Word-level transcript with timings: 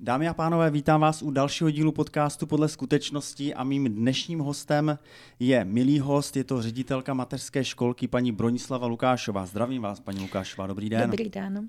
Dámy 0.00 0.28
a 0.28 0.34
pánové, 0.34 0.70
vítám 0.70 1.00
vás 1.00 1.22
u 1.22 1.30
dalšího 1.30 1.70
dílu 1.70 1.92
podcastu 1.92 2.46
Podle 2.46 2.68
skutečnosti 2.68 3.54
a 3.54 3.64
mým 3.64 3.94
dnešním 3.94 4.38
hostem 4.38 4.98
je 5.40 5.64
milý 5.64 6.00
host, 6.00 6.36
je 6.36 6.44
to 6.44 6.62
ředitelka 6.62 7.14
mateřské 7.14 7.64
školky 7.64 8.08
paní 8.08 8.32
Bronislava 8.32 8.86
Lukášová. 8.86 9.46
Zdravím 9.46 9.82
vás, 9.82 10.00
paní 10.00 10.20
Lukášová, 10.20 10.66
dobrý 10.66 10.90
den. 10.90 11.10
Dobrý 11.10 11.28
den. 11.30 11.68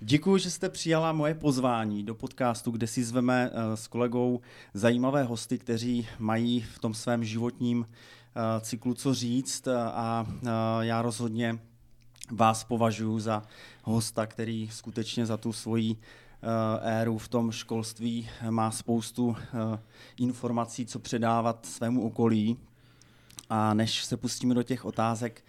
Děkuji, 0.00 0.38
že 0.38 0.50
jste 0.50 0.68
přijala 0.68 1.12
moje 1.12 1.34
pozvání 1.34 2.02
do 2.02 2.14
podcastu, 2.14 2.70
kde 2.70 2.86
si 2.86 3.04
zveme 3.04 3.50
eh, 3.52 3.76
s 3.76 3.86
kolegou 3.86 4.40
zajímavé 4.74 5.22
hosty, 5.22 5.58
kteří 5.58 6.08
mají 6.18 6.60
v 6.60 6.78
tom 6.78 6.94
svém 6.94 7.24
životním 7.24 7.86
eh, 7.86 8.60
cyklu 8.60 8.94
co 8.94 9.14
říct 9.14 9.68
a 9.68 10.26
eh, 10.28 10.48
já 10.80 11.02
rozhodně 11.02 11.58
vás 12.30 12.64
považuji 12.64 13.18
za 13.20 13.42
hosta, 13.82 14.26
který 14.26 14.68
skutečně 14.72 15.26
za 15.26 15.36
tu 15.36 15.52
svoji 15.52 15.96
éru 16.82 17.18
v 17.18 17.28
tom 17.28 17.52
školství 17.52 18.28
má 18.50 18.70
spoustu 18.70 19.36
informací, 20.16 20.86
co 20.86 20.98
předávat 20.98 21.66
svému 21.66 22.06
okolí. 22.06 22.58
A 23.50 23.74
než 23.74 24.04
se 24.04 24.16
pustíme 24.16 24.54
do 24.54 24.62
těch 24.62 24.84
otázek, 24.84 25.44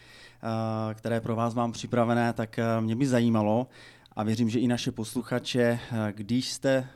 které 0.94 1.22
pro 1.22 1.36
vás 1.36 1.54
mám 1.54 1.72
připravené, 1.72 2.34
tak 2.34 2.60
mě 2.80 2.96
by 2.96 3.08
zajímalo, 3.08 3.68
a 4.16 4.24
věřím, 4.24 4.50
že 4.50 4.60
i 4.60 4.68
naše 4.68 4.92
posluchače, 4.92 5.80
když 6.12 6.52
jste 6.52 6.88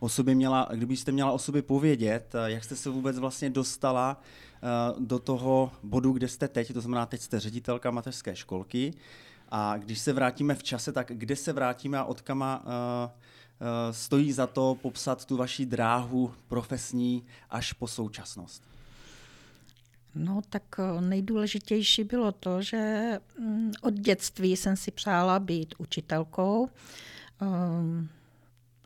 o 0.00 0.08
sobě 0.08 0.34
měla, 0.34 0.68
kdybyste 0.74 1.12
měla 1.12 1.32
o 1.32 1.38
sobě 1.38 1.62
povědět, 1.62 2.34
jak 2.44 2.64
jste 2.64 2.76
se 2.76 2.90
vůbec 2.90 3.18
vlastně 3.18 3.50
dostala 3.50 4.20
do 4.98 5.18
toho 5.18 5.72
bodu, 5.82 6.12
kde 6.12 6.28
jste 6.28 6.48
teď, 6.48 6.72
to 6.72 6.80
znamená, 6.80 7.06
teď 7.06 7.20
jste 7.20 7.40
ředitelka 7.40 7.90
mateřské 7.90 8.36
školky, 8.36 8.94
a 9.50 9.76
když 9.76 9.98
se 9.98 10.12
vrátíme 10.12 10.54
v 10.54 10.62
čase, 10.62 10.92
tak 10.92 11.06
kde 11.14 11.36
se 11.36 11.52
vrátíme 11.52 11.98
a 11.98 12.04
od 12.04 12.20
kama 12.20 12.58
uh, 12.58 12.64
uh, 12.64 13.08
stojí 13.90 14.32
za 14.32 14.46
to 14.46 14.76
popsat 14.82 15.24
tu 15.24 15.36
vaši 15.36 15.66
dráhu 15.66 16.34
profesní 16.48 17.26
až 17.50 17.72
po 17.72 17.88
současnost? 17.88 18.62
No 20.14 20.40
tak 20.50 20.62
nejdůležitější 21.00 22.04
bylo 22.04 22.32
to, 22.32 22.62
že 22.62 23.12
mm, 23.38 23.72
od 23.82 23.94
dětství 23.94 24.56
jsem 24.56 24.76
si 24.76 24.90
přála 24.90 25.38
být 25.38 25.74
učitelkou. 25.78 26.68
Ehm, 27.40 28.08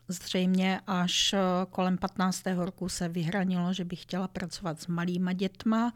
zřejmě 0.07 0.81
až 0.87 1.35
kolem 1.69 1.97
15. 1.97 2.43
roku 2.55 2.89
se 2.89 3.09
vyhranilo, 3.09 3.73
že 3.73 3.85
bych 3.85 4.01
chtěla 4.01 4.27
pracovat 4.27 4.81
s 4.81 4.87
malýma 4.87 5.33
dětma 5.33 5.93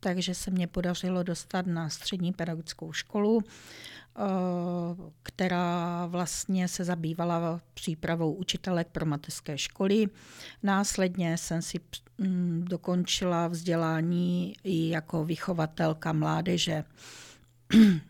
takže 0.00 0.34
se 0.34 0.50
mě 0.50 0.66
podařilo 0.66 1.22
dostat 1.22 1.66
na 1.66 1.88
střední 1.88 2.32
pedagogickou 2.32 2.92
školu, 2.92 3.40
eh, 3.42 4.20
která 5.22 6.06
vlastně 6.06 6.68
se 6.68 6.84
zabývala 6.84 7.60
přípravou 7.74 8.32
učitelek 8.32 8.88
pro 8.92 9.06
mateřské 9.06 9.58
školy. 9.58 10.06
Následně 10.62 11.38
jsem 11.38 11.62
si 11.62 11.80
mm, 12.18 12.64
dokončila 12.68 13.48
vzdělání 13.48 14.54
i 14.64 14.88
jako 14.88 15.24
vychovatelka 15.24 16.12
mládeže. 16.12 16.84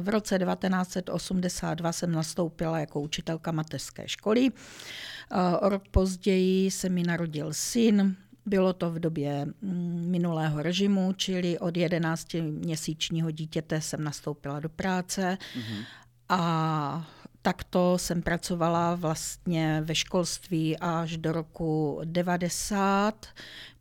V 0.00 0.08
roce 0.08 0.38
1982 0.38 1.92
jsem 1.92 2.12
nastoupila 2.12 2.78
jako 2.78 3.00
učitelka 3.00 3.52
mateřské 3.52 4.08
školy. 4.08 4.50
Eh, 4.50 5.56
o 5.56 5.68
rok 5.68 5.88
později 5.88 6.70
se 6.70 6.88
mi 6.88 7.02
narodil 7.02 7.52
syn, 7.52 8.16
bylo 8.48 8.72
to 8.72 8.90
v 8.90 8.98
době 8.98 9.44
mm, 9.44 10.04
minulého 10.06 10.62
režimu, 10.62 11.12
čili 11.12 11.58
od 11.58 11.74
11-měsíčního 11.74 13.30
dítěte 13.30 13.80
jsem 13.80 14.04
nastoupila 14.04 14.60
do 14.60 14.68
práce 14.68 15.38
mm-hmm. 15.40 15.84
a 16.28 17.08
takto 17.42 17.98
jsem 17.98 18.22
pracovala 18.22 18.94
vlastně 18.94 19.82
ve 19.84 19.94
školství 19.94 20.78
až 20.78 21.16
do 21.16 21.32
roku 21.32 22.00
90, 22.04 23.26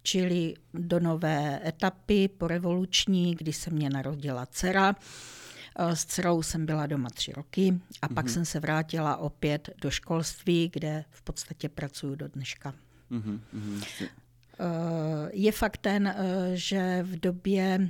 čili 0.03 0.53
do 0.73 0.99
nové 0.99 1.67
etapy 1.67 2.27
po 2.27 2.47
revoluční, 2.47 3.35
kdy 3.35 3.53
se 3.53 3.69
mě 3.69 3.89
narodila 3.89 4.45
dcera. 4.45 4.95
S 5.79 6.05
dcerou 6.05 6.43
jsem 6.43 6.65
byla 6.65 6.87
doma 6.87 7.09
tři 7.09 7.31
roky 7.31 7.79
a 8.01 8.07
pak 8.07 8.25
mm-hmm. 8.25 8.29
jsem 8.29 8.45
se 8.45 8.59
vrátila 8.59 9.17
opět 9.17 9.69
do 9.81 9.91
školství, 9.91 10.69
kde 10.73 11.05
v 11.11 11.21
podstatě 11.21 11.69
pracuji 11.69 12.15
do 12.15 12.27
dneška. 12.27 12.73
Mm-hmm. 13.11 13.39
Eh, 14.59 15.29
je 15.33 15.51
faktem, 15.51 16.07
eh, 16.07 16.15
že 16.53 17.03
v 17.03 17.19
době 17.19 17.89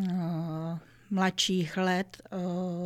eh, 0.00 0.78
mladších 1.10 1.76
let 1.76 2.22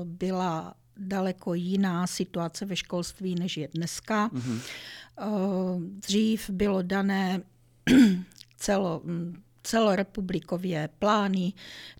byla 0.04 0.74
daleko 0.96 1.54
jiná 1.54 2.06
situace 2.06 2.66
ve 2.66 2.76
školství, 2.76 3.34
než 3.34 3.56
je 3.56 3.68
dneska. 3.74 4.28
Mm-hmm. 4.28 4.60
Dřív 6.00 6.50
bylo 6.50 6.82
dané 6.82 7.42
celo, 8.56 9.02
celorepublikově 9.62 10.88
plány, 10.98 11.52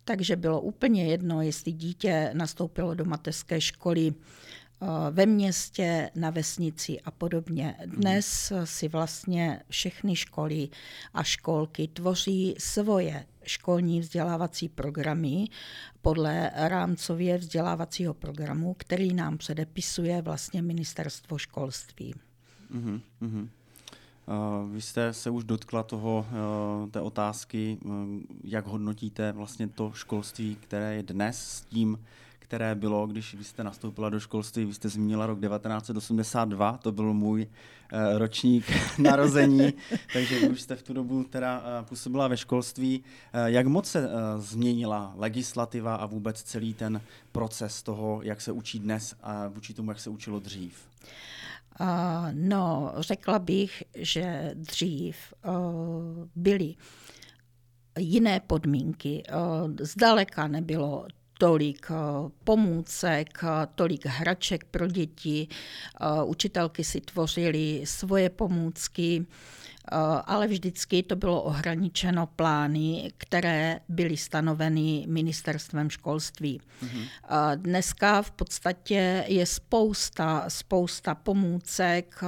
takže 0.05 0.35
bylo 0.35 0.61
úplně 0.61 1.05
jedno, 1.05 1.41
jestli 1.41 1.71
dítě 1.71 2.29
nastoupilo 2.33 2.93
do 2.93 3.05
mateřské 3.05 3.61
školy 3.61 4.13
ve 5.11 5.25
městě, 5.25 6.11
na 6.15 6.29
vesnici 6.29 7.01
a 7.01 7.11
podobně. 7.11 7.75
Dnes 7.85 8.53
si 8.63 8.87
vlastně 8.87 9.59
všechny 9.69 10.15
školy 10.15 10.69
a 11.13 11.23
školky 11.23 11.87
tvoří 11.87 12.55
svoje 12.57 13.25
školní 13.43 13.99
vzdělávací 13.99 14.69
programy 14.69 15.47
podle 16.01 16.51
rámcově 16.55 17.37
vzdělávacího 17.37 18.13
programu, 18.13 18.75
který 18.77 19.13
nám 19.13 19.37
předepisuje 19.37 20.21
vlastně 20.21 20.61
ministerstvo 20.61 21.37
školství. 21.37 22.15
Uh-huh, 22.75 23.01
uh-huh. 23.21 23.47
Uh, 24.27 24.69
vy 24.71 24.81
jste 24.81 25.13
se 25.13 25.29
už 25.29 25.43
dotkla 25.43 25.83
toho, 25.83 26.25
uh, 26.83 26.89
té 26.89 27.01
otázky, 27.01 27.77
uh, 27.85 27.93
jak 28.43 28.67
hodnotíte 28.67 29.31
vlastně 29.31 29.67
to 29.67 29.91
školství, 29.95 30.55
které 30.55 30.95
je 30.95 31.03
dnes 31.03 31.39
s 31.39 31.61
tím, 31.61 31.99
které 32.43 32.75
bylo, 32.75 33.07
když 33.07 33.35
vy 33.35 33.43
jste 33.43 33.63
nastoupila 33.63 34.09
do 34.09 34.19
školství, 34.19 34.65
vy 34.65 34.73
jste 34.73 34.89
zmínila 34.89 35.25
rok 35.25 35.39
1982, 35.39 36.77
to 36.77 36.91
byl 36.91 37.13
můj 37.13 37.47
uh, 37.93 38.17
ročník 38.17 38.65
narození, 38.97 39.73
takže 40.13 40.39
vy 40.39 40.49
už 40.49 40.61
jste 40.61 40.75
v 40.75 40.83
tu 40.83 40.93
dobu 40.93 41.23
teda 41.23 41.59
uh, 41.59 41.85
působila 41.85 42.27
ve 42.27 42.37
školství. 42.37 42.99
Uh, 42.99 43.45
jak 43.45 43.67
moc 43.67 43.87
se 43.87 44.07
uh, 44.07 44.13
změnila 44.37 45.13
legislativa 45.17 45.95
a 45.95 46.05
vůbec 46.05 46.43
celý 46.43 46.73
ten 46.73 47.01
proces 47.31 47.83
toho, 47.83 48.21
jak 48.21 48.41
se 48.41 48.51
učí 48.51 48.79
dnes 48.79 49.15
a 49.23 49.47
vůči 49.47 49.73
tomu, 49.73 49.91
jak 49.91 49.99
se 49.99 50.09
učilo 50.09 50.39
dřív? 50.39 50.87
Uh, 51.79 51.87
no, 52.31 52.93
řekla 52.97 53.39
bych, 53.39 53.83
že 53.95 54.51
dřív 54.53 55.15
uh, 55.45 55.53
byly 56.35 56.75
jiné 57.99 58.39
podmínky. 58.39 59.23
Zdaleka 59.79 60.47
nebylo 60.47 61.07
tolik 61.43 61.87
eh, 61.91 61.95
pomůcek, 62.43 63.39
eh, 63.43 63.67
tolik 63.75 64.05
hraček 64.05 64.63
pro 64.63 64.87
děti. 64.87 65.47
Eh, 65.47 66.23
učitelky 66.23 66.83
si 66.83 67.01
tvořily 67.01 67.81
svoje 67.85 68.29
pomůcky, 68.29 69.25
ale 70.25 70.47
vždycky 70.47 71.03
to 71.03 71.15
bylo 71.15 71.41
ohraničeno 71.41 72.27
plány, 72.27 73.11
které 73.17 73.79
byly 73.89 74.17
stanoveny 74.17 75.05
ministerstvem 75.07 75.89
školství. 75.89 76.61
Mm-hmm. 76.83 77.07
Dneska 77.55 78.21
v 78.21 78.31
podstatě 78.31 79.25
je 79.27 79.45
spousta, 79.45 80.45
spousta 80.47 81.15
pomůcek, 81.15 82.23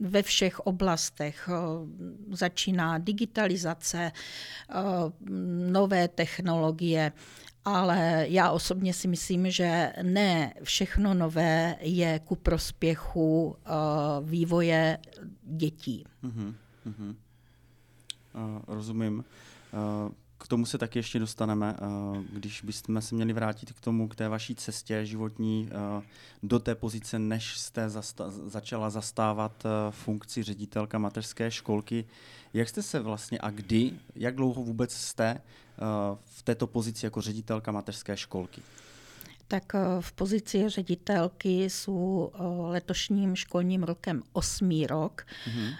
ve 0.00 0.22
všech 0.22 0.60
oblastech. 0.60 1.48
Začíná 2.30 2.98
digitalizace, 2.98 4.12
nové 5.70 6.08
technologie 6.08 7.12
ale 7.64 8.26
já 8.28 8.50
osobně 8.50 8.94
si 8.94 9.08
myslím, 9.08 9.50
že 9.50 9.92
ne 10.02 10.54
všechno 10.62 11.14
nové 11.14 11.76
je 11.80 12.18
ku 12.18 12.36
prospěchu 12.36 13.44
uh, 13.46 14.28
vývoje 14.28 14.98
dětí. 15.42 16.04
Uh-huh, 16.24 16.54
uh-huh. 16.86 17.14
Uh, 18.34 18.62
rozumím. 18.66 19.24
Uh, 20.06 20.12
k 20.38 20.48
tomu 20.48 20.66
se 20.66 20.78
taky 20.78 20.98
ještě 20.98 21.18
dostaneme, 21.18 21.76
když 22.32 22.62
bychom 22.62 23.02
se 23.02 23.14
měli 23.14 23.32
vrátit 23.32 23.72
k 23.72 23.80
tomu, 23.80 24.08
k 24.08 24.14
té 24.14 24.28
vaší 24.28 24.54
cestě 24.54 25.06
životní 25.06 25.70
do 26.42 26.58
té 26.58 26.74
pozice, 26.74 27.18
než 27.18 27.58
jste 27.58 27.86
zasta- 27.88 28.30
začala 28.30 28.90
zastávat 28.90 29.64
funkci 29.90 30.42
ředitelka 30.42 30.98
mateřské 30.98 31.50
školky. 31.50 32.04
Jak 32.54 32.68
jste 32.68 32.82
se 32.82 33.00
vlastně 33.00 33.38
a 33.38 33.50
kdy, 33.50 33.92
jak 34.14 34.36
dlouho 34.36 34.62
vůbec 34.62 34.92
jste 34.92 35.40
v 36.24 36.42
této 36.42 36.66
pozici 36.66 37.06
jako 37.06 37.20
ředitelka 37.20 37.72
mateřské 37.72 38.16
školky? 38.16 38.62
Tak 39.52 39.74
eh, 39.74 39.78
v 40.00 40.12
pozici 40.12 40.68
ředitelky 40.68 41.64
jsou 41.70 42.30
eh, 42.34 42.42
letošním 42.72 43.36
školním 43.36 43.82
rokem 43.82 44.22
osmý 44.32 44.86
rok. 44.86 45.22
Mm-hmm. 45.22 45.74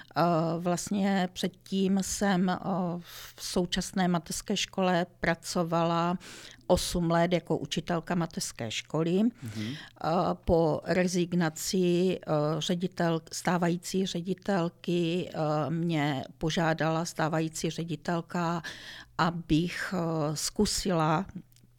Vlastně 0.58 1.28
předtím 1.32 1.98
jsem 2.02 2.58
v 3.00 3.34
současné 3.40 4.08
mateřské 4.08 4.56
škole 4.56 5.06
pracovala 5.20 6.18
8 6.66 7.10
let 7.10 7.32
jako 7.32 7.56
učitelka 7.56 8.14
mateřské 8.14 8.70
školy. 8.70 9.10
Mm-hmm. 9.10 9.76
Po 10.44 10.80
rezignaci 10.84 12.18
ředitel, 12.58 13.20
stávající 13.32 14.06
ředitelky 14.06 15.30
mě 15.68 16.24
požádala 16.38 17.04
stávající 17.04 17.70
ředitelka, 17.70 18.62
abych 19.18 19.94
zkusila 20.34 21.26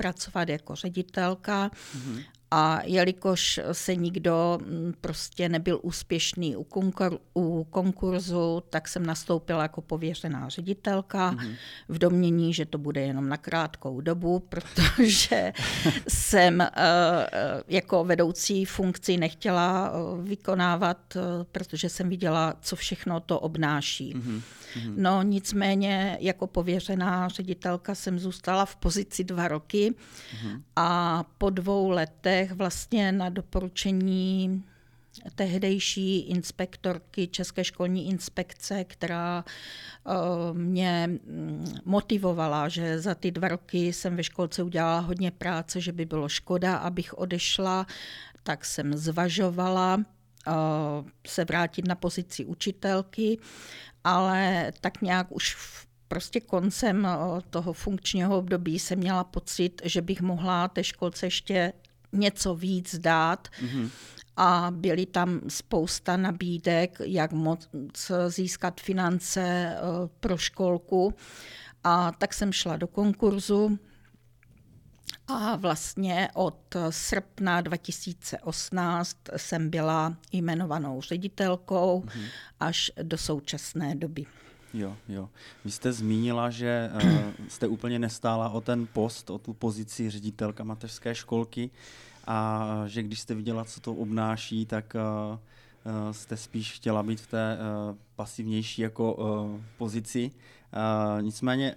pracovat 0.04 0.50
jako 0.50 0.76
ředitelka 0.76 1.68
mm-hmm. 1.70 2.24
A 2.56 2.82
jelikož 2.84 3.60
se 3.72 3.96
nikdo 3.96 4.60
mm, 4.62 4.94
prostě 5.02 5.50
nebyl 5.50 5.80
úspěšný 5.82 6.56
u, 6.56 6.64
konkur, 6.64 7.20
u 7.34 7.64
konkurzu, 7.70 8.64
tak 8.70 8.88
jsem 8.88 9.06
nastoupila 9.06 9.62
jako 9.62 9.82
pověřená 9.82 10.50
ředitelka 10.50 11.32
mm-hmm. 11.32 11.56
v 11.90 11.98
domění, 11.98 12.54
že 12.54 12.66
to 12.66 12.78
bude 12.78 13.02
jenom 13.02 13.30
na 13.30 13.38
krátkou 13.38 14.02
dobu, 14.02 14.40
protože 14.50 15.54
jsem 16.08 16.60
uh, 16.60 16.68
jako 17.68 18.04
vedoucí 18.04 18.66
funkci 18.66 19.18
nechtěla 19.18 19.92
uh, 19.92 20.24
vykonávat, 20.24 21.18
protože 21.52 21.90
jsem 21.90 22.10
viděla, 22.10 22.54
co 22.62 22.76
všechno 22.76 23.20
to 23.20 23.40
obnáší. 23.40 24.16
Mm-hmm. 24.16 24.42
No 24.98 25.24
nicméně 25.24 26.18
jako 26.22 26.48
pověřená 26.48 27.28
ředitelka 27.28 27.96
jsem 27.96 28.20
zůstala 28.20 28.66
v 28.66 28.76
pozici 28.76 29.24
dva 29.24 29.48
roky 29.48 29.92
mm-hmm. 29.92 30.62
a 30.76 31.24
po 31.38 31.50
dvou 31.50 31.90
letech 31.90 32.43
vlastně 32.52 33.12
na 33.12 33.30
doporučení 33.30 34.64
tehdejší 35.36 36.20
inspektorky 36.20 37.28
České 37.28 37.64
školní 37.64 38.10
inspekce, 38.10 38.84
která 38.84 39.44
uh, 40.06 40.58
mě 40.58 41.08
mm, 41.08 41.74
motivovala, 41.86 42.70
že 42.70 43.00
za 43.00 43.16
ty 43.16 43.32
dva 43.32 43.48
roky 43.48 43.94
jsem 43.94 44.16
ve 44.16 44.24
školce 44.24 44.64
udělala 44.64 45.00
hodně 45.00 45.32
práce, 45.32 45.82
že 45.82 45.92
by 45.92 46.06
bylo 46.06 46.30
škoda, 46.30 46.76
abych 46.76 47.18
odešla, 47.18 47.88
tak 48.44 48.66
jsem 48.66 48.98
zvažovala 48.98 49.96
uh, 49.96 50.54
se 51.28 51.46
vrátit 51.46 51.88
na 51.88 51.96
pozici 51.96 52.46
učitelky 52.46 53.40
ale 54.04 54.72
tak 54.82 55.02
nějak 55.02 55.32
už 55.32 55.58
prostě 56.08 56.40
koncem 56.40 57.06
eh, 57.06 57.42
toho 57.50 57.74
funkčního 57.74 58.38
období 58.38 58.80
jsem 58.80 59.00
měla 59.00 59.24
pocit, 59.24 59.82
že 59.86 60.02
bych 60.02 60.22
mohla 60.22 60.68
té 60.68 60.84
školce 60.84 61.26
ještě 61.26 61.74
něco 62.14 62.56
víc 62.56 62.96
dát. 63.00 63.48
Mm-hmm. 63.48 63.90
A 64.38 64.68
byly 64.72 65.06
tam 65.06 65.42
spousta 65.48 66.18
nabídek, 66.18 66.98
jak 67.06 67.32
moc 67.32 67.70
získat 68.28 68.82
finance 68.82 69.42
eh, 69.42 69.80
pro 70.20 70.38
školku. 70.38 71.14
A 71.84 72.12
tak 72.12 72.34
jsem 72.34 72.54
šla 72.54 72.78
do 72.78 72.88
konkurzu 72.88 73.80
a 75.28 75.56
vlastně 75.56 76.30
od 76.34 76.76
srpna 76.90 77.62
2018 77.62 79.18
jsem 79.38 79.70
byla 79.70 80.18
jmenovanou 80.32 81.02
ředitelkou 81.02 82.04
mm-hmm. 82.06 82.28
až 82.60 82.92
do 83.04 83.18
současné 83.18 83.96
doby. 83.96 84.26
Jo, 84.74 84.96
jo. 85.10 85.30
Vy 85.66 85.72
jste 85.72 85.94
zmínila, 85.94 86.50
že 86.50 86.92
uh, 86.96 87.12
jste 87.48 87.68
úplně 87.68 88.00
nestála 88.00 88.50
o 88.50 88.62
ten 88.62 88.88
post, 88.94 89.30
o 89.30 89.38
tu 89.38 89.54
pozici 89.54 90.10
ředitelka 90.10 90.64
mateřské 90.64 91.16
školky 91.16 91.70
a 92.28 92.84
že 92.88 93.04
když 93.04 93.20
jste 93.20 93.36
viděla, 93.36 93.66
co 93.66 93.80
to 93.80 93.94
obnáší, 93.94 94.66
tak 94.66 94.96
uh, 94.96 96.12
jste 96.12 96.38
spíš 96.38 96.72
chtěla 96.72 97.04
být 97.04 97.22
v 97.22 97.28
té 97.28 97.58
pasivnější 98.16 98.82
jako 98.82 99.18
pozici. 99.78 100.32
Nicméně, 101.22 101.76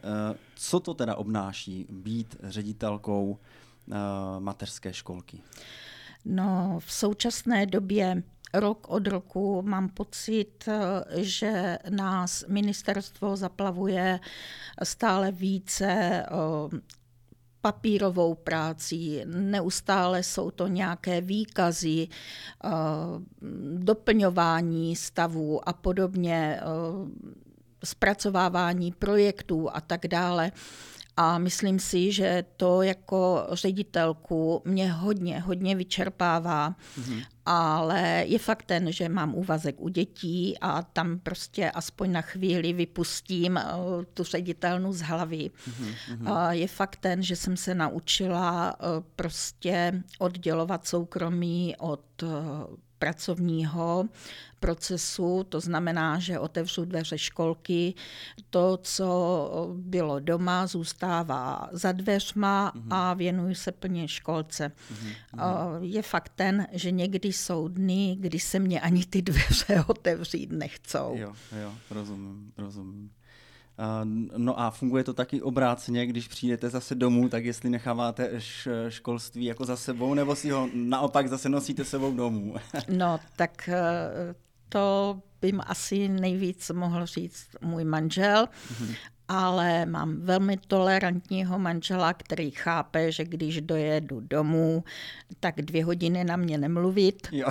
co 0.55 0.81
to 0.81 0.95
teda 0.95 1.15
obnáší 1.15 1.87
být 1.91 2.37
ředitelkou 2.43 3.39
mateřské 4.39 4.93
školky? 4.93 5.41
No, 6.25 6.79
v 6.81 6.93
současné 6.93 7.67
době 7.67 8.23
rok 8.55 8.87
od 8.89 9.07
roku 9.07 9.63
mám 9.63 9.89
pocit, 9.89 10.69
že 11.17 11.79
nás 11.89 12.45
ministerstvo 12.49 13.37
zaplavuje 13.37 14.21
stále 14.83 15.33
více 15.33 16.23
papírovou 17.61 18.35
práci, 18.35 19.23
neustále 19.25 20.23
jsou 20.23 20.51
to 20.51 20.67
nějaké 20.67 21.21
výkazy, 21.21 22.09
doplňování 23.77 24.97
stavů 24.97 25.69
a 25.69 25.73
podobně 25.73 26.61
zpracovávání 27.85 28.93
projektů 28.93 29.69
a 29.73 29.81
tak 29.81 30.07
dále. 30.07 30.53
A 31.17 31.39
myslím 31.39 31.79
si, 31.79 32.13
že 32.13 32.45
to 32.57 32.83
jako 32.83 33.47
ředitelku 33.53 34.63
mě 34.65 34.93
hodně, 34.93 35.41
hodně 35.41 35.75
vyčerpává. 35.77 36.71
Mm-hmm. 36.71 37.25
Ale 37.47 38.25
je 38.27 38.39
fakt 38.39 38.63
ten, 38.63 38.93
že 38.93 39.09
mám 39.09 39.35
úvazek 39.35 39.81
u 39.81 39.89
dětí 39.89 40.59
a 40.61 40.83
tam 40.83 41.19
prostě 41.19 41.71
aspoň 41.71 42.13
na 42.13 42.21
chvíli 42.21 42.73
vypustím 42.73 43.57
eh, 43.57 43.65
tu 44.15 44.25
ředitelnu 44.25 44.93
z 44.93 45.01
hlavy. 45.01 45.51
Mm-hmm. 45.51 46.33
A 46.33 46.53
je 46.53 46.69
fakt 46.69 46.97
ten, 46.97 47.23
že 47.23 47.37
jsem 47.37 47.57
se 47.57 47.75
naučila 47.75 48.77
eh, 48.81 48.85
prostě 49.17 50.03
oddělovat 50.19 50.87
soukromí 50.87 51.75
od 51.79 52.23
eh, 52.23 52.27
pracovního 52.99 54.09
procesu, 54.61 55.47
to 55.49 55.61
znamená, 55.61 56.19
že 56.19 56.39
otevřu 56.39 56.85
dveře 56.85 57.19
školky, 57.19 57.95
to, 58.51 58.77
co 58.83 59.77
bylo 59.77 60.21
doma, 60.21 60.67
zůstává 60.67 61.69
za 61.73 61.93
dveřma 61.93 62.73
mm-hmm. 62.73 62.87
a 62.91 63.15
věnuju 63.15 63.55
se 63.55 63.73
plně 63.73 64.09
školce. 64.09 64.73
Mm-hmm. 64.93 65.79
Je 65.83 66.03
fakt 66.03 66.33
ten, 66.37 66.67
že 66.73 66.91
někdy 66.91 67.33
jsou 67.33 67.69
dny, 67.69 68.17
kdy 68.21 68.41
se 68.41 68.59
mě 68.59 68.81
ani 68.81 69.05
ty 69.05 69.23
dveře 69.23 69.85
otevřít 69.87 70.53
nechcou. 70.53 71.15
Jo, 71.17 71.33
jo, 71.63 71.75
rozumím, 71.91 72.53
rozumím. 72.59 73.11
No 74.37 74.61
a 74.61 74.71
funguje 74.71 75.05
to 75.05 75.15
taky 75.15 75.43
obráceně, 75.43 76.07
když 76.07 76.29
přijdete 76.29 76.71
zase 76.71 76.95
domů, 76.95 77.29
tak 77.29 77.45
jestli 77.45 77.71
necháváte 77.71 78.31
školství 78.89 79.45
jako 79.45 79.65
za 79.65 79.77
sebou, 79.77 80.15
nebo 80.15 80.37
si 80.37 80.51
ho 80.51 80.69
naopak 80.75 81.29
zase 81.29 81.49
nosíte 81.49 81.85
sebou 81.85 82.13
domů? 82.13 82.55
No, 82.89 83.21
tak 83.37 83.69
eh, 83.69 84.35
to 84.69 85.19
bym 85.41 85.61
asi 85.67 86.09
nejvíc 86.09 86.71
mohl 86.71 87.07
říct 87.07 87.49
můj 87.61 87.85
manžel. 87.85 88.49
Mm-hmm 88.73 88.95
ale 89.29 89.87
mám 89.87 90.21
velmi 90.21 90.57
tolerantního 90.57 91.59
manžela, 91.59 92.13
který 92.13 92.51
chápe, 92.51 93.13
že 93.13 93.25
když 93.25 93.61
dojedu 93.61 94.21
domů, 94.21 94.85
tak 95.41 95.63
dvě 95.63 95.85
hodiny 95.85 96.25
na 96.25 96.37
mě 96.37 96.59
nemluvit. 96.59 97.29
Jo. 97.33 97.49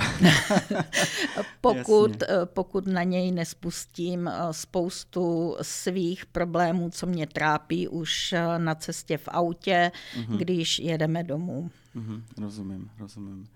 pokud, 1.61 2.23
pokud 2.45 2.87
na 2.87 3.03
něj 3.03 3.31
nespustím 3.31 4.27
eh, 4.27 4.33
spoustu 4.51 5.55
svých 5.61 6.25
problémů, 6.25 6.89
co 6.89 7.05
mě 7.05 7.27
trápí 7.27 7.87
už 7.87 8.33
eh, 8.33 8.59
na 8.59 8.75
cestě 8.75 9.17
v 9.17 9.27
autě, 9.27 9.91
uh-huh. 10.19 10.37
když 10.37 10.79
jedeme 10.79 11.23
domů. 11.23 11.71
Uh-huh. 11.95 12.21
Rozumím, 12.41 12.89
rozumím. 12.99 13.47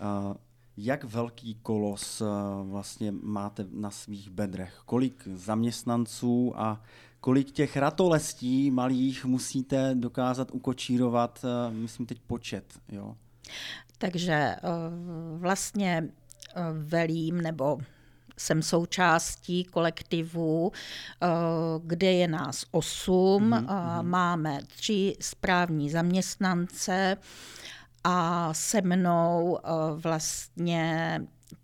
Uh, 0.00 0.34
jak 0.76 1.04
velký 1.04 1.54
kolos 1.54 2.22
vlastně 2.62 3.12
máte 3.22 3.66
na 3.72 3.90
svých 3.90 4.30
bedrech? 4.30 4.80
Kolik 4.86 5.28
zaměstnanců 5.34 6.52
a 6.56 6.82
kolik 7.20 7.50
těch 7.50 7.76
ratolestí 7.76 8.70
malých 8.70 9.24
musíte 9.24 9.94
dokázat 9.94 10.50
ukočírovat, 10.50 11.44
eh, 11.44 11.70
myslím 11.72 12.06
teď 12.06 12.18
počet, 12.26 12.64
jo? 12.88 13.16
Takže 13.98 14.32
eh, 14.32 14.58
vlastně 15.36 16.04
eh, 16.04 16.62
velím 16.72 17.40
nebo 17.40 17.78
jsem 18.36 18.62
součástí 18.62 19.64
kolektivu, 19.64 20.72
kde 21.84 22.12
je 22.12 22.28
nás 22.28 22.64
osm, 22.70 23.50
mm-hmm. 23.50 24.02
máme 24.02 24.58
tři 24.76 25.16
správní 25.20 25.90
zaměstnance 25.90 27.16
a 28.04 28.54
se 28.54 28.80
mnou 28.82 29.58
vlastně 29.96 31.20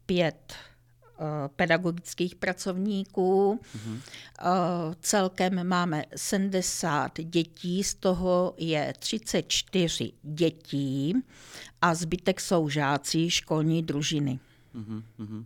pět 0.07 0.55
pedagogických 1.57 2.35
pracovníků. 2.35 3.61
Mm-hmm. 3.77 4.01
Celkem 5.01 5.69
máme 5.69 6.05
70 6.17 7.21
dětí, 7.21 7.85
z 7.85 7.95
toho 7.95 8.55
je 8.59 8.95
34 8.99 10.13
dětí 10.23 11.15
a 11.83 11.95
zbytek 11.95 12.41
jsou 12.41 12.69
žáci 12.69 13.31
školní 13.31 13.83
družiny. 13.83 14.39
Mm-hmm. 14.75 15.45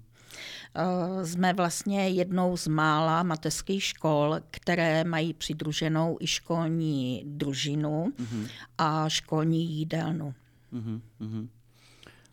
Jsme 1.25 1.53
vlastně 1.53 2.09
jednou 2.09 2.57
z 2.57 2.67
mála 2.67 3.23
mateřských 3.23 3.83
škol, 3.85 4.37
které 4.51 5.05
mají 5.05 5.35
přidruženou 5.35 6.17
i 6.21 6.27
školní 6.27 7.23
družinu 7.27 8.13
mm-hmm. 8.19 8.49
a 8.79 9.09
školní 9.09 9.71
jídelnu. 9.71 10.35
Mm-hmm. 10.73 11.49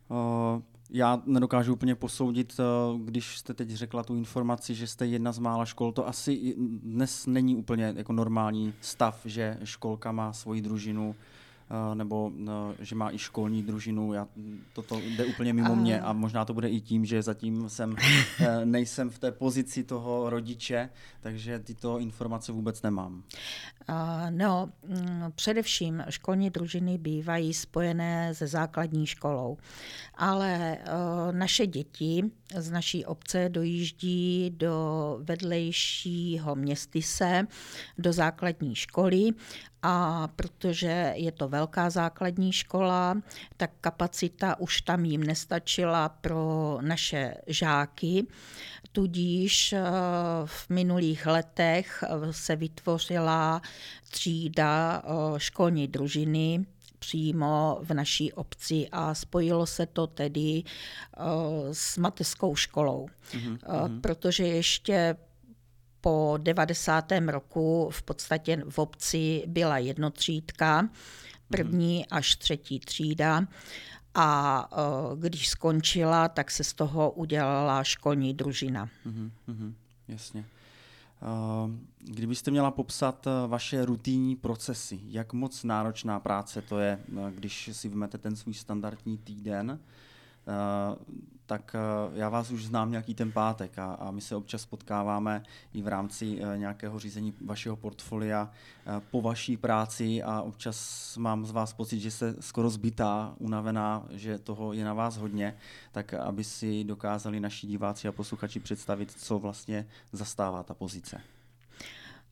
Uh, 0.09 0.61
já 0.89 1.21
nedokážu 1.25 1.73
úplně 1.73 1.95
posoudit, 1.95 2.59
když 3.03 3.37
jste 3.37 3.53
teď 3.53 3.69
řekla 3.69 4.03
tu 4.03 4.15
informaci, 4.15 4.75
že 4.75 4.87
jste 4.87 5.05
jedna 5.05 5.31
z 5.31 5.39
mála 5.39 5.65
škol, 5.65 5.91
to 5.91 6.07
asi 6.07 6.55
dnes 6.83 7.25
není 7.25 7.55
úplně 7.55 7.93
jako 7.97 8.13
normální 8.13 8.73
stav, 8.81 9.21
že 9.25 9.57
školka 9.63 10.11
má 10.11 10.33
svoji 10.33 10.61
družinu. 10.61 11.15
Eh, 11.19 11.36
nebo 11.93 12.31
eh, 12.41 12.85
že 12.85 12.95
má 12.95 13.11
i 13.11 13.17
školní 13.17 13.63
družinu. 13.63 14.13
Já, 14.13 14.27
toto 14.73 14.99
jde 14.99 15.25
úplně 15.25 15.53
mimo 15.53 15.75
mě 15.75 16.01
a 16.01 16.13
možná 16.13 16.45
to 16.45 16.53
bude 16.53 16.69
i 16.69 16.81
tím, 16.81 17.05
že 17.05 17.21
zatím 17.21 17.69
jsem, 17.69 17.95
eh, 18.39 18.65
nejsem 18.65 19.09
v 19.09 19.19
té 19.19 19.31
pozici 19.31 19.83
toho 19.83 20.29
rodiče, 20.29 20.89
takže 21.21 21.59
tyto 21.59 21.99
informace 21.99 22.51
vůbec 22.51 22.81
nemám. 22.81 23.23
No, 24.29 24.69
mm, 24.87 25.31
především 25.35 26.03
školní 26.09 26.49
družiny 26.49 26.97
bývají 26.97 27.53
spojené 27.53 28.35
se 28.35 28.47
základní 28.47 29.07
školou, 29.07 29.57
ale 30.15 30.77
naše 31.31 31.67
děti 31.67 32.23
z 32.55 32.71
naší 32.71 33.05
obce 33.05 33.49
dojíždí 33.49 34.53
do 34.57 35.17
vedlejšího 35.23 36.55
městyse, 36.55 37.47
do 37.97 38.13
základní 38.13 38.75
školy 38.75 39.31
a 39.83 40.27
protože 40.35 41.13
je 41.15 41.31
to 41.31 41.47
velká 41.47 41.89
základní 41.89 42.53
škola, 42.53 43.17
tak 43.57 43.71
kapacita 43.81 44.59
už 44.59 44.81
tam 44.81 45.05
jim 45.05 45.23
nestačila 45.23 46.09
pro 46.09 46.77
naše 46.81 47.33
žáky. 47.47 48.27
Tudíž 48.91 49.73
eh, 49.73 49.81
v 50.45 50.69
minulých 50.69 51.25
letech 51.25 52.03
se 52.31 52.55
vytvořila 52.55 53.61
třída 54.09 55.03
eh, 55.05 55.39
školní 55.39 55.87
družiny, 55.87 56.65
přímo 56.99 57.79
v 57.81 57.93
naší 57.93 58.33
obci 58.33 58.87
a 58.91 59.13
spojilo 59.13 59.65
se 59.65 59.85
to 59.85 60.07
tedy 60.07 60.63
s 61.71 61.97
mateřskou 61.97 62.55
školou. 62.55 63.07
Mm-hmm. 63.31 64.01
Protože 64.01 64.47
ještě 64.47 65.15
po 66.01 66.37
90. 66.41 67.11
roku 67.27 67.89
v 67.91 68.03
podstatě 68.03 68.63
v 68.69 68.79
obci 68.79 69.43
byla 69.47 69.77
jednotřídka, 69.77 70.89
první 71.49 72.05
až 72.05 72.35
třetí 72.35 72.79
třída. 72.79 73.47
A 74.13 74.69
uh, 74.71 75.19
když 75.19 75.49
skončila, 75.49 76.27
tak 76.27 76.51
se 76.51 76.63
z 76.63 76.73
toho 76.73 77.11
udělala 77.11 77.83
školní 77.83 78.33
družina. 78.33 78.85
Mm-hmm, 78.85 79.31
mm-hmm, 79.49 79.73
jasně. 80.07 80.45
Kdybyste 81.99 82.51
měla 82.51 82.71
popsat 82.71 83.27
vaše 83.47 83.85
rutinní 83.85 84.35
procesy, 84.35 84.99
jak 85.03 85.33
moc 85.33 85.63
náročná 85.63 86.19
práce 86.19 86.61
to 86.61 86.79
je, 86.79 86.99
když 87.31 87.69
si 87.73 87.89
vymete 87.89 88.17
ten 88.17 88.35
svůj 88.35 88.53
standardní 88.53 89.17
týden, 89.17 89.79
tak 91.47 91.75
eh, 91.75 91.79
já 92.19 92.29
vás 92.29 92.51
už 92.51 92.65
znám 92.65 92.91
nějaký 92.91 93.15
ten 93.15 93.31
pátek 93.31 93.79
a, 93.79 93.93
a 93.93 94.11
my 94.11 94.21
se 94.21 94.35
občas 94.35 94.65
potkáváme 94.65 95.43
i 95.73 95.81
v 95.81 95.87
rámci 95.87 96.39
eh, 96.41 96.57
nějakého 96.57 96.99
řízení 96.99 97.33
vašeho 97.41 97.75
portfolia 97.75 98.51
eh, 98.51 99.01
po 99.11 99.21
vaší 99.21 99.57
práci 99.57 100.23
a 100.23 100.41
občas 100.41 101.17
mám 101.17 101.45
z 101.45 101.51
vás 101.51 101.73
pocit, 101.73 101.99
že 101.99 102.11
se 102.11 102.35
skoro 102.39 102.69
zbytá, 102.69 103.35
unavená, 103.37 104.05
že 104.09 104.37
toho 104.37 104.73
je 104.73 104.85
na 104.85 104.93
vás 104.93 105.17
hodně, 105.17 105.57
tak 105.91 106.13
aby 106.13 106.43
si 106.43 106.83
dokázali 106.83 107.39
naši 107.39 107.67
diváci 107.67 108.07
a 108.07 108.11
posluchači 108.11 108.59
představit, 108.59 109.11
co 109.11 109.39
vlastně 109.39 109.87
zastává 110.11 110.63
ta 110.63 110.73
pozice. 110.73 111.21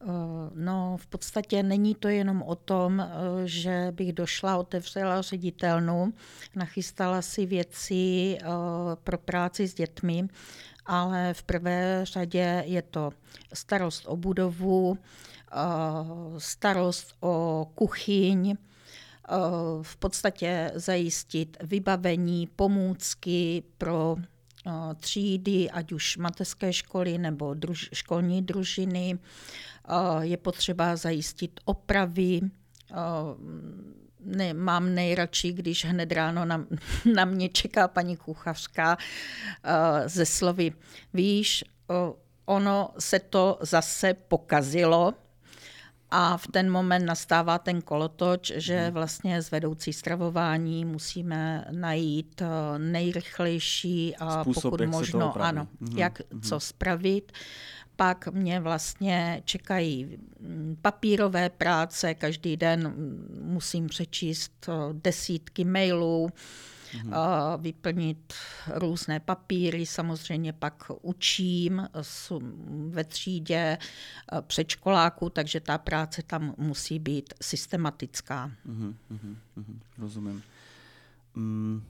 Eh, 0.02 0.08
no, 0.54 0.98
v 0.98 1.08
podstatě 1.08 1.64
není 1.64 1.96
to 1.96 2.08
jenom 2.08 2.42
o 2.42 2.56
tom, 2.56 3.00
eh, 3.00 3.08
že 3.46 3.88
bych 3.92 4.14
došla, 4.14 4.58
otevřela 4.58 5.22
ředitelnu, 5.22 6.14
nachystala 6.56 7.22
si 7.22 7.46
věci 7.46 8.38
eh, 8.42 8.46
pro 9.04 9.18
práci 9.18 9.68
s 9.68 9.74
dětmi, 9.74 10.28
ale 10.86 11.34
v 11.34 11.44
prvé 11.44 12.00
řadě 12.04 12.64
je 12.66 12.82
to 12.82 13.12
starost 13.54 14.06
o 14.08 14.18
budovu, 14.18 14.98
starost 16.38 17.16
o 17.20 17.66
kuchyň, 17.76 18.56
v 19.82 19.98
podstatě 19.98 20.72
zajistit 20.76 21.58
vybavení, 21.64 22.48
pomůcky 22.56 23.64
pro 23.78 24.16
třídy, 25.00 25.72
ať 25.72 25.92
už 25.92 26.18
mateřské 26.18 26.74
školy 26.74 27.18
nebo 27.18 27.54
druž, 27.54 27.90
školní 27.94 28.42
družiny, 28.42 29.20
je 30.22 30.38
potřeba 30.38 30.96
zajistit 30.96 31.60
opravy. 31.66 32.42
Ne, 34.20 34.54
mám 34.54 34.96
nejradši, 34.96 35.54
když 35.54 35.86
hned 35.86 36.12
ráno 36.12 36.46
na, 36.46 36.66
na 37.16 37.26
mě 37.26 37.50
čeká 37.50 37.88
paní 37.88 38.18
kuchařka 38.18 38.98
ze 40.06 40.26
slovy, 40.26 40.74
víš, 41.14 41.64
ono 42.46 42.90
se 43.00 43.20
to 43.20 43.58
zase 43.62 44.14
pokazilo, 44.14 45.14
a 46.12 46.38
v 46.38 46.48
ten 46.48 46.72
moment 46.72 47.06
nastává 47.06 47.60
ten 47.60 47.82
kolotoč, 47.82 48.52
že 48.56 48.84
mhm. 48.84 48.94
vlastně 48.94 49.42
z 49.42 49.52
vedoucí 49.52 49.94
stravování 49.94 50.86
musíme 50.86 51.66
najít 51.72 52.42
nejrychlejší 52.78 54.16
a 54.16 54.42
Způsob, 54.42 54.64
pokud 54.64 54.86
možno, 54.86 55.42
ano, 55.42 55.68
mm-hmm. 55.82 55.98
jak 55.98 56.20
mm-hmm. 56.20 56.42
co 56.42 56.60
spravit 56.60 57.32
pak 57.96 58.28
mě 58.28 58.60
vlastně 58.60 59.42
čekají 59.46 60.18
mm, 60.40 60.78
papírové 60.82 61.50
práce, 61.50 62.14
každý 62.14 62.58
den 62.58 62.88
mm, 62.88 63.40
musím 63.42 63.88
přečíst 63.88 64.70
desítky 64.92 65.66
mailů, 65.66 66.30
mm-hmm. 66.92 67.62
vyplnit 67.62 68.34
různé 68.74 69.20
papíry, 69.20 69.86
samozřejmě 69.86 70.54
pak 70.54 70.92
učím 71.02 71.88
ve 72.90 73.04
třídě 73.04 73.78
předškoláku, 74.42 75.30
takže 75.30 75.60
ta 75.60 75.78
práce 75.78 76.24
tam 76.24 76.56
musí 76.58 77.00
být 77.00 77.34
systematická. 77.42 78.52
Mm-hmm, 78.68 78.94
mm-hmm, 79.12 79.80
rozumím. 79.98 80.44
Mm. 81.36 81.84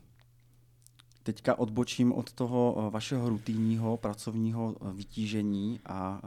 Teďka 1.26 1.60
odbočím 1.60 2.14
od 2.14 2.34
toho 2.34 2.76
eh, 2.78 2.90
vašeho 2.90 3.30
rutinního 3.30 3.98
pracovního 3.98 4.76
eh, 4.76 4.94
vytížení 4.94 5.80
a 5.86 6.22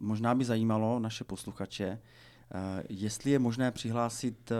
možná 0.00 0.34
by 0.34 0.44
zajímalo 0.44 0.98
naše 0.98 1.24
posluchače, 1.24 1.86
eh, 1.86 2.82
jestli 2.88 3.30
je 3.30 3.38
možné 3.38 3.70
přihlásit 3.70 4.52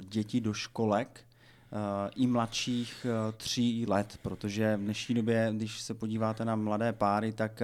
děti 0.00 0.40
do 0.40 0.52
školek 0.52 1.20
i 2.16 2.26
mladších 2.26 3.06
tří 3.36 3.86
let, 3.86 4.18
protože 4.22 4.76
v 4.76 4.80
dnešní 4.80 5.14
době, 5.14 5.52
když 5.56 5.80
se 5.80 5.94
podíváte 5.94 6.44
na 6.44 6.56
mladé 6.56 6.92
páry, 6.92 7.32
tak 7.32 7.62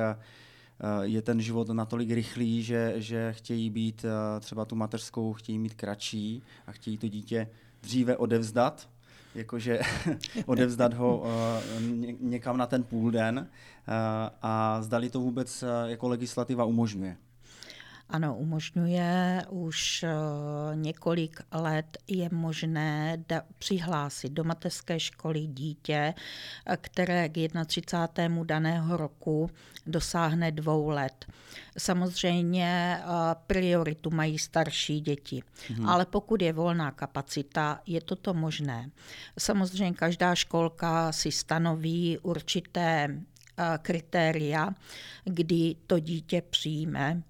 je 1.02 1.22
ten 1.22 1.40
život 1.40 1.68
natolik 1.68 2.10
rychlý, 2.10 2.62
že, 2.62 2.94
že 2.96 3.32
chtějí 3.32 3.70
být 3.70 4.04
třeba 4.40 4.64
tu 4.64 4.76
mateřskou, 4.76 5.32
chtějí 5.32 5.58
mít 5.58 5.74
kratší 5.74 6.42
a 6.66 6.72
chtějí 6.72 6.98
to 6.98 7.08
dítě 7.08 7.48
dříve 7.82 8.16
odevzdat, 8.16 8.88
jakože 9.34 9.80
odevzdat 10.46 10.94
ho 10.94 11.18
uh, 11.18 11.26
někam 12.20 12.56
na 12.56 12.66
ten 12.66 12.82
půl 12.82 13.10
den 13.10 13.38
uh, 13.38 13.94
a 14.42 14.82
zdali 14.82 15.10
to 15.10 15.20
vůbec 15.20 15.62
uh, 15.62 15.68
jako 15.90 16.08
legislativa 16.08 16.64
umožňuje. 16.64 17.16
Ano, 18.12 18.36
umožňuje. 18.36 19.42
Už 19.50 20.04
několik 20.74 21.40
let 21.52 21.98
je 22.06 22.28
možné 22.32 23.18
da- 23.28 23.42
přihlásit 23.58 24.32
do 24.32 24.44
mateřské 24.44 25.00
školy 25.00 25.46
dítě, 25.46 26.14
které 26.76 27.28
k 27.28 27.32
31. 27.66 28.44
daného 28.44 28.96
roku 28.96 29.50
dosáhne 29.86 30.52
dvou 30.52 30.88
let. 30.88 31.26
Samozřejmě 31.78 33.00
prioritu 33.46 34.10
mají 34.10 34.38
starší 34.38 35.00
děti, 35.00 35.42
hmm. 35.68 35.88
ale 35.88 36.06
pokud 36.06 36.42
je 36.42 36.52
volná 36.52 36.90
kapacita, 36.90 37.80
je 37.86 38.00
toto 38.00 38.34
možné. 38.34 38.90
Samozřejmě 39.38 39.96
každá 39.96 40.34
školka 40.34 41.12
si 41.12 41.32
stanoví 41.32 42.18
určité 42.18 43.20
kritéria, 43.82 44.74
kdy 45.24 45.76
to 45.86 45.98
dítě 45.98 46.42
přijme 46.50 47.22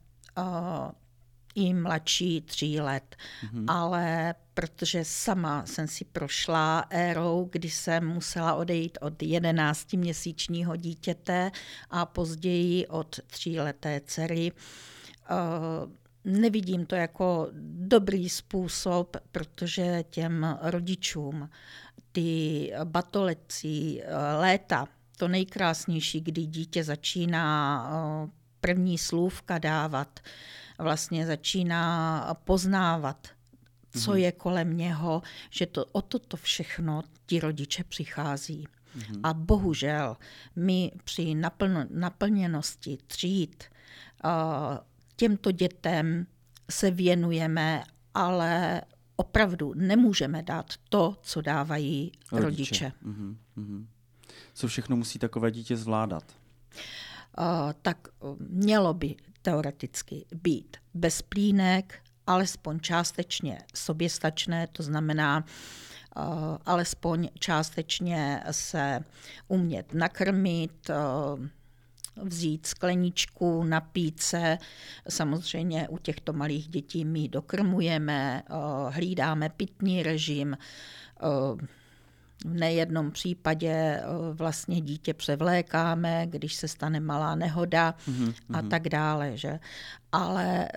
i 1.54 1.74
mladší 1.74 2.40
tří 2.40 2.80
let. 2.80 3.16
Mm-hmm. 3.44 3.64
Ale 3.68 4.34
protože 4.54 5.04
sama 5.04 5.66
jsem 5.66 5.88
si 5.88 6.04
prošla 6.04 6.84
érou, 6.90 7.48
kdy 7.52 7.70
jsem 7.70 8.08
musela 8.08 8.54
odejít 8.54 8.98
od 9.00 9.22
11-měsíčního 9.22 10.76
dítěte 10.76 11.50
a 11.90 12.06
později 12.06 12.86
od 12.86 13.20
tříleté 13.26 14.00
dcery. 14.06 14.52
Eh, 14.52 15.34
nevidím 16.24 16.86
to 16.86 16.94
jako 16.94 17.48
dobrý 17.78 18.28
způsob, 18.28 19.16
protože 19.32 20.04
těm 20.10 20.58
rodičům 20.62 21.50
ty 22.12 22.72
batolecí 22.84 24.02
eh, 24.02 24.36
léta, 24.36 24.88
to 25.16 25.28
nejkrásnější, 25.28 26.20
kdy 26.20 26.46
dítě 26.46 26.84
začíná 26.84 27.84
eh, 28.26 28.39
první 28.60 28.98
slůvka 28.98 29.58
dávat, 29.58 30.20
vlastně 30.78 31.26
začíná 31.26 32.34
poznávat, 32.44 33.28
co 33.90 34.12
mm-hmm. 34.12 34.14
je 34.14 34.32
kolem 34.32 34.76
něho, 34.76 35.22
že 35.50 35.66
to, 35.66 35.84
o 35.84 36.02
toto 36.02 36.36
všechno 36.36 37.02
ti 37.26 37.40
rodiče 37.40 37.84
přichází. 37.84 38.68
Mm-hmm. 38.98 39.20
A 39.22 39.34
bohužel 39.34 40.16
my 40.56 40.92
při 41.04 41.34
naplno, 41.34 41.86
naplněnosti 41.90 42.98
tříd 43.06 43.64
uh, 44.24 44.30
těmto 45.16 45.52
dětem 45.52 46.26
se 46.70 46.90
věnujeme, 46.90 47.82
ale 48.14 48.82
opravdu 49.16 49.74
nemůžeme 49.76 50.42
dát 50.42 50.66
to, 50.88 51.16
co 51.22 51.40
dávají 51.40 52.12
rodiče. 52.32 52.44
rodiče. 52.44 52.92
Mm-hmm. 53.06 53.86
Co 54.54 54.68
všechno 54.68 54.96
musí 54.96 55.18
takové 55.18 55.50
dítě 55.50 55.76
zvládat? 55.76 56.24
Uh, 57.38 57.72
tak 57.82 58.08
mělo 58.38 58.94
by 58.94 59.14
teoreticky 59.42 60.26
být 60.42 60.76
bez 60.94 61.22
plínek, 61.22 62.02
alespoň 62.26 62.80
částečně 62.80 63.58
soběstačné, 63.74 64.66
to 64.66 64.82
znamená 64.82 65.44
uh, 66.16 66.22
alespoň 66.66 67.28
částečně 67.38 68.42
se 68.50 69.00
umět 69.48 69.94
nakrmit, 69.94 70.90
vzít 72.22 72.66
skleničku, 72.66 73.64
napít 73.64 74.20
se. 74.20 74.58
Samozřejmě 75.08 75.88
u 75.88 75.98
těchto 75.98 76.32
malých 76.32 76.68
dětí 76.68 77.04
my 77.04 77.28
dokrmujeme, 77.28 78.42
hlídáme 78.90 79.48
pitný 79.48 80.02
režim, 80.02 80.56
v 82.46 82.54
nejednom 82.54 83.10
případě 83.10 84.02
vlastně 84.32 84.80
dítě 84.80 85.14
převlékáme, 85.14 86.26
když 86.26 86.54
se 86.54 86.68
stane 86.68 87.00
malá 87.00 87.34
nehoda 87.34 87.94
mm-hmm. 88.08 88.34
a 88.52 88.62
tak 88.62 88.88
dále. 88.88 89.36
Že? 89.36 89.58
Ale 90.12 90.68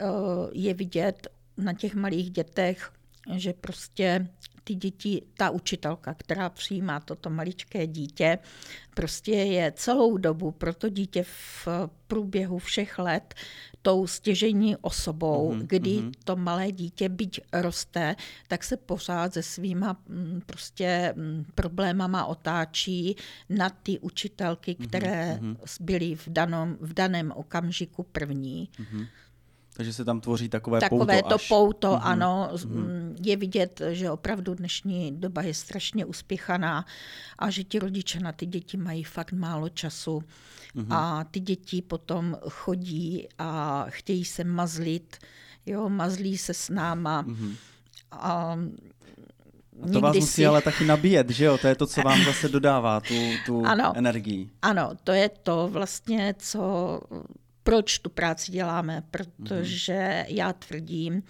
je 0.51 0.73
vidět 0.73 1.27
na 1.57 1.73
těch 1.73 1.95
malých 1.95 2.31
dětech, 2.31 2.91
že 3.35 3.53
prostě 3.53 4.27
ty 4.63 4.75
děti, 4.75 5.21
ta 5.37 5.49
učitelka, 5.49 6.13
která 6.13 6.49
přijímá 6.49 6.99
toto 6.99 7.29
maličké 7.29 7.87
dítě, 7.87 8.39
prostě 8.93 9.31
je 9.31 9.73
celou 9.75 10.17
dobu 10.17 10.51
pro 10.51 10.73
to 10.73 10.89
dítě 10.89 11.23
v 11.23 11.67
průběhu 12.07 12.59
všech 12.59 12.99
let 12.99 13.33
tou 13.81 14.07
stěžení 14.07 14.75
osobou, 14.75 15.51
mm-hmm, 15.53 15.63
kdy 15.67 15.89
mm-hmm. 15.89 16.11
to 16.23 16.35
malé 16.35 16.71
dítě, 16.71 17.09
byť 17.09 17.41
roste, 17.53 18.15
tak 18.47 18.63
se 18.63 18.77
pořád 18.77 19.33
se 19.33 19.43
svýma 19.43 19.97
mm, 20.07 20.41
prostě 20.45 21.13
mm, 21.15 21.45
problémama 21.55 22.25
otáčí 22.25 23.15
na 23.49 23.69
ty 23.69 23.99
učitelky, 23.99 24.75
mhm, 24.79 24.87
které 24.87 25.39
mm-hmm. 25.41 25.57
byly 25.79 26.15
v, 26.15 26.27
danom, 26.27 26.77
v 26.81 26.93
daném 26.93 27.31
okamžiku 27.35 28.03
první. 28.03 28.69
Mm-hmm. 28.79 29.07
Takže 29.73 29.93
se 29.93 30.05
tam 30.05 30.21
tvoří 30.21 30.49
takové, 30.49 30.79
takové 30.79 31.21
pouto 31.21 31.29
to 31.29 31.35
až. 31.35 31.47
pouto, 31.47 31.91
mm-hmm. 31.91 32.01
ano. 32.03 32.49
Mm-hmm. 32.53 33.15
Je 33.21 33.37
vidět, 33.37 33.81
že 33.91 34.11
opravdu 34.11 34.55
dnešní 34.55 35.11
doba 35.11 35.41
je 35.41 35.53
strašně 35.53 36.05
uspěchaná 36.05 36.85
a 37.39 37.49
že 37.49 37.63
ti 37.63 37.79
rodiče 37.79 38.19
na 38.19 38.31
ty 38.31 38.45
děti 38.45 38.77
mají 38.77 39.03
fakt 39.03 39.31
málo 39.31 39.69
času. 39.69 40.23
Mm-hmm. 40.75 40.87
A 40.89 41.23
ty 41.23 41.39
děti 41.39 41.81
potom 41.81 42.37
chodí 42.49 43.27
a 43.37 43.85
chtějí 43.89 44.25
se 44.25 44.43
mazlit, 44.43 45.17
jo, 45.65 45.89
mazlí 45.89 46.37
se 46.37 46.53
s 46.53 46.69
náma. 46.69 47.23
Mm-hmm. 47.23 47.55
A 48.11 48.57
a 49.83 49.87
to 49.93 50.01
vás 50.01 50.15
musí 50.15 50.27
si... 50.27 50.45
ale 50.45 50.61
taky 50.61 50.85
nabíjet, 50.85 51.29
že 51.29 51.45
jo? 51.45 51.57
To 51.57 51.67
je 51.67 51.75
to, 51.75 51.87
co 51.87 52.01
vám 52.01 52.23
zase 52.25 52.49
dodává 52.49 52.99
tu, 52.99 53.13
tu 53.45 53.65
ano, 53.65 53.93
energii. 53.95 54.49
Ano, 54.61 54.91
to 55.03 55.11
je 55.11 55.29
to 55.29 55.67
vlastně, 55.71 56.35
co 56.37 57.01
proč 57.63 57.99
tu 57.99 58.09
práci 58.09 58.51
děláme? 58.51 59.03
Protože 59.11 60.25
já 60.27 60.53
tvrdím, 60.53 61.23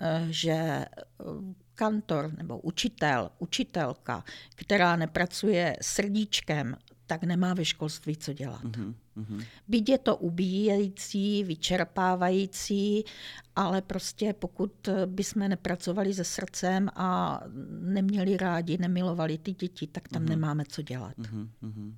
eh, 0.00 0.26
že 0.30 0.52
eh, 0.52 0.86
kantor 1.74 2.32
nebo 2.36 2.58
učitel, 2.58 3.30
učitelka, 3.38 4.24
která 4.54 4.96
nepracuje 4.96 5.76
srdíčkem, 5.82 6.76
tak 7.06 7.24
nemá 7.24 7.54
ve 7.54 7.64
školství 7.64 8.16
co 8.16 8.32
dělat. 8.32 8.64
Mm-hmm. 8.64 9.44
Byť 9.68 9.88
je 9.88 9.98
to 9.98 10.16
ubíjející, 10.16 11.44
vyčerpávající, 11.44 13.04
ale 13.56 13.82
prostě 13.82 14.32
pokud 14.32 14.88
bychom 15.06 15.48
nepracovali 15.48 16.14
se 16.14 16.24
srdcem 16.24 16.88
a 16.94 17.40
neměli 17.80 18.36
rádi, 18.36 18.78
nemilovali 18.78 19.38
ty 19.38 19.52
děti, 19.52 19.86
tak 19.86 20.08
tam 20.08 20.22
mm-hmm. 20.22 20.28
nemáme 20.28 20.64
co 20.68 20.82
dělat. 20.82 21.18
Mm-hmm. 21.18 21.94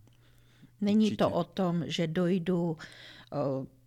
Není 0.81 1.05
Určitě. 1.07 1.17
to 1.17 1.31
o 1.31 1.45
tom, 1.45 1.85
že 1.87 2.07
dojdu 2.07 2.77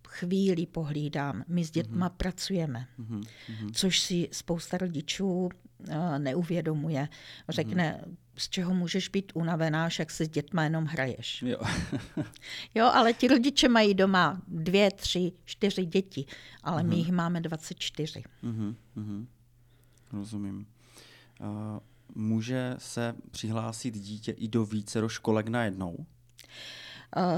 chvíli 0.06 0.66
pohlídám. 0.66 1.44
My 1.48 1.64
s 1.64 1.70
dětma 1.70 2.08
mm-hmm. 2.08 2.16
pracujeme, 2.16 2.86
mm-hmm. 2.98 3.24
což 3.72 4.00
si 4.00 4.28
spousta 4.32 4.78
rodičů 4.78 5.48
neuvědomuje. 6.18 7.08
Řekne, 7.48 8.00
mm-hmm. 8.04 8.16
z 8.38 8.48
čeho 8.48 8.74
můžeš 8.74 9.08
být 9.08 9.32
unavená, 9.34 9.88
jak 9.98 10.10
se 10.10 10.24
s 10.24 10.28
dětma 10.28 10.64
jenom 10.64 10.84
hraješ. 10.84 11.42
Jo. 11.42 11.58
jo, 12.74 12.86
ale 12.86 13.12
ti 13.12 13.28
rodiče 13.28 13.68
mají 13.68 13.94
doma 13.94 14.42
dvě, 14.48 14.90
tři, 14.90 15.32
čtyři 15.44 15.84
děti, 15.84 16.24
ale 16.62 16.82
mm-hmm. 16.82 16.88
my 16.88 16.96
jich 16.96 17.12
máme 17.12 17.40
24. 17.40 18.22
Mm-hmm. 18.44 19.26
Rozumím. 20.12 20.66
Uh, 21.40 21.46
může 22.14 22.74
se 22.78 23.14
přihlásit 23.30 23.94
dítě 23.94 24.32
i 24.32 24.48
do 24.48 24.64
více 24.64 25.00
školek 25.06 25.48
najednou? 25.48 26.06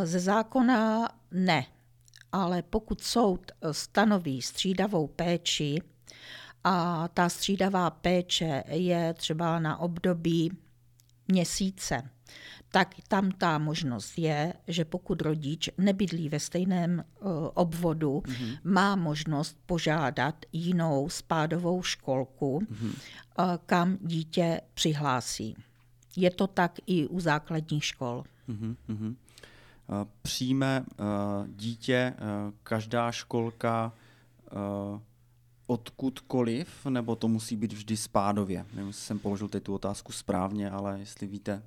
Ze 0.04 0.20
zákona 0.20 1.08
ne, 1.30 1.66
ale 2.32 2.62
pokud 2.62 3.00
soud 3.00 3.52
stanoví 3.72 4.42
střídavou 4.42 5.06
péči 5.06 5.78
a 6.64 7.08
ta 7.08 7.28
střídavá 7.28 7.90
péče 7.90 8.64
je 8.68 9.14
třeba 9.14 9.58
na 9.58 9.76
období 9.76 10.50
měsíce, 11.28 12.02
tak 12.70 12.94
tam 13.08 13.30
ta 13.30 13.58
možnost 13.58 14.18
je, 14.18 14.54
že 14.66 14.84
pokud 14.84 15.22
rodič 15.22 15.70
nebydlí 15.78 16.28
ve 16.28 16.40
stejném 16.40 17.04
uh, 17.20 17.30
obvodu, 17.54 18.22
mm-hmm. 18.26 18.58
má 18.64 18.96
možnost 18.96 19.56
požádat 19.66 20.34
jinou 20.52 21.08
spádovou 21.08 21.82
školku, 21.82 22.60
mm-hmm. 22.60 22.86
uh, 22.86 23.44
kam 23.66 23.98
dítě 24.00 24.60
přihlásí. 24.74 25.56
Je 26.16 26.30
to 26.30 26.46
tak 26.46 26.78
i 26.86 27.06
u 27.06 27.20
základních 27.20 27.84
škol. 27.84 28.24
Mm-hmm. 28.48 29.14
Přijme 30.22 30.84
eh, 30.90 31.04
dítě 31.48 31.94
eh, 31.94 32.16
každá 32.62 33.12
školka 33.12 33.92
eh, 34.46 35.00
odkudkoliv, 35.66 36.86
nebo 36.86 37.16
to 37.16 37.28
musí 37.28 37.56
být 37.56 37.72
vždy 37.72 37.96
spádově? 37.96 38.66
Nevím, 38.72 38.86
jestli 38.86 39.02
jsem 39.02 39.18
položil 39.18 39.48
teď 39.48 39.62
tu 39.62 39.74
otázku 39.74 40.12
správně, 40.12 40.70
ale 40.70 40.98
jestli 40.98 41.26
víte. 41.26 41.62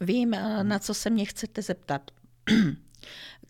Vím, 0.00 0.30
na 0.62 0.78
co 0.78 0.94
se 0.94 1.10
mě 1.10 1.24
chcete 1.24 1.62
zeptat. 1.62 2.10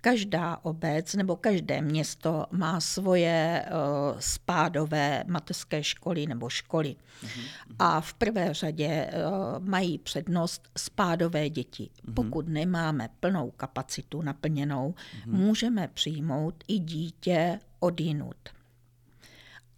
Každá 0.05 0.59
obec 0.63 1.15
nebo 1.15 1.37
každé 1.37 1.83
město 1.83 2.47
má 2.51 2.81
svoje 2.81 3.65
uh, 3.67 4.19
spádové 4.19 5.25
mateřské 5.27 5.83
školy 5.83 6.27
nebo 6.27 6.49
školy. 6.49 6.97
Uh-huh. 7.23 7.43
A 7.79 8.01
v 8.01 8.15
prvé 8.15 8.55
řadě 8.55 9.11
uh, 9.11 9.65
mají 9.69 9.99
přednost 9.99 10.69
spádové 10.79 11.51
děti. 11.51 11.91
Uh-huh. 11.91 12.15
Pokud 12.15 12.49
nemáme 12.49 13.09
plnou 13.21 13.51
kapacitu 13.51 14.23
naplněnou, 14.23 14.95
uh-huh. 14.95 15.33
můžeme 15.33 15.89
přijmout 15.89 16.65
i 16.69 16.79
dítě 16.79 17.59
odinut. 17.81 18.49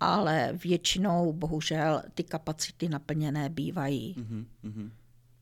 Ale 0.01 0.53
většinou, 0.53 1.33
bohužel, 1.33 2.03
ty 2.15 2.25
kapacity 2.25 2.89
naplněné 2.89 3.49
bývají. 3.49 4.15
Uh-huh. 4.19 4.91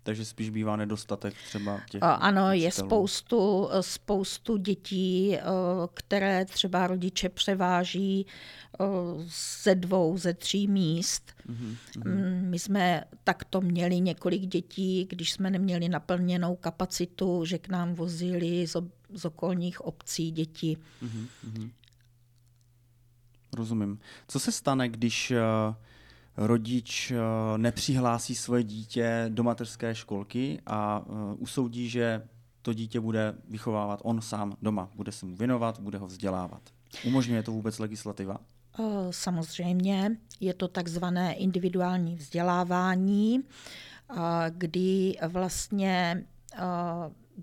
Takže 0.05 0.25
spíš 0.25 0.51
bývá 0.51 0.77
nedostatek 0.77 1.35
třeba 1.49 1.81
těch 1.91 2.03
Ano, 2.03 2.43
učitelů. 2.43 2.63
je 2.65 2.73
spoustu, 2.73 3.69
spoustu 3.81 4.57
dětí, 4.57 5.37
které 5.95 6.45
třeba 6.45 6.87
rodiče 6.87 7.29
převáží 7.29 8.27
ze 9.65 9.75
dvou, 9.75 10.19
ze 10.19 10.35
tří 10.35 10.69
míst. 10.69 11.33
Mm-hmm. 11.49 12.43
My 12.43 12.59
jsme 12.59 13.05
takto 13.25 13.61
měli 13.61 14.01
několik 14.01 14.43
dětí, 14.43 15.07
když 15.11 15.33
jsme 15.33 15.51
neměli 15.51 15.89
naplněnou 15.89 16.57
kapacitu, 16.57 17.45
že 17.45 17.59
k 17.59 17.69
nám 17.69 17.95
vozili 17.95 18.67
z, 18.67 18.77
z 19.15 19.25
okolních 19.25 19.81
obcí 19.81 20.31
děti. 20.31 20.77
Mm-hmm. 21.03 21.71
Rozumím. 23.57 23.99
Co 24.29 24.41
se 24.41 24.53
stane, 24.53 24.89
když 24.89 25.31
uh 25.31 25.75
rodič 26.37 27.13
nepřihlásí 27.57 28.35
svoje 28.35 28.63
dítě 28.63 29.27
do 29.29 29.43
mateřské 29.43 29.95
školky 29.95 30.61
a 30.67 31.05
usoudí, 31.39 31.89
že 31.89 32.23
to 32.63 32.73
dítě 32.73 33.01
bude 33.01 33.35
vychovávat 33.49 34.01
on 34.03 34.21
sám 34.21 34.57
doma, 34.63 34.91
bude 34.95 35.13
se 35.13 35.27
mu 35.27 35.37
věnovat, 35.37 35.81
bude 35.81 35.99
ho 35.99 36.07
vzdělávat. 36.07 36.63
Umožňuje 37.07 37.43
to 37.43 37.53
vůbec 37.53 37.79
legislativa? 37.79 38.37
Samozřejmě 39.11 40.17
je 40.41 40.55
to 40.55 40.69
takzvané 40.69 41.35
individuální 41.35 42.17
vzdělávání, 42.17 43.43
kdy 44.51 45.17
vlastně 45.29 46.25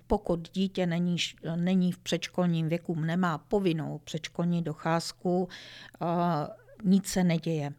pokud 0.07 0.49
dítě 0.53 0.85
není, 0.85 1.17
není 1.55 1.91
v 1.91 1.97
předškolním 1.97 2.69
věku, 2.69 2.95
nemá 2.95 3.37
povinnou 3.37 4.01
předškolní 4.03 4.61
docházku, 4.61 5.49
nic 6.83 7.07
se 7.07 7.23
neděje. 7.23 7.73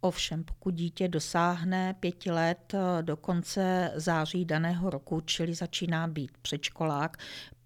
Ovšem, 0.00 0.44
pokud 0.44 0.74
dítě 0.74 1.08
dosáhne 1.08 1.94
pěti 2.00 2.30
let 2.30 2.74
do 3.00 3.16
konce 3.16 3.92
září 3.94 4.44
daného 4.44 4.90
roku, 4.90 5.20
čili 5.20 5.54
začíná 5.54 6.08
být 6.08 6.30
předškolák, 6.42 7.16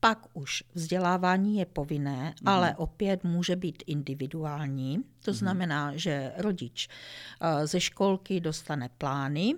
pak 0.01 0.19
už 0.33 0.65
vzdělávání 0.75 1.59
je 1.59 1.67
povinné, 1.67 2.35
mm. 2.43 2.49
ale 2.49 2.75
opět 2.77 3.25
může 3.25 3.57
být 3.57 3.83
individuální. 3.87 4.99
To 5.25 5.31
mm. 5.31 5.37
znamená, 5.37 5.97
že 5.97 6.33
rodič 6.37 6.89
ze 7.65 7.81
školky 7.81 8.41
dostane 8.41 8.89
plány, 8.99 9.55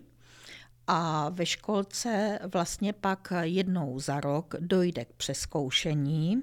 a 0.87 1.29
ve 1.29 1.47
školce 1.47 2.39
vlastně 2.53 2.93
pak 2.93 3.33
jednou 3.43 4.01
za 4.01 4.21
rok 4.21 4.55
dojde 4.61 5.05
k 5.05 5.13
přeskoušení, 5.13 6.43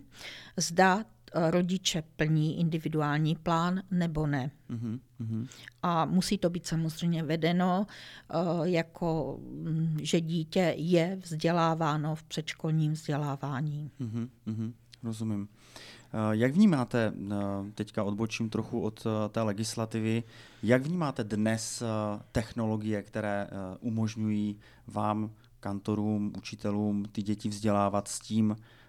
zda 0.57 1.03
rodiče 1.33 2.03
plní 2.15 2.59
individuální 2.59 3.35
plán 3.35 3.81
nebo 3.91 4.27
ne. 4.27 4.51
Mm-hmm. 4.69 5.47
A 5.83 6.05
musí 6.05 6.37
to 6.37 6.49
být 6.49 6.67
samozřejmě 6.67 7.23
vedeno 7.23 7.87
eh, 7.87 8.35
jako, 8.63 9.39
mm, 9.41 9.97
že 10.01 10.21
dítě 10.21 10.73
je 10.77 11.19
vzděláváno 11.23 12.15
v 12.15 12.23
předškolním 12.23 12.91
vzdělávání. 12.91 13.91
Mm-hmm. 14.01 14.73
Rozumím. 15.03 15.47
Eh, 16.13 16.17
jak 16.31 16.51
vnímáte, 16.51 17.13
eh, 17.31 17.35
teďka 17.75 18.03
odbočím 18.03 18.49
trochu 18.49 18.81
od 18.81 19.07
té 19.29 19.41
legislativy, 19.41 20.23
jak 20.63 20.81
vnímáte 20.81 21.23
dnes 21.23 21.83
technologie, 22.31 23.03
které 23.03 23.47
umožňují 23.79 24.59
vám, 24.87 25.31
kantorům, 25.59 26.33
učitelům, 26.37 27.05
ty 27.11 27.21
děti 27.21 27.49
vzdělávat 27.49 28.07
s 28.07 28.19
tím, 28.19 28.55
Eh, 28.55 28.80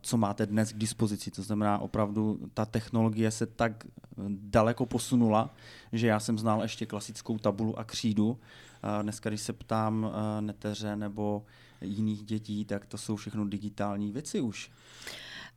co 0.00 0.16
máte 0.16 0.46
dnes 0.46 0.72
k 0.72 0.78
dispozici. 0.78 1.30
To 1.30 1.42
znamená, 1.42 1.78
opravdu 1.78 2.40
ta 2.54 2.64
technologie 2.64 3.30
se 3.30 3.46
tak 3.46 3.84
daleko 4.28 4.86
posunula, 4.86 5.54
že 5.92 6.06
já 6.06 6.20
jsem 6.20 6.38
znal 6.38 6.62
ještě 6.62 6.86
klasickou 6.86 7.38
tabulu 7.38 7.78
a 7.78 7.84
křídu. 7.84 8.38
Eh, 8.82 9.02
dneska, 9.02 9.30
když 9.30 9.40
se 9.40 9.52
ptám 9.52 10.06
eh, 10.06 10.42
neteře 10.42 10.96
nebo 10.96 11.44
jiných 11.80 12.24
dětí, 12.24 12.64
tak 12.64 12.86
to 12.86 12.98
jsou 12.98 13.16
všechno 13.16 13.48
digitální 13.48 14.12
věci 14.12 14.40
už. 14.40 14.70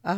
Uh, 0.05 0.15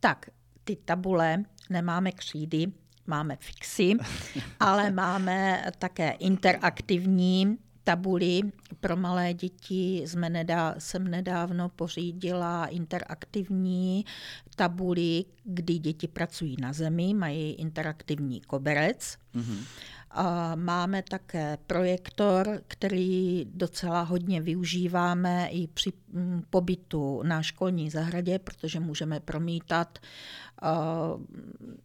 tak, 0.00 0.30
ty 0.64 0.76
tabule 0.76 1.44
nemáme 1.70 2.12
křídy, 2.12 2.66
máme 3.06 3.36
fixy, 3.36 3.92
ale 4.60 4.90
máme 4.90 5.64
také 5.78 6.10
interaktivní 6.10 7.58
tabuli 7.84 8.40
pro 8.80 8.96
malé 8.96 9.34
děti 9.34 10.02
jsme 10.06 10.30
nedá, 10.30 10.74
jsem 10.78 11.08
nedávno 11.08 11.68
pořídila 11.68 12.66
interaktivní 12.66 14.04
tabuli, 14.56 15.24
kdy 15.44 15.78
děti 15.78 16.08
pracují 16.08 16.56
na 16.60 16.72
zemi, 16.72 17.14
mají 17.14 17.52
interaktivní 17.52 18.40
koberec. 18.40 19.16
Mm-hmm. 19.34 19.64
A 20.10 20.54
máme 20.54 21.02
také 21.02 21.58
projektor, 21.66 22.62
který 22.68 23.46
docela 23.54 24.02
hodně 24.02 24.40
využíváme 24.40 25.48
i 25.48 25.66
při 25.66 25.92
mm, 26.12 26.42
pobytu 26.50 27.22
na 27.22 27.42
školní 27.42 27.90
zahradě, 27.90 28.38
protože 28.38 28.80
můžeme 28.80 29.20
promítat 29.20 29.98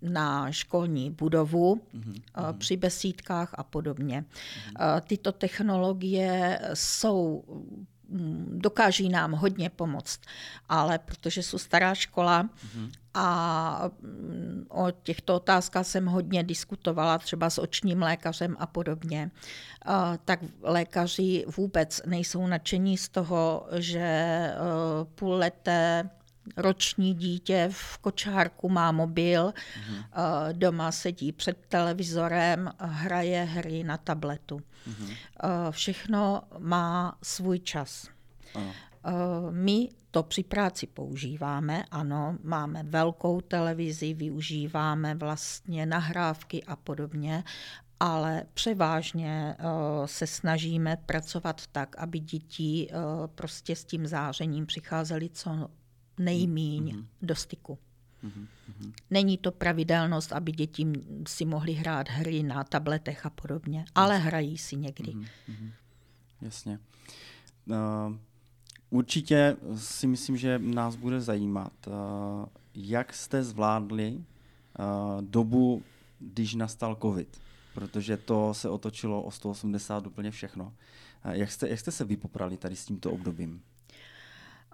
na 0.01 0.51
školní 0.51 1.11
budovu 1.11 1.75
mm-hmm. 1.75 2.57
při 2.57 2.77
besídkách 2.77 3.53
a 3.53 3.63
podobně. 3.63 4.25
Mm-hmm. 4.25 5.01
Tyto 5.01 5.31
technologie 5.31 6.59
jsou 6.73 7.43
dokáží 8.49 9.09
nám 9.09 9.31
hodně 9.31 9.69
pomoct, 9.69 10.19
ale 10.69 10.99
protože 10.99 11.43
jsou 11.43 11.57
stará 11.57 11.95
škola 11.95 12.43
mm-hmm. 12.43 12.91
a 13.13 13.89
mm, 14.01 14.65
o 14.69 14.91
těchto 14.91 15.35
otázkách 15.35 15.85
jsem 15.85 16.05
hodně 16.05 16.43
diskutovala 16.43 17.17
třeba 17.17 17.49
s 17.49 17.57
očním 17.57 18.01
lékařem 18.01 18.55
a 18.59 18.67
podobně, 18.67 19.31
tak 20.25 20.39
lékaři 20.61 21.45
vůbec 21.57 22.01
nejsou 22.05 22.47
nadšení 22.47 22.97
z 22.97 23.09
toho, 23.09 23.67
že 23.77 24.49
půlleté 25.15 26.09
roční 26.57 27.13
dítě 27.13 27.69
v 27.71 27.97
kočárku 27.97 28.69
má 28.69 28.91
mobil, 28.91 29.47
mm-hmm. 29.49 30.03
doma 30.51 30.91
sedí 30.91 31.31
před 31.31 31.57
televizorem, 31.69 32.71
hraje 32.79 33.43
hry 33.43 33.83
na 33.83 33.97
tabletu. 33.97 34.57
Mm-hmm. 34.57 35.15
Všechno 35.71 36.41
má 36.59 37.17
svůj 37.23 37.59
čas. 37.59 38.07
Ano. 38.55 38.73
My 39.51 39.89
to 40.11 40.23
při 40.23 40.43
práci 40.43 40.87
používáme, 40.87 41.83
ano, 41.91 42.37
máme 42.43 42.83
velkou 42.83 43.41
televizi, 43.41 44.13
využíváme 44.13 45.15
vlastně 45.15 45.85
nahrávky 45.85 46.63
a 46.63 46.75
podobně, 46.75 47.43
ale 47.99 48.43
převážně 48.53 49.55
uh, 49.59 50.05
se 50.05 50.27
snažíme 50.27 50.97
pracovat 51.05 51.67
tak, 51.71 51.95
aby 51.97 52.19
děti 52.19 52.87
uh, 52.89 53.27
prostě 53.27 53.75
s 53.75 53.85
tím 53.85 54.07
zářením 54.07 54.65
přicházely 54.65 55.29
co 55.29 55.69
nejmíň 56.17 56.83
mm-hmm. 56.83 57.05
do 57.21 57.35
styku. 57.35 57.77
Mm-hmm. 58.23 58.47
Není 59.09 59.37
to 59.37 59.51
pravidelnost, 59.51 60.33
aby 60.33 60.51
děti 60.51 60.87
si 61.27 61.45
mohly 61.45 61.73
hrát 61.73 62.09
hry 62.09 62.43
na 62.43 62.63
tabletech 62.63 63.25
a 63.25 63.29
podobně, 63.29 63.85
ale 63.95 64.17
hrají 64.17 64.57
si 64.57 64.75
někdy. 64.75 65.11
Mm-hmm. 65.11 65.71
Jasně. 66.41 66.79
Uh, 67.65 68.15
určitě 68.89 69.57
si 69.75 70.07
myslím, 70.07 70.37
že 70.37 70.59
nás 70.59 70.95
bude 70.95 71.21
zajímat, 71.21 71.73
uh, 71.87 71.93
jak 72.73 73.13
jste 73.13 73.43
zvládli 73.43 74.15
uh, 74.15 75.21
dobu, 75.21 75.83
když 76.19 76.55
nastal 76.55 76.97
COVID, 77.01 77.41
protože 77.73 78.17
to 78.17 78.53
se 78.53 78.69
otočilo 78.69 79.23
o 79.23 79.31
180 79.31 80.07
úplně 80.07 80.31
všechno. 80.31 80.73
Uh, 81.25 81.31
jak, 81.31 81.51
jste, 81.51 81.69
jak 81.69 81.79
jste 81.79 81.91
se 81.91 82.05
vypoprali 82.05 82.57
tady 82.57 82.75
s 82.75 82.85
tímto 82.85 83.11
obdobím? 83.11 83.61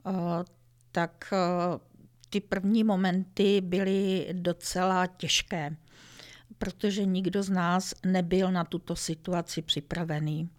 Uh, 0.05 0.13
tak 0.91 1.33
eh, 1.33 1.79
ty 2.29 2.39
první 2.39 2.83
momenty 2.83 3.61
byly 3.61 4.27
docela 4.31 5.07
těžké, 5.07 5.75
protože 6.57 7.05
nikdo 7.05 7.43
z 7.43 7.49
nás 7.49 7.93
nebyl 8.05 8.51
na 8.51 8.63
tuto 8.63 8.95
situaci 8.95 9.61
připravený. 9.61 10.49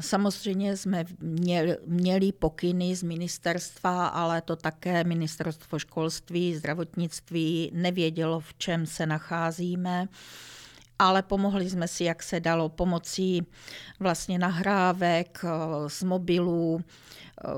Samozřejmě 0.00 0.76
jsme 0.76 1.04
měli, 1.20 1.76
měli 1.86 2.32
pokyny 2.32 2.96
z 2.96 3.02
ministerstva, 3.02 4.06
ale 4.06 4.40
to 4.40 4.56
také 4.56 5.04
ministerstvo 5.04 5.78
školství, 5.78 6.56
zdravotnictví 6.56 7.70
nevědělo, 7.74 8.40
v 8.40 8.54
čem 8.54 8.86
se 8.86 9.06
nacházíme 9.06 10.08
ale 10.98 11.22
pomohli 11.22 11.70
jsme 11.70 11.88
si, 11.88 12.04
jak 12.04 12.22
se 12.22 12.40
dalo, 12.40 12.68
pomocí 12.68 13.46
vlastně 14.00 14.38
nahrávek 14.38 15.44
eh, 15.44 15.48
z 15.88 16.02
mobilů, 16.02 16.80
eh, 16.80 17.48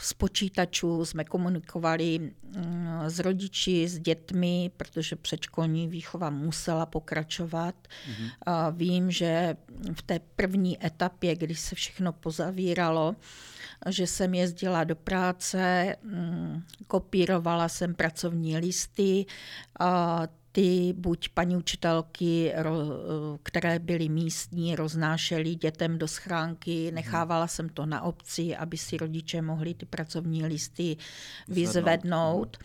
z 0.00 0.12
počítačů 0.12 1.04
jsme 1.04 1.24
komunikovali 1.24 2.18
mm, 2.18 3.02
s 3.06 3.18
rodiči, 3.18 3.88
s 3.88 3.98
dětmi, 3.98 4.70
protože 4.76 5.16
předškolní 5.16 5.88
výchova 5.88 6.30
musela 6.30 6.86
pokračovat. 6.86 7.74
Mm-hmm. 7.88 8.72
Vím, 8.72 9.10
že 9.10 9.56
v 9.94 10.02
té 10.02 10.20
první 10.36 10.86
etapě, 10.86 11.36
kdy 11.36 11.54
se 11.54 11.74
všechno 11.74 12.12
pozavíralo, 12.12 13.16
že 13.88 14.06
jsem 14.06 14.34
jezdila 14.34 14.84
do 14.84 14.96
práce, 14.96 15.96
mm, 16.02 16.62
kopírovala 16.86 17.68
jsem 17.68 17.94
pracovní 17.94 18.58
listy, 18.58 19.26
ty 20.58 20.92
buď 20.96 21.28
paní 21.28 21.56
učitelky, 21.56 22.52
které 23.42 23.78
byly 23.78 24.08
místní, 24.08 24.76
roznášely 24.76 25.54
dětem 25.54 25.98
do 25.98 26.08
schránky, 26.08 26.86
mhm. 26.86 26.94
nechávala 26.94 27.46
jsem 27.46 27.68
to 27.68 27.86
na 27.86 28.02
obci, 28.02 28.56
aby 28.56 28.76
si 28.76 28.96
rodiče 28.96 29.42
mohli 29.42 29.74
ty 29.74 29.86
pracovní 29.86 30.46
listy 30.46 30.96
vyzvednout, 31.48 32.56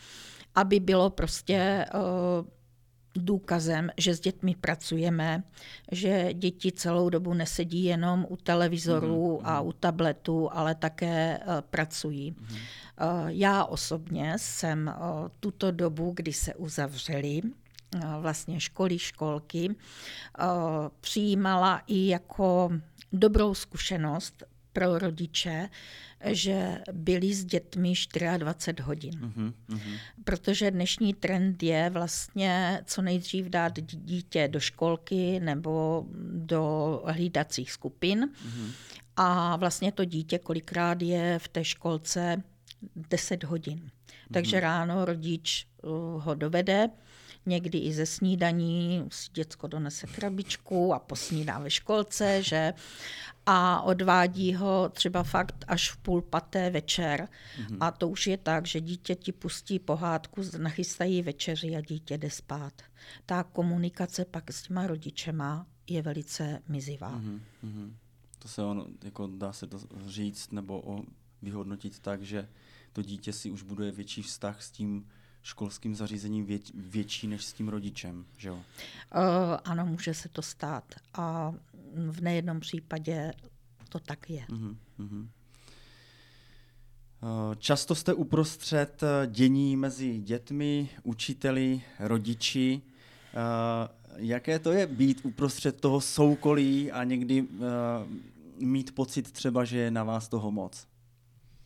aby 0.54 0.80
bylo 0.80 1.10
prostě 1.10 1.86
důkazem, 3.14 3.90
že 3.96 4.14
s 4.14 4.20
dětmi 4.20 4.54
pracujeme, 4.60 5.42
že 5.92 6.28
děti 6.32 6.72
celou 6.72 7.08
dobu 7.08 7.34
nesedí 7.34 7.84
jenom 7.84 8.26
u 8.28 8.36
televizoru 8.36 9.38
mm, 9.40 9.46
a 9.46 9.60
u 9.60 9.72
tabletu, 9.72 10.48
ale 10.52 10.74
také 10.74 11.40
pracují. 11.70 12.30
Mm. 12.30 12.56
Já 13.26 13.64
osobně 13.64 14.34
jsem 14.36 14.94
tuto 15.40 15.70
dobu, 15.70 16.12
kdy 16.16 16.32
se 16.32 16.54
uzavřeli, 16.54 17.42
vlastně 18.20 18.60
školy, 18.60 18.98
školky, 18.98 19.74
přijímala 21.00 21.82
i 21.86 22.08
jako 22.08 22.72
dobrou 23.12 23.54
zkušenost 23.54 24.44
pro 24.72 24.98
rodiče, 24.98 25.68
že 26.24 26.78
byli 26.92 27.34
s 27.34 27.44
dětmi 27.44 27.92
24 28.36 28.82
hodin. 28.82 29.14
Uh-huh, 29.14 29.52
Protože 30.24 30.70
dnešní 30.70 31.14
trend 31.14 31.62
je 31.62 31.90
vlastně 31.90 32.82
co 32.84 33.02
nejdřív 33.02 33.46
dát 33.46 33.80
dítě 33.80 34.48
do 34.48 34.60
školky 34.60 35.40
nebo 35.40 36.06
do 36.32 37.02
hlídacích 37.06 37.72
skupin. 37.72 38.24
Uh-huh. 38.24 38.70
A 39.16 39.56
vlastně 39.56 39.92
to 39.92 40.04
dítě 40.04 40.38
kolikrát 40.38 41.02
je 41.02 41.38
v 41.38 41.48
té 41.48 41.64
školce 41.64 42.42
10 43.10 43.44
hodin. 43.44 43.90
Takže 44.32 44.60
ráno 44.60 45.04
rodič 45.04 45.66
uh, 45.82 46.22
ho 46.22 46.34
dovede, 46.34 46.88
někdy 47.46 47.78
i 47.78 47.92
ze 47.92 48.06
snídaní, 48.06 49.08
děcko 49.32 49.66
donese 49.66 50.06
krabičku 50.06 50.94
a 50.94 50.98
posnídá 50.98 51.58
ve 51.58 51.70
školce, 51.70 52.42
že 52.42 52.74
a 53.46 53.82
odvádí 53.82 54.54
ho 54.54 54.88
třeba 54.88 55.22
fakt 55.22 55.64
až 55.68 55.90
v 55.90 55.96
půl 55.96 56.22
paté 56.22 56.70
večer. 56.70 57.28
Mm-hmm. 57.58 57.76
A 57.80 57.90
to 57.90 58.08
už 58.08 58.26
je 58.26 58.36
tak, 58.36 58.66
že 58.66 58.80
dítě 58.80 59.14
ti 59.14 59.32
pustí 59.32 59.78
pohádku, 59.78 60.42
nachystají 60.58 61.22
večeři 61.22 61.76
a 61.76 61.80
dítě 61.80 62.18
jde 62.18 62.30
spát. 62.30 62.82
Ta 63.26 63.42
komunikace 63.42 64.24
pak 64.24 64.50
s 64.50 64.62
těma 64.62 64.86
rodičema 64.86 65.66
je 65.86 66.02
velice 66.02 66.62
mizivá. 66.68 67.20
Mm-hmm. 67.20 67.92
To 68.38 68.48
se 68.48 68.62
on, 68.62 68.86
jako 69.04 69.26
dá 69.26 69.52
se 69.52 69.66
to 69.66 69.78
říct 70.06 70.52
nebo 70.52 70.80
o, 70.80 71.04
vyhodnotit 71.42 71.98
tak, 71.98 72.22
že 72.22 72.48
to 72.92 73.02
dítě 73.02 73.32
si 73.32 73.50
už 73.50 73.62
buduje 73.62 73.92
větší 73.92 74.22
vztah 74.22 74.62
s 74.62 74.70
tím 74.70 75.08
školským 75.44 75.94
zařízením 75.94 76.46
vě, 76.46 76.58
větší 76.74 77.26
než 77.26 77.44
s 77.44 77.52
tím 77.52 77.68
rodičem, 77.68 78.24
že 78.36 78.48
jo? 78.48 78.54
Uh, 78.54 78.62
ano, 79.64 79.86
může 79.86 80.14
se 80.14 80.28
to 80.28 80.42
stát. 80.42 80.94
A 81.14 81.54
v 82.10 82.20
nejednom 82.20 82.60
případě 82.60 83.32
to 83.88 83.98
tak 83.98 84.30
je. 84.30 84.46
Uh-huh, 84.48 84.76
uh-huh. 84.98 85.28
Často 87.58 87.94
jste 87.94 88.14
uprostřed 88.14 89.02
eh, 89.02 89.26
dění 89.26 89.76
mezi 89.76 90.18
dětmi, 90.18 90.88
učiteli, 91.02 91.82
rodiči. 91.98 92.82
Jaké 94.16 94.58
to 94.58 94.72
je 94.72 94.86
být 94.86 95.20
uprostřed 95.24 95.80
toho 95.80 96.00
soukolí 96.00 96.92
a 96.92 97.04
někdy 97.04 97.48
mít 98.58 98.94
pocit 98.94 99.32
třeba, 99.32 99.64
že 99.64 99.78
je 99.78 99.90
na 99.90 100.04
vás 100.04 100.28
toho 100.28 100.50
moc? 100.50 100.86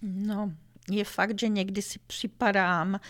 No, 0.02 0.52
je 0.90 1.04
fakt, 1.04 1.40
že 1.40 1.48
někdy 1.48 1.82
si 1.82 1.98
připadám, 2.06 3.00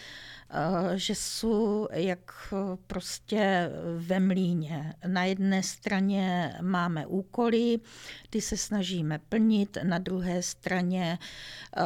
Eh, 0.51 0.99
že 0.99 1.15
jsou 1.15 1.89
jak 1.93 2.33
eh, 2.53 2.77
prostě 2.87 3.71
ve 3.97 4.21
mlíně. 4.21 4.95
Na 5.07 5.25
jedné 5.25 5.63
straně 5.63 6.55
máme 6.63 7.07
úkoly, 7.07 7.79
ty 8.31 8.41
se 8.41 8.57
snažíme 8.57 9.19
plnit, 9.19 9.79
na 9.83 9.99
druhé 9.99 10.43
straně 10.43 11.19
eh, 11.77 11.83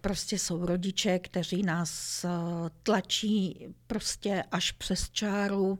prostě 0.00 0.38
jsou 0.38 0.66
rodiče, 0.66 1.18
kteří 1.18 1.62
nás 1.62 2.24
tlačí 2.82 3.66
prostě 3.86 4.44
až 4.50 4.72
přes 4.72 5.10
čáru. 5.10 5.78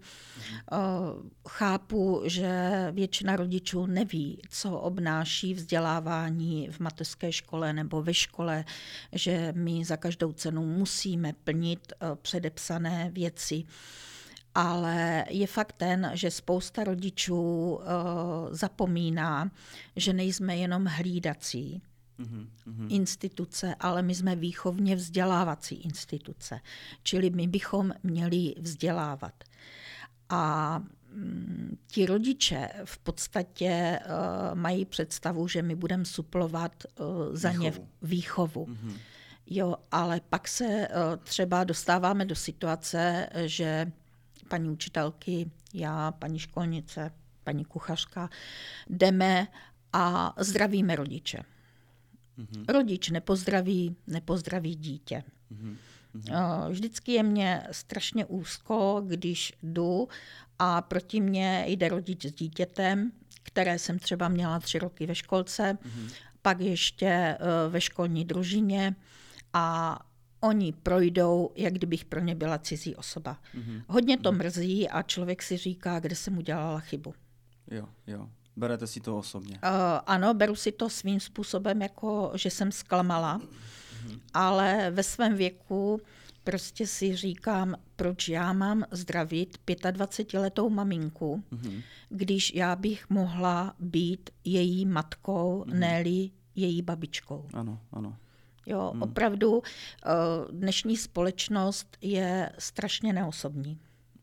Chápu, 1.49 2.23
že 2.25 2.71
většina 2.93 3.37
rodičů 3.37 3.87
neví, 3.87 4.43
co 4.49 4.79
obnáší 4.79 5.55
vzdělávání 5.55 6.69
v 6.71 6.81
mateřské 6.81 7.33
škole 7.33 7.73
nebo 7.73 8.03
ve 8.03 8.15
škole, 8.15 8.65
že 9.13 9.52
my 9.53 9.85
za 9.85 9.97
každou 9.97 10.33
cenu 10.33 10.67
musíme 10.67 11.33
plnit 11.33 11.93
předepsané 12.23 13.11
věci. 13.15 13.65
Ale 14.55 15.25
je 15.31 15.47
fakt 15.47 15.73
ten, 15.73 16.11
že 16.15 16.31
spousta 16.31 16.85
rodičů 16.85 17.41
uh, 17.41 17.81
zapomíná, 18.51 19.51
že 19.97 20.13
nejsme 20.13 20.57
jenom 20.57 20.85
hlídací 20.85 21.83
mm-hmm. 22.19 22.87
instituce, 22.89 23.75
ale 23.81 24.03
my 24.03 24.15
jsme 24.15 24.37
výchovně 24.37 24.97
vzdělávací 24.97 25.75
instituce. 25.75 26.61
Čili 27.03 27.31
my 27.31 27.47
bychom 27.47 27.93
měli 28.03 28.55
vzdělávat. 28.59 29.45
A 30.29 30.79
mm, 31.15 31.79
ti 31.87 32.07
rodiče 32.07 32.69
v 32.85 32.99
podstatě 32.99 33.99
uh, 34.05 34.59
mají 34.59 34.85
představu, 34.85 35.49
že 35.49 35.63
my 35.63 35.75
budeme 35.75 36.05
suplovat 36.05 36.85
uh, 37.01 37.07
za 37.37 37.51
výchovu. 37.51 37.63
ně 37.63 37.73
výchovu. 38.03 38.67
Mm-hmm. 38.67 38.97
Jo, 39.47 39.75
ale 39.91 40.21
pak 40.31 40.49
se 40.49 40.65
eh, 40.65 40.89
třeba 41.23 41.65
dostáváme 41.65 42.25
do 42.25 42.35
situace, 42.35 43.29
že 43.45 43.93
paní 44.49 44.71
učitelky, 44.71 45.51
já, 45.75 46.13
paní 46.13 46.39
školnice, 46.39 47.11
paní 47.45 47.65
kuchařka, 47.65 48.31
jdeme 48.91 49.47
a 49.93 50.35
zdravíme 50.39 50.97
rodiče. 50.97 51.39
Mm-hmm. 52.39 52.65
Rodič 52.69 53.11
nepozdraví, 53.11 53.97
nepozdraví 54.07 54.75
dítě. 54.75 55.23
Mm-hmm. 55.53 55.77
Vždycky 56.69 57.13
je 57.13 57.23
mě 57.23 57.67
strašně 57.71 58.25
úzko, 58.25 59.03
když 59.07 59.53
jdu 59.63 60.09
a 60.59 60.83
proti 60.83 61.21
mně 61.21 61.65
jde 61.69 61.89
rodič 61.89 62.27
s 62.27 62.33
dítětem, 62.33 63.13
které 63.43 63.79
jsem 63.79 63.99
třeba 63.99 64.29
měla 64.29 64.61
tři 64.61 64.79
roky 64.79 65.07
ve 65.07 65.15
školce, 65.15 65.79
mm-hmm. 65.83 66.13
pak 66.43 66.61
ještě 66.61 67.07
eh, 67.07 67.39
ve 67.69 67.81
školní 67.81 68.25
družině 68.25 68.95
a 69.53 69.99
oni 70.41 70.73
projdou, 70.73 71.51
jak 71.57 71.73
kdybych 71.73 72.05
pro 72.05 72.21
ně 72.21 72.35
byla 72.35 72.59
cizí 72.59 72.97
osoba. 72.97 73.39
Mm-hmm. 73.55 73.83
Hodně 73.89 74.19
to 74.19 74.33
mhm. 74.33 74.39
mrzí 74.39 74.89
a 74.89 75.03
člověk 75.03 75.43
si 75.43 75.57
říká, 75.57 76.01
kde 76.01 76.17
jsem 76.17 76.39
udělala 76.39 76.81
chybu. 76.81 77.15
Jo, 77.71 77.89
jo. 78.07 78.29
Berete 78.57 78.87
si 78.87 79.01
to 79.01 79.19
osobně? 79.19 79.55
Uh, 79.55 79.61
ano, 80.07 80.35
beru 80.35 80.55
si 80.55 80.73
to 80.73 80.91
svým 80.91 81.21
způsobem, 81.21 81.83
jako 81.83 82.33
že 82.35 82.51
jsem 82.51 82.73
zklamala, 82.73 83.39
mm-hmm. 83.39 84.21
ale 84.35 84.91
ve 84.91 85.03
svém 85.03 85.35
věku 85.35 86.01
prostě 86.45 86.87
si 86.87 87.17
říkám, 87.17 87.75
proč 87.97 88.29
já 88.29 88.53
mám 88.53 88.85
zdravit 88.91 89.59
25-letou 89.67 90.71
maminku, 90.71 91.43
mm-hmm. 91.53 91.83
když 92.09 92.55
já 92.55 92.77
bych 92.77 93.11
mohla 93.11 93.75
být 93.79 94.31
její 94.45 94.87
matkou, 94.87 95.65
mm-hmm. 95.67 95.79
ne 95.79 96.05
její 96.55 96.83
babičkou. 96.83 97.49
Ano, 97.55 97.81
ano. 97.93 98.17
Jo, 98.67 98.91
hmm. 98.93 99.03
opravdu 99.03 99.63
eh, 99.63 100.11
dnešní 100.53 100.97
společnost 100.97 101.97
je 102.01 102.51
strašně 102.59 103.13
neosobní. 103.13 103.79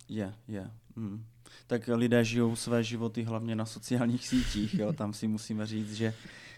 Je, 0.10 0.34
je. 0.47 0.71
Hmm. 0.95 1.25
Tak 1.67 1.89
lidé 1.93 2.25
žijou 2.25 2.56
své 2.56 2.84
životy 2.84 3.23
hlavně 3.23 3.56
na 3.56 3.65
sociálních 3.65 4.28
sítích. 4.28 4.73
Jo. 4.73 4.93
Tam 4.93 5.13
si 5.13 5.28
musíme 5.28 5.65
říct, 5.65 5.93
že 5.93 6.13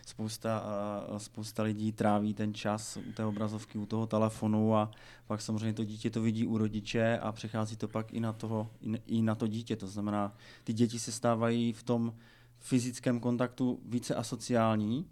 spousta, 0.06 0.64
uh, 1.12 1.18
spousta 1.18 1.64
lidí 1.64 1.92
tráví 1.92 2.34
ten 2.34 2.54
čas 2.54 2.98
u 2.98 3.12
té 3.12 3.26
obrazovky, 3.26 3.78
u 3.78 3.86
toho 3.86 4.08
telefonu 4.08 4.76
a 4.76 4.92
pak 5.28 5.42
samozřejmě 5.42 5.74
to 5.74 5.84
dítě 5.84 6.10
to 6.10 6.22
vidí 6.22 6.48
u 6.48 6.58
rodiče 6.58 7.20
a 7.20 7.32
přechází 7.32 7.76
to 7.76 7.88
pak 7.88 8.14
i 8.14 8.20
na, 8.20 8.34
toho, 8.34 8.70
i 9.06 9.22
na 9.22 9.36
to 9.36 9.48
dítě. 9.48 9.76
To 9.76 9.88
znamená, 9.88 10.36
ty 10.64 10.74
děti 10.74 11.00
se 11.00 11.12
stávají 11.12 11.74
v 11.74 11.84
tom 11.84 12.14
fyzickém 12.60 13.20
kontaktu 13.20 13.80
více 13.86 14.16
asociální 14.16 15.06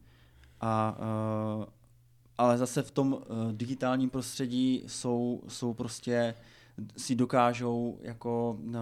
a 0.62 0.97
uh, 1.60 1.65
ale 2.39 2.58
zase 2.58 2.84
v 2.84 2.91
tom 2.91 3.13
uh, 3.13 3.19
digitálním 3.52 4.10
prostředí 4.10 4.84
jsou, 4.88 5.43
jsou 5.47 5.73
prostě, 5.73 6.36
si 6.97 7.15
dokážou 7.15 7.99
jako 8.02 8.58
uh, 8.60 8.75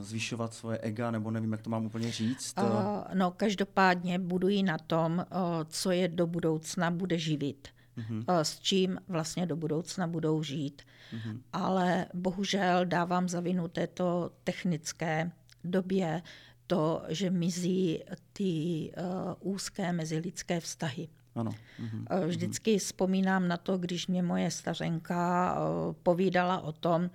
zvyšovat 0.00 0.54
svoje 0.54 0.78
ega, 0.78 1.10
nebo 1.10 1.30
nevím, 1.30 1.52
jak 1.52 1.62
to 1.62 1.70
mám 1.70 1.86
úplně 1.86 2.12
říct. 2.12 2.54
Uh, 2.58 3.14
no, 3.14 3.30
každopádně 3.30 4.18
budují 4.18 4.62
na 4.62 4.78
tom, 4.78 5.18
uh, 5.18 5.24
co 5.68 5.90
je 5.90 6.08
do 6.08 6.26
budoucna 6.26 6.90
bude 6.90 7.18
živit. 7.18 7.68
Uh-huh. 7.98 8.16
Uh, 8.16 8.40
s 8.42 8.60
čím 8.60 8.98
vlastně 9.08 9.46
do 9.46 9.56
budoucna 9.56 10.06
budou 10.06 10.42
žít. 10.42 10.82
Uh-huh. 11.12 11.40
Ale 11.52 12.06
bohužel 12.14 12.86
dávám 12.86 13.28
za 13.28 13.40
vinu 13.40 13.68
této 13.68 14.30
technické 14.44 15.32
době 15.64 16.22
to, 16.66 17.02
že 17.08 17.30
mizí 17.30 18.02
ty 18.32 18.92
uh, 18.96 19.52
úzké 19.54 19.92
mezilidské 19.92 20.60
vztahy. 20.60 21.08
Ano. 21.34 21.50
Mhm. 21.78 22.06
Vždycky 22.26 22.78
vzpomínám 22.78 23.48
na 23.48 23.56
to, 23.56 23.78
když 23.78 24.06
mě 24.06 24.22
moje 24.22 24.50
stařenka 24.50 25.54
eh, 25.56 25.94
povídala 26.02 26.60
o 26.60 26.72
tom, 26.72 27.10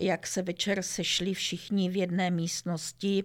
jak 0.00 0.26
se 0.26 0.42
večer 0.42 0.82
sešli 0.82 1.34
všichni 1.34 1.90
v 1.90 1.96
jedné 1.96 2.30
místnosti 2.30 3.24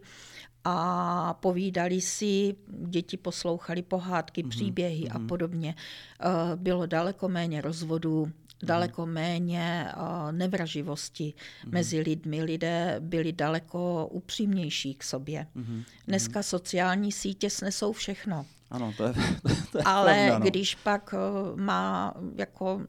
a 0.64 1.34
povídali 1.34 2.02
si, 2.02 2.56
děti 2.88 3.18
poslouchali 3.18 3.82
pohádky, 3.82 4.44
mm-hmm. 4.44 4.50
příběhy 4.50 5.04
mm-hmm. 5.04 5.16
a 5.16 5.18
mhm. 5.18 5.28
podobně. 5.28 5.76
Eh, 6.22 6.26
bylo 6.56 6.86
daleko 6.86 7.30
méně 7.30 7.62
rozvodů, 7.62 8.26
mm-hmm. 8.26 8.66
daleko 8.66 9.06
méně 9.06 9.88
nevraživosti 10.32 11.34
mm-hmm. 11.34 11.72
mezi 11.72 12.00
lidmi. 12.00 12.44
Lidé 12.44 12.96
byli 13.00 13.34
daleko 13.34 14.08
upřímnější 14.12 14.96
k 14.96 15.04
sobě. 15.04 15.48
Mm-hmm. 15.56 15.84
Dneska 16.08 16.44
sociální 16.44 17.12
sítě 17.12 17.50
snesou 17.50 17.94
všechno. 17.94 18.46
Ano, 18.72 18.94
to 18.98 19.04
je, 19.04 19.14
to 19.72 19.78
je 19.78 19.84
Ale 19.84 20.14
pravda, 20.14 20.40
no. 20.40 20.46
když 20.46 20.76
pak 20.76 21.16
eh, 21.18 21.62
má 21.62 22.14
jako 22.36 22.82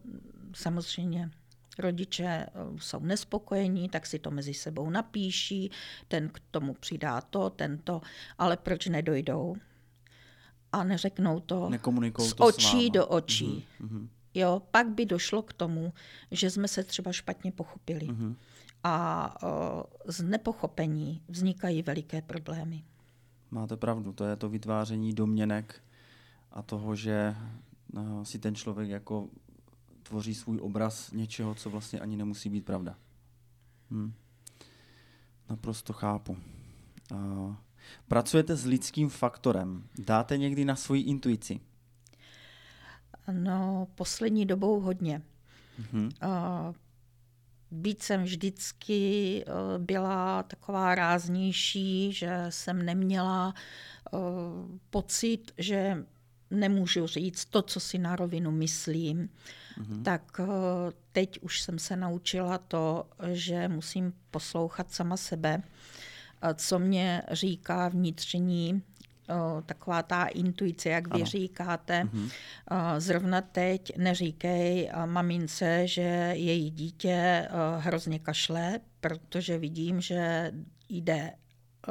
samozřejmě 0.54 1.30
Rodiče 1.78 2.24
eh, 2.24 2.48
jsou 2.78 3.00
nespokojení, 3.00 3.88
tak 3.88 4.06
si 4.06 4.18
to 4.18 4.30
mezi 4.30 4.54
sebou 4.54 4.90
napíší, 4.90 5.70
ten 6.08 6.28
k 6.28 6.40
tomu 6.50 6.74
přidá 6.74 7.20
to, 7.20 7.50
tento, 7.50 8.00
ale 8.38 8.56
proč 8.56 8.86
nedojdou 8.86 9.56
a 10.72 10.84
neřeknou 10.84 11.40
to 11.40 11.70
z 12.18 12.34
to 12.34 12.46
očí 12.46 12.90
do 12.90 13.06
očí. 13.06 13.66
Mm-hmm. 13.80 14.08
Jo, 14.34 14.62
pak 14.70 14.88
by 14.88 15.06
došlo 15.06 15.42
k 15.42 15.52
tomu, 15.52 15.92
že 16.30 16.50
jsme 16.50 16.68
se 16.68 16.84
třeba 16.84 17.12
špatně 17.12 17.52
pochopili. 17.52 18.06
Mm-hmm. 18.06 18.34
A 18.84 19.36
o, 19.42 19.84
z 20.06 20.22
nepochopení 20.22 21.22
vznikají 21.28 21.82
veliké 21.82 22.22
problémy. 22.22 22.84
Máte 23.52 23.76
pravdu, 23.76 24.12
to 24.12 24.24
je 24.24 24.36
to 24.36 24.48
vytváření 24.48 25.12
domněnek 25.12 25.82
a 26.52 26.62
toho, 26.62 26.96
že 26.96 27.36
si 28.22 28.38
ten 28.38 28.54
člověk 28.54 28.88
jako 28.88 29.28
tvoří 30.02 30.34
svůj 30.34 30.58
obraz 30.62 31.12
něčeho, 31.12 31.54
co 31.54 31.70
vlastně 31.70 32.00
ani 32.00 32.16
nemusí 32.16 32.48
být 32.48 32.64
pravda. 32.64 32.96
Hm. 33.90 34.12
Naprosto 35.50 35.92
chápu. 35.92 36.36
Uh, 37.12 37.54
pracujete 38.08 38.56
s 38.56 38.64
lidským 38.64 39.08
faktorem. 39.08 39.88
Dáte 39.98 40.38
někdy 40.38 40.64
na 40.64 40.76
svoji 40.76 41.02
intuici? 41.02 41.60
No, 43.32 43.88
poslední 43.94 44.46
dobou 44.46 44.80
hodně. 44.80 45.22
Uh, 45.94 46.10
být 47.72 48.02
jsem 48.02 48.22
vždycky 48.22 49.44
uh, 49.46 49.84
byla 49.84 50.42
taková 50.42 50.94
ráznější, 50.94 52.12
že 52.12 52.46
jsem 52.48 52.82
neměla 52.82 53.54
uh, 54.12 54.20
pocit, 54.90 55.52
že 55.58 56.04
nemůžu 56.52 57.06
říct 57.06 57.44
to, 57.44 57.62
co 57.62 57.80
si 57.80 57.98
na 57.98 58.16
rovinu 58.16 58.50
myslím, 58.50 59.28
mm-hmm. 59.78 60.02
tak 60.02 60.40
eh, 60.40 60.46
teď 61.12 61.38
už 61.40 61.60
jsem 61.60 61.78
se 61.78 61.96
naučila 61.96 62.58
to, 62.58 63.06
že 63.32 63.68
musím 63.68 64.12
poslouchat 64.30 64.92
sama 64.92 65.16
sebe, 65.16 65.62
eh, 66.42 66.54
co 66.54 66.78
mě 66.78 67.22
říká 67.30 67.88
vnitřní 67.88 68.82
eh, 68.82 68.91
taková 69.66 70.02
ta 70.02 70.24
intuice, 70.24 70.88
jak 70.88 71.06
vy 71.06 71.14
ano. 71.14 71.26
říkáte. 71.26 72.02
Mm-hmm. 72.04 72.30
Zrovna 72.98 73.40
teď 73.40 73.96
neříkej 73.96 74.90
mamince, 75.06 75.86
že 75.86 76.30
její 76.32 76.70
dítě 76.70 77.48
hrozně 77.78 78.18
kašle, 78.18 78.80
protože 79.00 79.58
vidím, 79.58 80.00
že 80.00 80.52
jde 80.88 81.32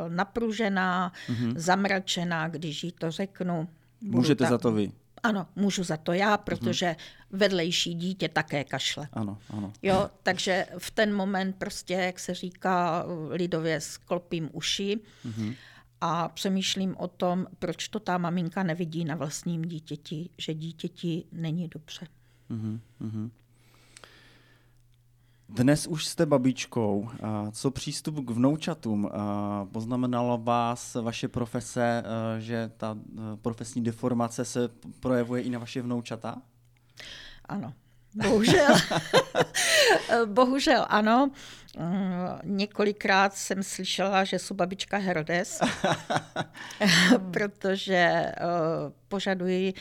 napružená, 0.08 1.12
mm-hmm. 1.28 1.54
zamračená, 1.56 2.48
když 2.48 2.84
jí 2.84 2.92
to 2.92 3.12
řeknu. 3.12 3.68
Můžete 4.02 4.44
ta... 4.44 4.50
za 4.50 4.58
to 4.58 4.72
vy. 4.72 4.92
Ano, 5.24 5.48
můžu 5.56 5.84
za 5.84 5.98
to 5.98 6.14
já, 6.14 6.38
protože 6.38 6.86
mm-hmm. 6.86 7.38
vedlejší 7.38 7.94
dítě 7.94 8.30
také 8.30 8.64
kašle. 8.64 9.08
Ano, 9.14 9.38
ano. 9.50 9.74
Jo, 9.82 10.10
takže 10.24 10.66
v 10.78 10.92
ten 10.92 11.14
moment 11.16 11.56
prostě, 11.56 11.94
jak 11.94 12.20
se 12.20 12.34
říká 12.34 13.06
lidově, 13.30 13.82
sklopím 13.82 14.50
uši 14.52 15.00
mm-hmm. 15.26 15.56
A 16.02 16.28
přemýšlím 16.28 16.96
o 16.98 17.08
tom, 17.08 17.48
proč 17.60 17.88
to 17.88 18.00
ta 18.00 18.18
maminka 18.18 18.64
nevidí 18.64 19.06
na 19.06 19.16
vlastním 19.16 19.62
dítěti, 19.62 20.30
že 20.38 20.54
dítěti 20.54 21.26
není 21.32 21.68
dobře. 21.68 22.08
Mm-hmm. 22.50 23.30
Dnes 25.50 25.88
už 25.88 26.06
jste 26.06 26.26
babičkou. 26.26 27.10
Co 27.52 27.72
přístup 27.72 28.26
k 28.26 28.30
vnoučatům? 28.30 29.10
Poznamenalo 29.72 30.38
vás 30.38 30.96
vaše 30.96 31.28
profese, 31.28 32.04
že 32.40 32.72
ta 32.78 32.98
profesní 33.42 33.84
deformace 33.84 34.46
se 34.46 34.70
projevuje 35.00 35.42
i 35.42 35.50
na 35.50 35.60
vaše 35.60 35.82
vnoučata? 35.82 36.42
Ano, 37.46 37.74
bohužel. 38.16 38.76
bohužel 40.26 40.86
ano. 40.90 41.32
Mm, 41.78 42.58
několikrát 42.58 43.34
jsem 43.34 43.64
slyšela, 43.64 44.24
že 44.24 44.40
jsou 44.40 44.56
babička 44.56 44.98
Herodes, 44.98 45.60
protože 47.32 48.32
požaduji 49.08 49.74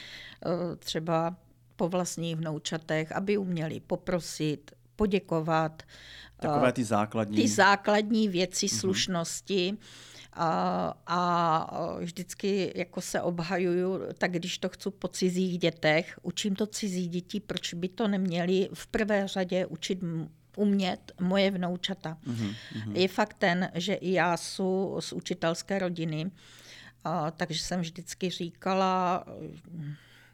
třeba 0.78 1.36
po 1.76 1.88
vlastních 1.88 2.36
vnoučatech, 2.36 3.12
aby 3.12 3.38
uměli 3.38 3.80
poprosit, 3.80 4.70
poděkovat. 4.96 5.82
Takové 6.36 6.68
eh, 6.68 6.72
ty 6.72 6.84
základní. 6.84 7.36
Ty 7.36 7.48
základní 7.48 8.28
věci 8.28 8.66
mm-hmm. 8.66 8.78
A, 10.32 10.94
a 11.06 11.96
vždycky 11.98 12.72
jako 12.74 13.00
se 13.00 13.20
obhajuju, 13.20 14.00
tak 14.18 14.32
když 14.32 14.58
to 14.58 14.68
chci 14.68 14.90
po 14.90 15.08
cizích 15.08 15.58
dětech, 15.58 16.18
učím 16.22 16.56
to 16.56 16.66
cizí 16.66 17.08
děti, 17.08 17.40
proč 17.40 17.74
by 17.74 17.88
to 17.88 18.08
neměli 18.08 18.68
v 18.74 18.86
prvé 18.86 19.28
řadě 19.28 19.66
učit 19.66 19.98
umět 20.56 21.12
moje 21.20 21.50
vnoučata. 21.50 22.18
Mm-hmm. 22.26 22.54
Je 22.92 23.08
fakt 23.08 23.34
ten, 23.34 23.70
že 23.74 23.94
i 23.94 24.12
já 24.12 24.36
jsem 24.36 24.66
z 24.98 25.12
učitelské 25.12 25.78
rodiny, 25.78 26.30
a, 27.04 27.30
takže 27.30 27.62
jsem 27.62 27.80
vždycky 27.80 28.30
říkala, 28.30 29.24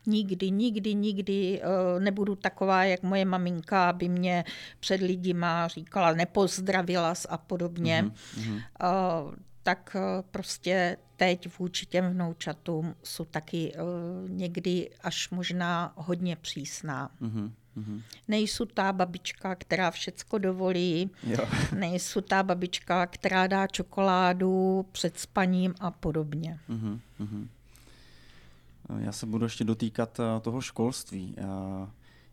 nikdy, 0.06 0.50
nikdy, 0.50 0.94
nikdy 0.94 1.60
eh, 1.62 2.00
nebudu 2.00 2.34
taková, 2.34 2.84
jak 2.84 3.02
moje 3.02 3.24
maminka, 3.24 3.88
aby 3.88 4.08
mě 4.08 4.44
před 4.80 5.00
lidima 5.00 5.68
říkala, 5.68 6.12
nepozdravila 6.12 7.14
a 7.28 7.38
podobně. 7.38 8.04
Mm-hmm. 8.04 8.62
Tak 9.66 9.96
eh, 9.98 10.22
prostě 10.30 10.96
teď 11.16 11.58
vůči 11.58 11.86
těm 11.86 12.10
vnoučatům 12.10 12.94
jsou 13.02 13.24
taky 13.24 13.72
někdy 14.28 14.90
až 15.00 15.30
možná 15.30 15.92
hodně 15.96 16.36
přísná. 16.36 17.10
Mm-hmm. 17.22 17.50
Mm-hmm. 17.76 18.02
Nejsou 18.28 18.64
ta 18.64 18.92
babička, 18.92 19.54
která 19.54 19.90
všecko 19.90 20.38
dovolí, 20.38 21.10
jo. 21.22 21.48
nejsou 21.78 22.20
ta 22.20 22.42
babička, 22.42 23.06
která 23.06 23.46
dá 23.46 23.66
čokoládu 23.66 24.86
před 24.92 25.18
spaním 25.18 25.74
a 25.80 25.90
podobně. 25.90 26.58
Mm-hmm. 26.70 27.48
Já 28.98 29.12
se 29.12 29.26
budu 29.26 29.44
ještě 29.44 29.64
dotýkat 29.64 30.20
eh, 30.20 30.40
toho 30.40 30.60
školství. 30.60 31.34
Eh, 31.38 31.42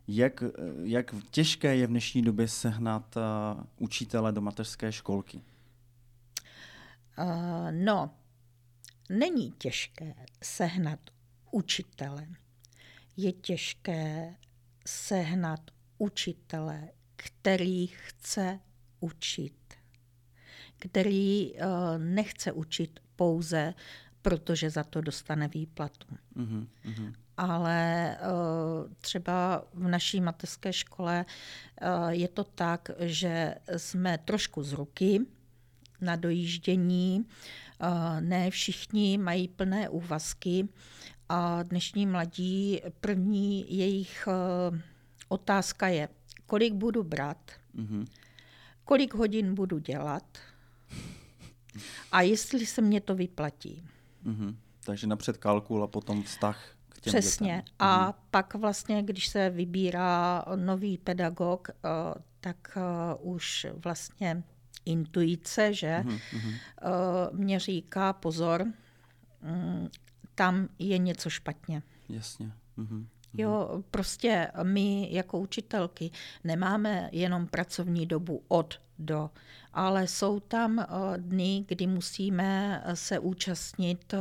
jak, 0.07 0.43
jak 0.83 1.15
těžké 1.31 1.75
je 1.75 1.87
v 1.87 1.89
dnešní 1.89 2.21
době 2.21 2.47
sehnat 2.47 3.17
eh, 3.17 3.63
učitele 3.77 4.31
do 4.31 4.41
mateřské 4.41 4.91
školky? 4.91 5.41
Uh, 7.17 7.71
no, 7.71 8.15
není 9.09 9.51
těžké 9.51 10.13
sehnat 10.43 10.99
učitele. 11.51 12.27
Je 13.17 13.31
těžké 13.31 14.35
sehnat 14.85 15.71
učitele, 15.97 16.89
který 17.15 17.87
chce 17.87 18.59
učit, 18.99 19.73
který 20.79 21.53
uh, 21.53 21.59
nechce 21.97 22.51
učit 22.51 22.99
pouze 23.15 23.73
protože 24.23 24.69
za 24.69 24.83
to 24.83 25.01
dostane 25.01 25.47
výplatu. 25.47 26.07
Mm-hmm. 26.35 27.13
Ale 27.37 28.17
uh, 28.21 28.93
třeba 29.01 29.63
v 29.73 29.87
naší 29.87 30.21
mateřské 30.21 30.73
škole 30.73 31.25
je 32.09 32.27
to 32.27 32.43
tak, 32.43 32.91
že 32.99 33.55
jsme 33.77 34.17
trošku 34.17 34.63
z 34.63 34.73
ruky 34.73 35.19
na 36.03 36.15
dojíždění. 36.15 37.25
Uh, 37.83 38.21
ne 38.21 38.49
všichni 38.49 39.17
mají 39.17 39.47
plné 39.47 39.89
úvazky 39.89 40.67
a 41.29 41.63
dnešní 41.63 42.05
mladí, 42.05 42.81
první 42.99 43.77
jejich 43.77 44.27
otázka 45.27 45.87
je, 45.87 46.09
kolik 46.45 46.73
budu 46.73 47.03
brát, 47.03 47.51
mm-hmm. 47.75 48.05
kolik 48.83 49.13
hodin 49.13 49.55
budu 49.55 49.79
dělat 49.79 50.37
a 52.11 52.21
jestli 52.21 52.65
se 52.65 52.81
mě 52.81 53.01
to 53.01 53.15
vyplatí. 53.15 53.83
Mm-hmm. 54.25 54.55
Takže 54.85 55.07
napřed 55.07 55.37
kalkul 55.37 55.83
a 55.83 55.87
potom 55.87 56.23
vztah 56.23 56.65
k 56.89 57.01
těm 57.01 57.11
Přesně. 57.11 57.55
Dětem. 57.55 57.75
A 57.79 58.11
mm-hmm. 58.11 58.15
pak 58.31 58.55
vlastně, 58.55 59.03
když 59.03 59.27
se 59.27 59.49
vybírá 59.49 60.45
nový 60.55 60.97
pedagog, 60.97 61.69
eh, 61.69 61.79
tak 62.39 62.77
eh, 62.77 62.81
už 63.19 63.67
vlastně 63.83 64.43
intuice, 64.85 65.73
že 65.73 66.03
mm-hmm. 66.05 66.55
mě 67.31 67.59
říká 67.59 68.13
pozor, 68.13 68.65
mm, 69.41 69.87
tam 70.35 70.67
je 70.79 70.97
něco 70.97 71.29
špatně. 71.29 71.83
Jasně. 72.09 72.51
Mm-hmm. 72.77 73.05
Jo, 73.37 73.83
prostě 73.91 74.51
my 74.63 75.13
jako 75.13 75.39
učitelky 75.39 76.11
nemáme 76.43 77.09
jenom 77.11 77.47
pracovní 77.47 78.05
dobu 78.05 78.43
od 78.47 78.79
do, 78.99 79.29
ale 79.73 80.07
jsou 80.07 80.39
tam 80.39 80.79
eh, 80.79 80.85
dny, 81.17 81.65
kdy 81.67 81.87
musíme 81.87 82.83
se 82.93 83.19
účastnit 83.19 84.13
eh, 84.13 84.17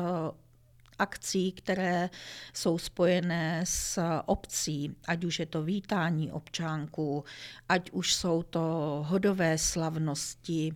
akcí, 0.99 1.53
které 1.53 2.11
jsou 2.55 2.79
spojené 2.79 3.61
s 3.67 4.03
obcí, 4.27 4.97
ať 5.09 5.25
už 5.25 5.39
je 5.39 5.47
to 5.47 5.63
vítání 5.63 6.33
občánků, 6.33 7.25
ať 7.69 7.91
už 7.91 8.15
jsou 8.15 8.43
to 8.43 8.61
hodové 9.09 9.59
slavnosti. 9.59 10.75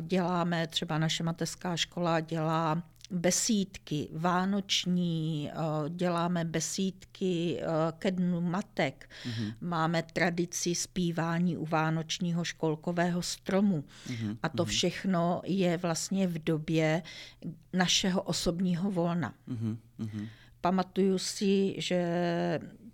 Děláme, 0.00 0.66
třeba 0.66 0.98
naše 0.98 1.22
mateřská 1.22 1.76
škola 1.76 2.20
dělá 2.20 2.82
besídky 3.12 4.08
vánoční, 4.12 5.50
eh, 5.50 5.54
děláme 5.88 6.44
besídky 6.44 7.58
eh, 7.60 7.66
ke 7.98 8.10
dnu 8.10 8.40
matek, 8.40 9.10
mm-hmm. 9.24 9.54
máme 9.60 10.02
tradici 10.02 10.74
zpívání 10.74 11.56
u 11.56 11.66
vánočního 11.66 12.44
školkového 12.44 13.22
stromu. 13.22 13.84
Mm-hmm. 14.06 14.36
A 14.42 14.48
to 14.48 14.64
všechno 14.64 15.42
je 15.44 15.76
vlastně 15.76 16.26
v 16.26 16.44
době 16.44 17.02
našeho 17.72 18.22
osobního 18.22 18.90
volna. 18.90 19.34
Mm-hmm. 19.48 20.28
Pamatuju 20.60 21.18
si, 21.18 21.74
že 21.78 22.00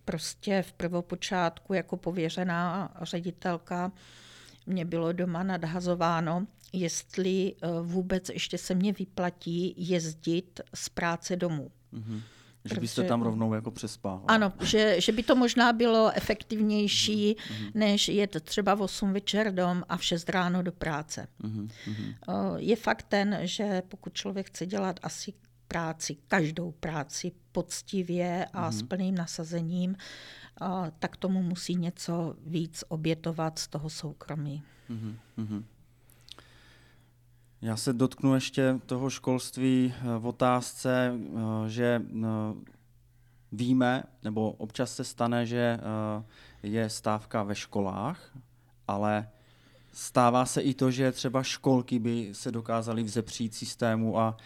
prostě 0.04 0.62
v 0.62 0.72
prvopočátku 0.72 1.74
jako 1.74 1.96
pověřená 1.96 2.94
ředitelka 3.02 3.92
mě 4.66 4.84
bylo 4.84 5.12
doma 5.12 5.42
nadhazováno, 5.42 6.46
jestli 6.72 7.54
eh, 7.62 7.66
vůbec 7.82 8.28
ještě 8.28 8.58
se 8.58 8.74
mě 8.74 8.92
vyplatí 8.92 9.74
jezdit 9.76 10.60
z 10.74 10.88
práce 10.88 11.36
domů. 11.36 11.70
Mm-hmm. 11.92 12.20
Že 12.64 12.68
Protože, 12.68 12.80
byste 12.80 13.02
tam 13.02 13.22
rovnou 13.22 13.54
jako 13.54 13.70
přespával. 13.70 14.24
Ano, 14.28 14.52
že, 14.60 15.00
že 15.00 15.12
by 15.12 15.22
to 15.22 15.36
možná 15.36 15.72
bylo 15.72 16.10
efektivnější, 16.14 17.34
mm-hmm. 17.34 17.70
než 17.74 18.08
jet 18.08 18.36
třeba 18.42 18.74
v 18.74 18.82
8 18.82 19.12
večer 19.12 19.54
dom 19.54 19.84
a 19.88 19.96
v 19.96 20.04
6 20.04 20.28
ráno 20.28 20.62
do 20.62 20.72
práce. 20.72 21.28
Mm-hmm. 21.42 21.68
Je 22.56 22.76
fakt 22.76 23.02
ten, 23.08 23.38
že 23.42 23.82
pokud 23.88 24.14
člověk 24.14 24.46
chce 24.46 24.66
dělat 24.66 25.00
asi 25.02 25.32
práci, 25.68 26.16
každou 26.28 26.70
práci 26.70 27.32
poctivě 27.52 28.46
a 28.52 28.70
mm-hmm. 28.70 28.72
s 28.72 28.82
plným 28.82 29.14
nasazením, 29.14 29.96
tak 30.98 31.16
tomu 31.16 31.42
musí 31.42 31.76
něco 31.76 32.34
víc 32.46 32.84
obětovat 32.88 33.58
z 33.58 33.68
toho 33.68 33.90
soukromí. 33.90 34.62
Mm-hmm. 34.90 35.62
Já 37.62 37.76
se 37.76 37.92
dotknu 37.92 38.34
ještě 38.34 38.80
toho 38.86 39.10
školství 39.10 39.94
eh, 39.96 40.18
v 40.18 40.26
otázce, 40.26 41.12
eh, 41.14 41.68
že 41.68 42.02
eh, 42.10 42.26
víme, 43.52 44.02
nebo 44.22 44.50
občas 44.50 44.94
se 44.94 45.04
stane, 45.04 45.46
že 45.46 45.78
je 46.62 46.90
stávka 46.90 47.42
ve 47.42 47.54
školách, 47.54 48.36
ale 48.88 49.28
stává 49.92 50.46
se 50.46 50.60
i 50.60 50.74
to, 50.74 50.90
že 50.90 51.12
třeba 51.12 51.42
školky 51.42 51.98
by 51.98 52.28
se 52.32 52.52
dokázaly 52.52 53.02
vzepřít 53.02 53.54
systému 53.54 54.18
a 54.18 54.36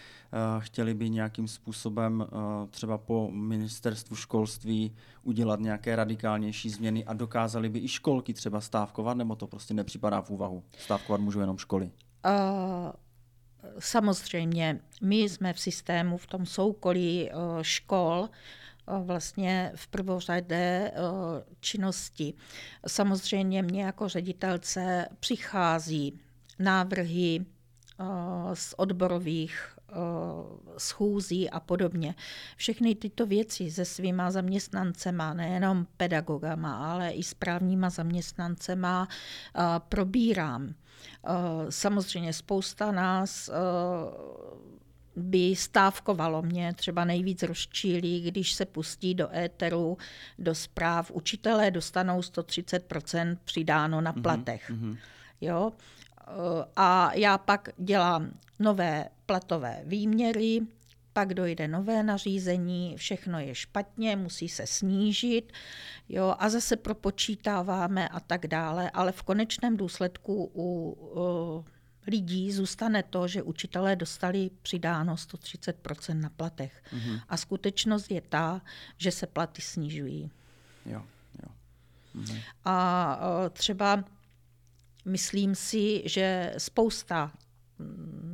chtěli 0.58 0.94
by 0.94 1.10
nějakým 1.10 1.48
způsobem 1.48 2.26
třeba 2.70 2.98
po 2.98 3.30
ministerstvu 3.32 4.16
školství 4.16 4.96
udělat 5.22 5.60
nějaké 5.60 5.96
radikálnější 5.96 6.70
změny 6.70 7.04
a 7.04 7.12
dokázali 7.12 7.68
by 7.68 7.78
i 7.78 7.88
školky 7.88 8.34
třeba 8.34 8.60
stávkovat, 8.60 9.16
nebo 9.16 9.36
to 9.36 9.46
prostě 9.46 9.74
nepřipadá 9.74 10.20
v 10.20 10.30
úvahu? 10.30 10.62
Stávkovat 10.78 11.20
můžou 11.20 11.40
jenom 11.40 11.58
školy. 11.58 11.90
Uh, 12.24 12.92
samozřejmě, 13.78 14.80
my 15.02 15.16
jsme 15.16 15.52
v 15.52 15.60
systému, 15.60 16.16
v 16.16 16.26
tom 16.26 16.46
soukolí 16.46 17.30
uh, 17.30 17.62
škol, 17.62 18.28
vlastně 19.04 19.72
v 19.74 19.86
prvořadé 19.86 20.92
činnosti. 21.60 22.34
Samozřejmě 22.86 23.62
mě 23.62 23.84
jako 23.84 24.08
ředitelce 24.08 25.08
přichází 25.20 26.20
návrhy 26.58 27.46
z 28.54 28.74
odborových 28.76 29.76
schůzí 30.78 31.50
a 31.50 31.60
podobně. 31.60 32.14
Všechny 32.56 32.94
tyto 32.94 33.26
věci 33.26 33.70
se 33.70 33.84
svýma 33.84 34.30
zaměstnancema, 34.30 35.34
nejenom 35.34 35.86
pedagogama, 35.96 36.92
ale 36.92 37.10
i 37.10 37.22
správníma 37.22 37.90
zaměstnancema 37.90 39.08
probírám. 39.78 40.74
Samozřejmě 41.70 42.32
spousta 42.32 42.92
nás 42.92 43.50
by 45.16 45.56
stávkovalo 45.56 46.42
mě 46.42 46.74
třeba 46.74 47.04
nejvíc 47.04 47.42
rozčílí, 47.42 48.20
když 48.20 48.52
se 48.52 48.64
pustí 48.66 49.14
do 49.14 49.36
éteru, 49.36 49.98
do 50.38 50.54
zpráv. 50.54 51.10
Učitelé 51.10 51.70
dostanou 51.70 52.20
130% 52.20 53.36
přidáno 53.44 54.00
na 54.00 54.12
mhm, 54.12 54.22
platech. 54.22 54.70
Mm-hmm. 54.70 54.96
Jo? 55.40 55.72
A 56.76 57.14
já 57.14 57.38
pak 57.38 57.68
dělám 57.76 58.30
nové 58.58 59.08
platové 59.26 59.82
výměry, 59.84 60.60
pak 61.12 61.34
dojde 61.34 61.68
nové 61.68 62.02
nařízení, 62.02 62.96
všechno 62.96 63.38
je 63.38 63.54
špatně, 63.54 64.16
musí 64.16 64.48
se 64.48 64.66
snížit 64.66 65.52
jo, 66.08 66.34
a 66.38 66.48
zase 66.48 66.76
propočítáváme 66.76 68.08
a 68.08 68.20
tak 68.20 68.46
dále, 68.46 68.90
ale 68.90 69.12
v 69.12 69.22
konečném 69.22 69.76
důsledku 69.76 70.50
u, 70.54 70.96
u 71.20 71.64
lidí 72.06 72.52
zůstane 72.52 73.02
to, 73.02 73.28
že 73.28 73.42
učitelé 73.42 73.96
dostali 73.96 74.50
přidáno 74.62 75.14
130% 75.14 76.20
na 76.20 76.30
platech. 76.30 76.82
Mm-hmm. 76.92 77.20
A 77.28 77.36
skutečnost 77.36 78.10
je 78.10 78.20
ta, 78.20 78.62
že 78.98 79.10
se 79.10 79.26
platy 79.26 79.62
snižují. 79.62 80.30
Jo, 80.86 81.02
jo. 81.42 81.48
Mm-hmm. 82.14 82.42
A 82.64 83.18
třeba 83.52 84.04
myslím 85.04 85.54
si, 85.54 86.02
že 86.04 86.54
spousta 86.58 87.32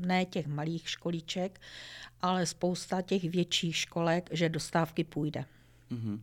ne 0.00 0.24
těch 0.24 0.46
malých 0.46 0.88
školíček, 0.88 1.60
ale 2.20 2.46
spousta 2.46 3.02
těch 3.02 3.24
větších 3.24 3.76
školek, 3.76 4.28
že 4.32 4.48
dostávky 4.48 5.04
půjde. 5.04 5.44
Mm-hmm. 5.90 6.20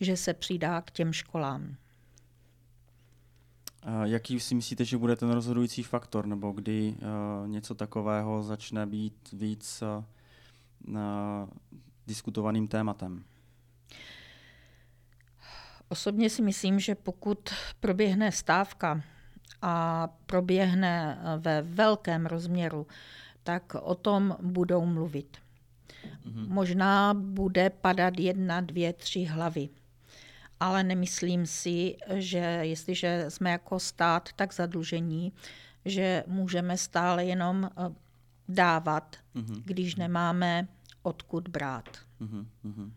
Že 0.00 0.16
se 0.16 0.34
přidá 0.34 0.80
k 0.80 0.90
těm 0.90 1.12
školám. 1.12 1.76
A 3.82 4.06
jaký 4.06 4.40
si 4.40 4.54
myslíte, 4.54 4.84
že 4.84 4.98
bude 4.98 5.16
ten 5.16 5.30
rozhodující 5.30 5.82
faktor, 5.82 6.26
nebo 6.26 6.52
kdy 6.52 6.94
uh, 7.42 7.48
něco 7.48 7.74
takového 7.74 8.42
začne 8.42 8.86
být 8.86 9.32
víc 9.32 9.82
uh, 9.82 10.98
diskutovaným 12.06 12.68
tématem? 12.68 13.24
Osobně 15.88 16.30
si 16.30 16.42
myslím, 16.42 16.80
že 16.80 16.94
pokud 16.94 17.50
proběhne 17.80 18.32
stávka 18.32 19.02
a 19.68 20.08
proběhne 20.26 21.18
ve 21.38 21.62
velkém 21.62 22.26
rozměru, 22.26 22.86
tak 23.42 23.74
o 23.74 23.94
tom 23.94 24.36
budou 24.42 24.86
mluvit. 24.86 25.36
Mm-hmm. 25.36 26.48
Možná 26.48 27.14
bude 27.14 27.70
padat 27.70 28.18
jedna, 28.18 28.60
dvě, 28.60 28.92
tři 28.92 29.24
hlavy. 29.24 29.68
Ale 30.60 30.84
nemyslím 30.84 31.46
si, 31.46 31.96
že 32.14 32.58
jestliže 32.62 33.24
jsme 33.28 33.50
jako 33.50 33.80
stát 33.80 34.28
tak 34.36 34.54
zadlužení, 34.54 35.32
že 35.84 36.24
můžeme 36.26 36.76
stále 36.76 37.24
jenom 37.24 37.64
eh, 37.64 37.94
dávat, 38.48 39.16
mm-hmm. 39.34 39.62
když 39.64 39.96
nemáme 39.96 40.68
odkud 41.02 41.48
brát. 41.48 41.98
Mm-hmm 42.20 42.90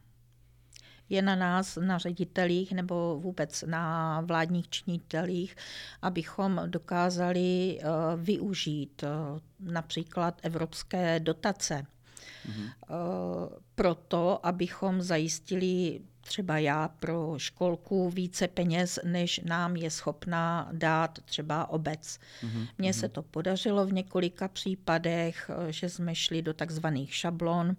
je 1.10 1.22
na 1.22 1.36
nás, 1.36 1.78
na 1.82 1.98
ředitelích 1.98 2.72
nebo 2.72 3.20
vůbec 3.20 3.64
na 3.68 4.22
vládních 4.22 4.70
činitelích, 4.70 5.56
abychom 6.02 6.62
dokázali 6.66 7.80
eh, 7.80 7.86
využít 8.16 9.04
eh, 9.04 9.08
například 9.60 10.40
evropské 10.44 11.20
dotace. 11.20 11.86
Mm-hmm. 12.50 12.70
Proto, 13.76 14.46
abychom 14.46 15.02
zajistili 15.02 16.02
třeba 16.22 16.58
já 16.58 16.88
pro 16.88 17.34
školku 17.38 18.10
více 18.10 18.48
peněz, 18.48 19.00
než 19.04 19.40
nám 19.46 19.76
je 19.76 19.92
schopná 19.92 20.70
dát 20.72 21.20
třeba 21.26 21.70
obec. 21.70 22.20
Mm-hmm. 22.44 22.68
Mně 22.78 22.94
se 22.94 23.06
mhm. 23.06 23.14
to 23.14 23.22
podařilo 23.22 23.86
v 23.86 23.94
několika 23.94 24.48
případech, 24.48 25.52
že 25.70 25.90
jsme 25.90 26.16
šli 26.16 26.42
do 26.42 26.54
takzvaných 26.54 27.16
šablon, 27.16 27.76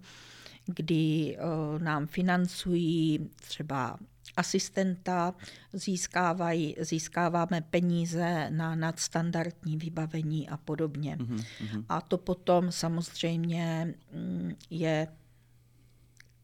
kdy 0.65 1.37
eh, 1.37 1.39
nám 1.83 2.07
financují 2.07 3.29
třeba 3.35 3.97
asistenta, 4.37 5.33
získávají, 5.73 6.75
získáváme 6.79 7.61
peníze 7.61 8.47
na 8.49 8.75
nadstandardní 8.75 9.77
vybavení 9.77 10.49
a 10.49 10.57
podobně. 10.57 11.17
Mm-hmm. 11.19 11.85
A 11.89 12.01
to 12.01 12.17
potom 12.17 12.71
samozřejmě 12.71 13.93
mm, 14.13 14.55
je 14.69 15.07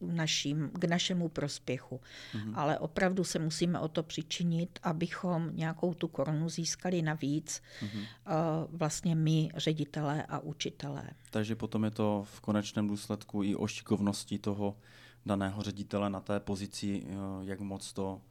naším, 0.01 0.69
k 0.69 0.83
našemu 0.83 1.29
prospěchu. 1.29 2.01
Mm-hmm. 2.33 2.53
Ale 2.55 2.79
opravdu 2.79 3.23
se 3.23 3.39
musíme 3.39 3.79
o 3.79 3.87
to 3.87 4.03
přičinit, 4.03 4.79
abychom 4.83 5.49
nějakou 5.53 5.93
tu 5.93 6.07
korunu 6.07 6.49
získali 6.49 7.01
navíc, 7.01 7.61
mm-hmm. 7.81 7.99
uh, 7.99 8.77
vlastně 8.77 9.15
my, 9.15 9.49
ředitelé 9.55 10.23
a 10.23 10.39
učitelé. 10.39 11.09
Takže 11.31 11.55
potom 11.55 11.83
je 11.83 11.91
to 11.91 12.25
v 12.31 12.41
konečném 12.41 12.87
důsledku 12.87 13.43
i 13.43 13.55
o 13.55 13.67
šikovnosti 13.67 14.39
toho 14.39 14.77
daného 15.25 15.61
ředitele 15.61 16.09
na 16.09 16.19
té 16.19 16.39
pozici, 16.39 17.01
uh, 17.01 17.47
jak 17.47 17.59
moc 17.59 17.93
to 17.93 18.21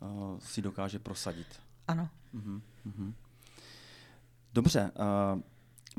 uh, 0.00 0.38
si 0.38 0.62
dokáže 0.62 0.98
prosadit. 0.98 1.46
Ano. 1.88 2.08
Mm-hmm. 2.34 3.12
Dobře. 4.52 4.90
Uh, 5.34 5.40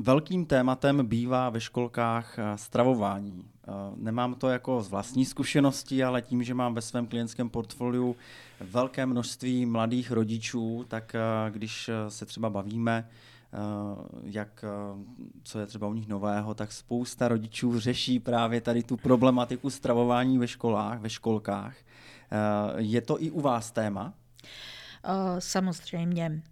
Velkým 0.00 0.46
tématem 0.46 1.06
bývá 1.06 1.50
ve 1.50 1.60
školkách 1.60 2.38
eh, 2.38 2.58
stravování. 2.58 3.44
Eh, 3.44 3.72
nemám 3.96 4.34
to 4.34 4.48
jako 4.48 4.82
z 4.82 4.88
vlastní 4.88 5.24
zkušenosti, 5.24 6.04
ale 6.04 6.22
tím, 6.22 6.42
že 6.42 6.54
mám 6.54 6.74
ve 6.74 6.82
svém 6.82 7.06
klientském 7.06 7.50
portfoliu 7.50 8.16
velké 8.60 9.06
množství 9.06 9.66
mladých 9.66 10.10
rodičů, 10.10 10.84
tak 10.88 11.14
eh, 11.14 11.20
když 11.50 11.90
se 12.08 12.26
třeba 12.26 12.50
bavíme 12.50 13.08
jak, 14.22 14.64
co 15.42 15.58
je 15.58 15.66
třeba 15.66 15.86
u 15.86 15.94
nich 15.94 16.08
nového, 16.08 16.54
tak 16.54 16.72
spousta 16.72 17.28
rodičů 17.28 17.80
řeší 17.80 18.18
právě 18.20 18.60
tady 18.60 18.82
tu 18.82 18.96
problematiku 18.96 19.70
stravování 19.70 20.38
ve 20.38 20.48
školách, 20.48 21.00
ve 21.00 21.10
školkách. 21.10 21.76
Je 22.76 23.00
to 23.00 23.22
i 23.22 23.30
u 23.30 23.40
vás 23.40 23.70
téma? 23.70 24.14
Samozřejmě. 25.38 26.42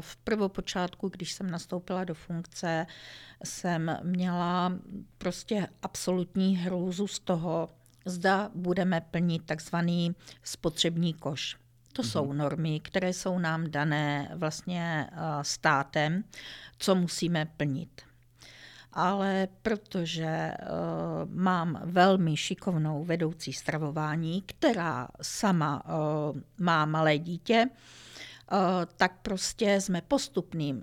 V 0.00 0.16
prvopočátku, 0.16 1.08
když 1.08 1.32
jsem 1.32 1.50
nastoupila 1.50 2.04
do 2.04 2.14
funkce, 2.14 2.86
jsem 3.44 3.98
měla 4.02 4.72
prostě 5.18 5.68
absolutní 5.82 6.56
hrůzu 6.56 7.06
z 7.06 7.18
toho, 7.18 7.70
zda 8.06 8.50
budeme 8.54 9.00
plnit 9.00 9.42
takzvaný 9.46 10.14
spotřební 10.42 11.14
koš. 11.14 11.56
To 11.92 12.02
mm-hmm. 12.02 12.06
jsou 12.10 12.32
normy, 12.32 12.80
které 12.80 13.12
jsou 13.12 13.38
nám 13.38 13.70
dané 13.70 14.30
vlastně 14.34 15.10
státem, 15.42 16.24
co 16.78 16.94
musíme 16.94 17.46
plnit. 17.56 18.02
Ale 18.92 19.48
protože 19.62 20.54
uh, 20.60 21.34
mám 21.34 21.80
velmi 21.84 22.36
šikovnou 22.36 23.04
vedoucí 23.04 23.52
stravování, 23.52 24.42
která 24.42 25.08
sama 25.22 25.82
uh, 25.84 26.40
má 26.58 26.86
malé 26.86 27.18
dítě, 27.18 27.66
tak 28.96 29.18
prostě 29.22 29.80
jsme 29.80 30.02
postupným 30.02 30.76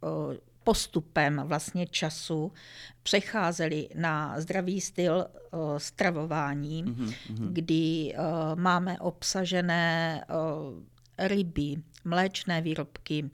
uh, 0.00 0.34
postupem 0.64 1.42
vlastně 1.44 1.86
času 1.86 2.52
přecházeli 3.02 3.88
na 3.94 4.40
zdravý 4.40 4.80
styl 4.80 5.26
uh, 5.26 5.76
stravování, 5.76 6.84
mm-hmm. 6.84 7.48
kdy 7.52 8.14
uh, 8.14 8.60
máme 8.60 8.98
obsažené 8.98 10.24
uh, 10.30 10.82
ryby, 11.18 11.76
mléčné 12.04 12.60
výrobky. 12.60 13.30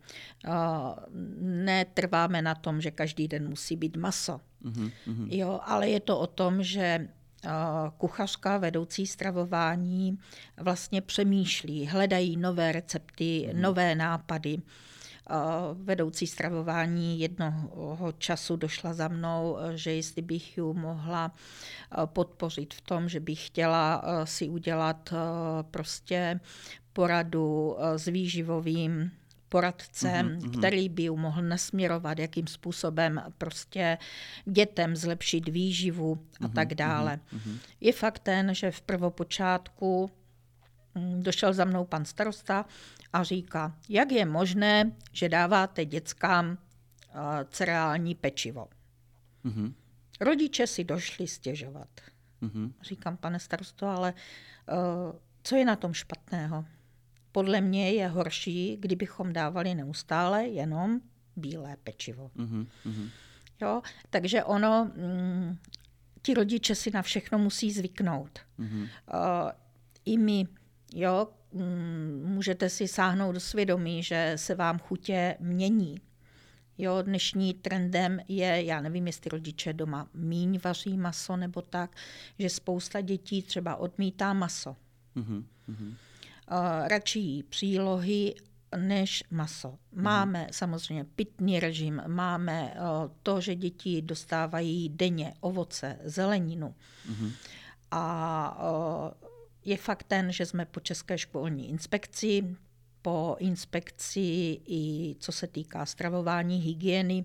Netrváme 1.41 2.43
na 2.43 2.55
tom, 2.55 2.81
že 2.81 2.91
každý 2.91 3.29
den 3.29 3.49
musí 3.49 3.77
být 3.77 3.97
maso. 3.97 4.41
Mm-hmm. 4.65 5.27
Jo, 5.31 5.61
ale 5.65 5.89
je 5.89 6.01
to 6.01 6.19
o 6.19 6.27
tom, 6.27 6.63
že 6.63 7.09
kuchařka 7.99 8.59
vedoucí 8.59 9.07
stravování 9.07 10.19
vlastně 10.57 11.01
přemýšlí, 11.01 11.87
hledají 11.87 12.37
nové 12.37 12.73
recepty, 12.73 13.51
mm. 13.55 13.63
nové 13.63 13.95
nápady 13.95 14.59
vedoucí 15.75 16.27
stravování 16.27 17.21
jednoho 17.21 18.13
času 18.19 18.57
došla 18.57 18.95
za 18.95 19.09
mnou, 19.09 19.57
že 19.75 19.93
jestli 19.93 20.23
bych 20.23 20.57
ji 20.57 20.63
mohla 20.73 21.33
podpořit 22.07 22.75
v 22.75 22.81
tom, 22.81 23.09
že 23.09 23.21
bych 23.21 23.47
chtěla 23.47 24.03
si 24.25 24.49
udělat 24.49 25.15
prostě 25.71 26.41
poradu 26.93 27.77
s 27.97 28.05
výživovým 28.05 29.11
poradcem, 29.53 30.29
mm-hmm. 30.29 30.59
který 30.59 30.89
by 30.89 31.03
ju 31.03 31.17
mohl 31.17 31.43
nasměrovat, 31.43 32.19
jakým 32.19 32.47
způsobem 32.47 33.23
prostě 33.39 33.99
dětem 34.45 34.97
zlepšit 34.97 35.49
výživu 35.49 36.19
a 36.41 36.45
mm-hmm. 36.45 36.53
tak 36.53 36.75
dále. 36.75 37.21
Mm-hmm. 37.33 37.59
Je 37.81 37.93
fakt 37.93 38.19
ten, 38.19 38.55
že 38.55 38.71
v 38.71 38.81
prvopočátku 38.81 40.11
mm, 40.95 41.23
došel 41.23 41.53
za 41.53 41.65
mnou 41.65 41.85
pan 41.85 42.05
starosta 42.05 42.65
a 43.13 43.23
říká, 43.23 43.77
jak 43.89 44.13
je 44.13 44.25
možné, 44.25 44.93
že 45.13 45.29
dáváte 45.29 45.85
dětskám 45.85 46.51
uh, 46.51 46.57
cereální 47.51 48.15
pečivo. 48.15 48.69
Mm-hmm. 49.45 49.73
Rodiče 50.21 50.67
si 50.67 50.85
došli 50.85 51.29
stěžovat. 51.29 51.89
Mm-hmm. 52.43 52.73
Říkám, 52.83 53.17
pane 53.17 53.41
starosto, 53.41 53.87
ale 53.87 54.13
uh, 54.13 55.13
co 55.43 55.57
je 55.57 55.65
na 55.65 55.77
tom 55.77 55.93
špatného? 55.95 56.65
Podle 57.33 57.61
mě 57.61 57.93
je 57.93 58.09
horší, 58.09 58.77
kdybychom 58.81 59.33
dávali 59.33 59.75
neustále 59.75 60.45
jenom 60.45 61.01
bílé 61.37 61.77
pečivo. 61.85 62.31
Mm-hmm. 62.37 62.67
Jo? 63.61 63.83
Takže 64.11 64.45
ono, 64.45 64.91
mm, 64.97 65.59
ti 66.23 66.35
rodiče 66.35 66.75
si 66.75 66.91
na 66.91 67.03
všechno 67.03 67.39
musí 67.39 67.73
zvyknout. 67.73 68.39
Mm-hmm. 68.59 68.83
Uh, 68.83 69.51
I 70.05 70.19
my, 70.19 70.47
jo, 70.95 71.29
Mm, 71.53 72.23
můžete 72.27 72.69
si 72.69 72.89
sáhnout 72.89 73.33
do 73.33 73.41
svědomí, 73.41 74.03
že 74.03 74.33
se 74.37 74.55
vám 74.55 74.79
chutě 74.79 75.37
mění. 75.41 76.01
Jo, 76.79 77.03
dnešní 77.03 77.55
trendem 77.55 78.21
je, 78.29 78.65
já 78.65 78.81
nevím, 78.81 79.07
jestli 79.07 79.29
rodiče 79.29 79.73
doma 79.73 80.09
míň 80.15 80.59
vaří 80.65 80.99
maso 80.99 81.37
nebo 81.37 81.63
tak, 81.63 81.97
že 82.39 82.49
spousta 82.49 83.01
dětí 83.01 83.43
třeba 83.43 83.77
odmítá 83.77 84.33
maso. 84.33 84.77
Mm-hmm. 85.17 85.45
Uh, 86.51 86.89
radši 86.89 87.19
jí 87.19 87.43
přílohy 87.43 88.35
než 88.77 89.25
maso. 89.31 89.69
Mm-hmm. 89.69 90.03
Máme 90.03 90.47
samozřejmě 90.51 91.05
pitný 91.05 91.61
režim, 91.61 92.03
máme 92.07 92.75
uh, 92.75 93.11
to, 93.23 93.41
že 93.41 93.55
děti 93.55 94.03
dostávají 94.03 94.89
denně 94.89 95.35
ovoce, 95.41 95.99
zeleninu. 96.05 96.75
Mm-hmm. 97.11 97.33
A 97.91 98.59
uh, 98.61 99.29
je 99.65 99.77
fakt 99.77 100.03
ten, 100.03 100.33
že 100.33 100.47
jsme 100.47 100.65
po 100.65 100.81
České 100.81 101.19
školní 101.19 101.71
inspekci, 101.71 102.57
po 103.03 103.37
inspekci 103.39 104.61
i 104.67 105.15
co 105.19 105.33
se 105.33 105.47
týká 105.47 105.87
stravování, 105.87 106.61
hygieny 106.61 107.25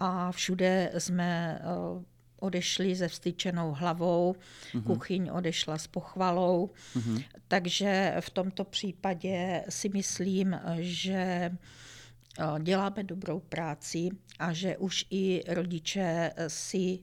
a 0.00 0.32
všude 0.32 0.92
jsme 0.98 1.60
eh, 1.60 2.04
odešli 2.38 2.96
se 2.96 3.08
vstyčenou 3.08 3.72
hlavou, 3.72 4.34
mm-hmm. 4.34 4.82
kuchyň 4.82 5.30
odešla 5.32 5.78
s 5.78 5.86
pochvalou, 5.86 6.70
mm-hmm. 6.96 7.24
takže 7.48 8.16
v 8.20 8.30
tomto 8.30 8.64
případě 8.64 9.64
si 9.68 9.88
myslím, 9.88 10.60
že 10.78 11.50
eh, 11.50 12.44
děláme 12.62 13.04
dobrou 13.04 13.40
práci 13.40 14.08
a 14.38 14.52
že 14.52 14.76
už 14.76 15.06
i 15.10 15.42
rodiče 15.48 16.32
si 16.48 16.98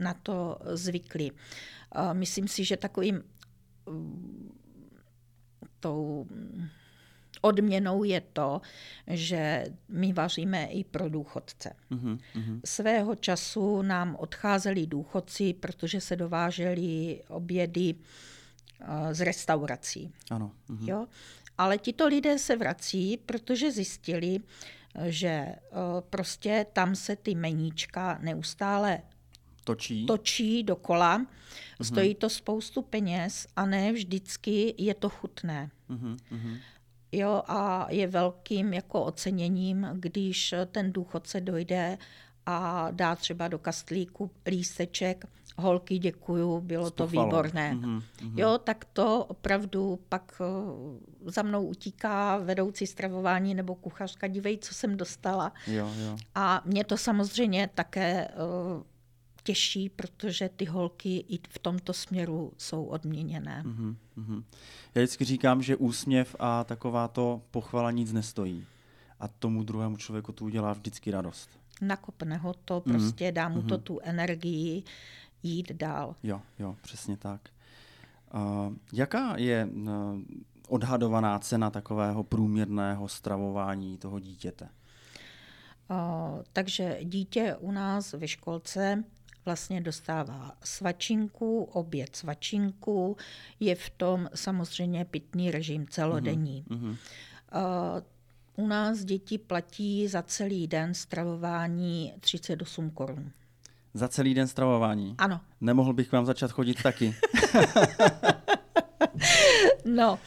na 0.00 0.14
to 0.14 0.58
zvykli. 0.64 1.30
Eh, 1.30 2.14
myslím 2.14 2.48
si, 2.48 2.64
že 2.64 2.76
takovým 2.76 3.22
tou 5.80 6.26
odměnou 7.42 8.04
je 8.04 8.20
to, 8.32 8.60
že 9.06 9.64
my 9.88 10.12
vaříme 10.12 10.64
i 10.64 10.84
pro 10.84 11.08
důchodce. 11.08 11.72
Uh-huh. 11.90 12.18
Svého 12.64 13.14
času 13.14 13.82
nám 13.82 14.16
odcházeli 14.16 14.86
důchodci, 14.86 15.54
protože 15.54 16.00
se 16.00 16.16
dováželi 16.16 17.22
obědy 17.28 17.94
uh, 17.94 19.12
z 19.12 19.20
restaurací. 19.20 20.12
Ano. 20.30 20.52
Uh-huh. 20.70 20.88
Jo? 20.88 21.06
Ale 21.58 21.78
tito 21.78 22.06
lidé 22.06 22.38
se 22.38 22.56
vrací, 22.56 23.16
protože 23.16 23.72
zjistili, 23.72 24.38
že 25.04 25.46
uh, 25.46 25.78
prostě 26.10 26.66
tam 26.72 26.94
se 26.94 27.16
ty 27.16 27.34
meníčka 27.34 28.18
neustále 28.22 29.02
točí, 29.64 30.06
točí 30.06 30.62
dokola. 30.62 31.18
Uh-huh. 31.18 31.84
Stojí 31.84 32.14
to 32.14 32.30
spoustu 32.30 32.82
peněz 32.82 33.46
a 33.56 33.66
ne 33.66 33.92
vždycky 33.92 34.74
je 34.78 34.94
to 34.94 35.08
chutné. 35.08 35.70
Uh-huh. 35.90 36.16
Jo, 37.12 37.42
a 37.46 37.86
je 37.90 38.06
velkým 38.06 38.72
jako 38.72 39.04
oceněním, 39.04 39.88
když 39.92 40.54
ten 40.70 40.92
důchodce 40.92 41.40
dojde 41.40 41.98
a 42.46 42.88
dá 42.90 43.16
třeba 43.16 43.48
do 43.48 43.58
kastlíku 43.58 44.30
lísteček, 44.46 45.24
holky 45.56 45.98
děkuju, 45.98 46.60
bylo 46.60 46.90
to 46.90 47.06
výborné. 47.06 47.74
Mm-hmm, 47.74 48.02
Jo, 48.34 48.58
tak 48.64 48.84
to 48.84 49.24
opravdu 49.24 49.98
pak 50.08 50.40
eh, 50.40 51.30
za 51.30 51.42
mnou 51.42 51.66
utíká 51.66 52.36
vedoucí 52.36 52.86
stravování 52.86 53.54
nebo 53.54 53.74
kuchařka, 53.74 54.26
dívej, 54.26 54.58
co 54.58 54.74
jsem 54.74 54.96
dostala. 54.96 55.52
Jo, 55.66 55.90
jo. 55.96 56.16
A 56.34 56.62
mě 56.64 56.84
to 56.84 56.96
samozřejmě 56.96 57.70
také 57.74 58.28
uh, 58.28 58.82
těžší, 59.42 59.88
protože 59.88 60.48
ty 60.48 60.64
holky 60.64 61.24
i 61.28 61.38
v 61.48 61.58
tomto 61.58 61.92
směru 61.92 62.52
jsou 62.58 62.84
odměněné. 62.84 63.62
Mm-hmm, 63.66 63.96
mm-hmm. 64.18 64.42
Já 64.94 65.02
vždycky 65.02 65.24
říkám, 65.24 65.62
že 65.62 65.76
úsměv 65.76 66.36
a 66.38 66.64
taková 66.64 67.08
to 67.08 67.42
pochvala 67.50 67.90
nic 67.90 68.12
nestojí. 68.12 68.66
A 69.20 69.28
tomu 69.28 69.62
druhému 69.62 69.96
člověku 69.96 70.32
to 70.32 70.44
udělá 70.44 70.72
vždycky 70.72 71.10
radost. 71.10 71.50
Nakopne 71.80 72.36
ho 72.36 72.54
to, 72.54 72.80
mm-hmm. 72.80 72.92
prostě 72.92 73.32
dá 73.32 73.48
mu 73.48 73.60
mm-hmm. 73.60 73.68
to 73.68 73.78
tu 73.78 74.00
energii 74.02 74.82
jít 75.42 75.72
dál. 75.72 76.16
Jo, 76.22 76.40
jo, 76.58 76.76
přesně 76.82 77.16
tak. 77.16 77.40
Uh, 78.34 78.74
jaká 78.92 79.36
je 79.36 79.68
uh, 79.72 79.90
odhadovaná 80.68 81.38
cena 81.38 81.70
takového 81.70 82.24
průměrného 82.24 83.08
stravování 83.08 83.98
toho 83.98 84.20
dítěte? 84.20 84.68
Uh, 85.90 86.42
takže 86.52 86.98
dítě 87.02 87.56
u 87.60 87.70
nás 87.70 88.12
ve 88.12 88.28
školce 88.28 89.04
vlastně 89.44 89.80
dostává 89.80 90.52
svačinku, 90.64 91.62
oběd 91.62 92.16
svačinku, 92.16 93.16
je 93.60 93.74
v 93.74 93.90
tom 93.90 94.28
samozřejmě 94.34 95.04
pitný 95.04 95.50
režim 95.50 95.86
celodenní. 95.88 96.64
Mm-hmm. 96.68 96.90
Uh, 96.90 98.64
u 98.64 98.66
nás 98.66 99.04
děti 99.04 99.38
platí 99.38 100.08
za 100.08 100.22
celý 100.22 100.66
den 100.66 100.94
stravování 100.94 102.12
38 102.20 102.90
korun. 102.90 103.30
Za 103.94 104.08
celý 104.08 104.34
den 104.34 104.48
stravování? 104.48 105.14
Ano. 105.18 105.40
Nemohl 105.60 105.92
bych 105.92 106.12
vám 106.12 106.26
začat 106.26 106.50
chodit 106.50 106.82
taky? 106.82 107.14
no, 109.84 110.18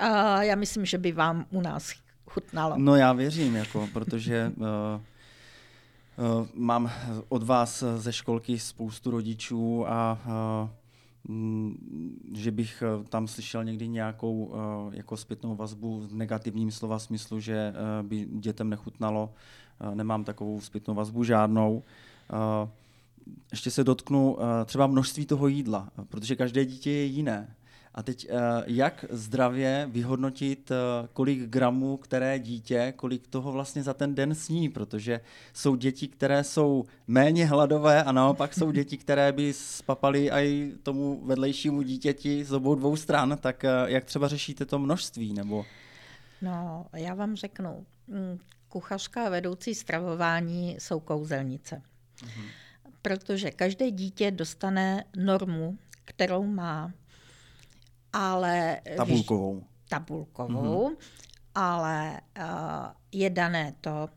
uh, 0.00 0.40
já 0.40 0.54
myslím, 0.54 0.84
že 0.84 0.98
by 0.98 1.12
vám 1.12 1.46
u 1.50 1.60
nás 1.60 1.92
chutnalo. 2.26 2.74
No 2.78 2.96
já 2.96 3.12
věřím, 3.12 3.56
jako, 3.56 3.88
protože 3.92 4.52
uh, 4.56 4.66
mám 6.54 6.90
od 7.28 7.42
vás 7.42 7.84
ze 7.96 8.12
školky 8.12 8.58
spoustu 8.58 9.10
rodičů 9.10 9.88
a 9.88 10.18
Mm, 11.28 12.32
že 12.34 12.50
bych 12.50 12.82
eh, 12.82 13.04
tam 13.08 13.28
slyšel 13.28 13.64
někdy 13.64 13.88
nějakou 13.88 14.54
eh, 14.54 14.96
jako 14.96 15.16
zpětnou 15.16 15.56
vazbu 15.56 16.00
v 16.00 16.14
negativním 16.14 16.70
slova 16.70 16.98
smyslu, 16.98 17.40
že 17.40 17.54
eh, 17.56 18.02
by 18.02 18.28
dětem 18.30 18.70
nechutnalo. 18.70 19.32
Nemám 19.94 20.24
takovou 20.24 20.60
zpětnou 20.60 20.94
vazbu 20.94 21.24
žádnou. 21.24 21.82
Ještě 23.50 23.70
se 23.70 23.84
dotknu 23.84 24.36
třeba 24.64 24.86
množství 24.86 25.26
toho 25.26 25.48
jídla, 25.48 25.88
protože 26.08 26.36
každé 26.36 26.64
dítě 26.64 26.90
je 26.90 27.04
jiné. 27.04 27.54
A 27.94 28.02
teď, 28.02 28.26
eh, 28.30 28.34
jak 28.66 29.04
zdravě 29.10 29.88
vyhodnotit, 29.90 30.70
eh, 30.70 31.08
kolik 31.12 31.40
gramů 31.40 31.96
které 31.96 32.38
dítě, 32.38 32.92
kolik 32.96 33.26
toho 33.26 33.52
vlastně 33.52 33.82
za 33.82 33.94
ten 33.94 34.14
den 34.14 34.34
sní, 34.34 34.68
protože 34.68 35.20
jsou 35.52 35.76
děti, 35.76 36.08
které 36.08 36.44
jsou 36.44 36.84
méně 37.06 37.46
hladové 37.46 38.04
a 38.04 38.12
naopak 38.12 38.54
jsou 38.54 38.70
děti, 38.70 38.96
které 38.96 39.32
by 39.32 39.52
spapaly 39.52 40.30
i 40.30 40.72
tomu 40.82 41.20
vedlejšímu 41.24 41.82
dítěti 41.82 42.44
z 42.44 42.52
obou 42.52 42.74
dvou 42.74 42.96
stran, 42.96 43.38
tak 43.40 43.64
eh, 43.64 43.70
jak 43.86 44.04
třeba 44.04 44.28
řešíte 44.28 44.66
to 44.66 44.78
množství? 44.78 45.34
Nebo... 45.34 45.64
No, 46.42 46.86
já 46.94 47.14
vám 47.14 47.36
řeknu, 47.36 47.86
mm, 48.06 48.38
kuchařka 48.68 49.26
a 49.26 49.28
vedoucí 49.28 49.74
stravování 49.74 50.76
jsou 50.78 51.00
kouzelnice. 51.00 51.82
Mhm. 52.22 52.44
Protože 53.02 53.50
každé 53.50 53.90
dítě 53.90 54.30
dostane 54.30 55.04
normu, 55.16 55.78
kterou 56.04 56.46
má 56.46 56.92
ale... 58.12 58.80
Tabulkovou. 58.96 59.64
Tabulkovou, 59.88 60.88
mm-hmm. 60.88 60.96
ale 61.54 62.20
uh, 62.38 62.44
je 63.12 63.30
dané 63.30 63.74
to, 63.80 64.08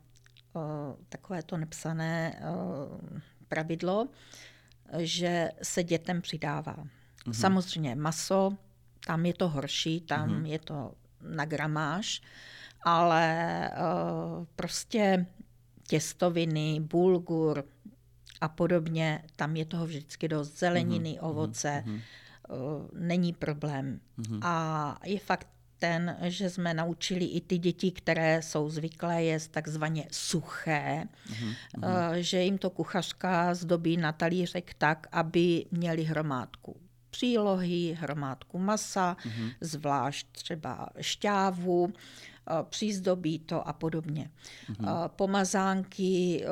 uh, 0.54 0.62
takové 1.10 1.44
to 1.44 1.58
nepsané 1.58 2.42
uh, 2.44 3.20
pravidlo, 3.48 4.08
že 4.98 5.52
se 5.64 5.84
dětem 5.84 6.22
přidává. 6.22 6.76
Mm-hmm. 6.76 7.32
Samozřejmě 7.34 7.96
maso, 7.96 8.58
tam 9.06 9.26
je 9.26 9.34
to 9.34 9.50
horší, 9.50 10.02
tam 10.02 10.30
mm-hmm. 10.30 10.46
je 10.46 10.60
to 10.60 10.94
na 11.22 11.46
gramáž, 11.46 12.22
ale 12.84 13.26
uh, 13.72 14.46
prostě 14.56 15.26
těstoviny, 15.88 16.80
bulgur 16.80 17.64
a 18.42 18.48
podobně, 18.48 19.24
tam 19.36 19.56
je 19.56 19.66
toho 19.66 19.86
vždycky 19.86 20.28
dost 20.28 20.60
zeleniny, 20.60 21.10
mm-hmm. 21.10 21.30
ovoce, 21.30 21.84
mm-hmm. 21.86 22.02
Není 22.94 23.34
problém. 23.34 24.00
Mm-hmm. 24.20 24.40
A 24.42 24.98
je 25.06 25.20
fakt 25.20 25.48
ten, 25.80 26.18
že 26.22 26.50
jsme 26.50 26.74
naučili 26.74 27.26
i 27.26 27.42
ty 27.42 27.58
děti, 27.58 27.92
které 27.92 28.42
jsou 28.42 28.70
zvyklé 28.70 29.24
jíst 29.24 29.52
takzvaně 29.52 30.08
suché, 30.12 31.04
mm-hmm. 31.30 32.12
že 32.14 32.44
jim 32.44 32.58
to 32.58 32.70
kuchařka 32.70 33.54
zdobí 33.54 33.98
na 33.98 34.12
talířek 34.12 34.74
tak, 34.74 35.08
aby 35.12 35.66
měli 35.72 36.04
hromádku 36.04 36.78
přílohy, 37.10 37.98
hromádku 38.00 38.60
masa, 38.60 39.16
mm-hmm. 39.16 39.52
zvlášť 39.62 40.28
třeba 40.32 40.90
šťávu, 41.02 41.94
přízdobí 42.70 43.40
to 43.40 43.68
a 43.68 43.74
podobně. 43.74 44.32
Mm-hmm. 44.70 45.08
Pomazánky 45.08 46.44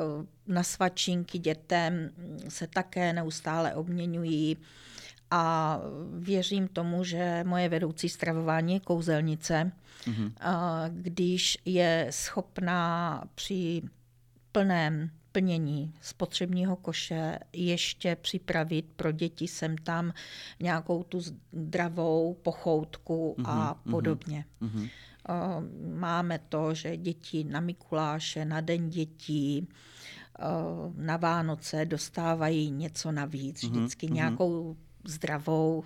na 0.46 0.62
svačinky 0.62 1.38
dětem 1.38 2.10
se 2.48 2.66
také 2.66 3.12
neustále 3.12 3.74
obměňují 3.74 4.56
a 5.30 5.78
věřím 6.18 6.68
tomu, 6.68 7.04
že 7.04 7.44
moje 7.46 7.68
vedoucí 7.68 8.08
stravování 8.08 8.74
je 8.74 8.80
kouzelnice, 8.80 9.72
mm-hmm. 10.04 10.32
když 10.90 11.58
je 11.64 12.06
schopná 12.10 13.22
při 13.34 13.82
plném 14.52 15.10
plnění 15.32 15.94
spotřebního 16.00 16.76
koše 16.76 17.38
ještě 17.52 18.16
připravit 18.16 18.86
pro 18.96 19.12
děti 19.12 19.48
sem 19.48 19.78
tam 19.78 20.12
nějakou 20.60 21.02
tu 21.02 21.20
zdravou 21.52 22.34
pochoutku 22.42 23.34
mm-hmm, 23.38 23.48
a 23.48 23.80
mhm, 23.84 23.90
podobně. 23.90 24.44
Mm-hmm. 24.62 24.88
Máme 25.94 26.38
to, 26.48 26.74
že 26.74 26.96
děti 26.96 27.44
na 27.44 27.60
Mikuláše, 27.60 28.44
na 28.44 28.60
Den 28.60 28.90
dětí, 28.90 29.68
na 30.96 31.16
Vánoce 31.16 31.84
dostávají 31.84 32.70
něco 32.70 33.12
navíc, 33.12 33.62
mhm, 33.62 33.72
vždycky 33.72 34.06
mm-hmm. 34.06 34.14
nějakou 34.14 34.76
zdravou 35.04 35.84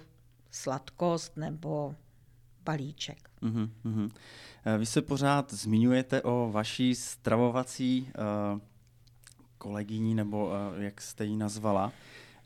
sladkost 0.50 1.36
nebo 1.36 1.94
balíček. 2.64 3.30
Mm-hmm. 3.42 4.10
Vy 4.78 4.86
se 4.86 5.02
pořád 5.02 5.52
zmiňujete 5.52 6.22
o 6.22 6.50
vaší 6.52 6.94
stravovací 6.94 8.08
uh, 8.54 8.60
kolegyni, 9.58 10.14
nebo 10.14 10.46
uh, 10.46 10.82
jak 10.82 11.00
jste 11.00 11.24
ji 11.24 11.36
nazvala. 11.36 11.92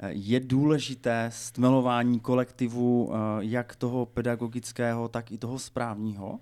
Je 0.08 0.40
důležité 0.40 1.30
stmelování 1.34 2.20
kolektivu 2.20 3.04
uh, 3.04 3.16
jak 3.40 3.76
toho 3.76 4.06
pedagogického, 4.06 5.08
tak 5.08 5.32
i 5.32 5.38
toho 5.38 5.58
správního? 5.58 6.40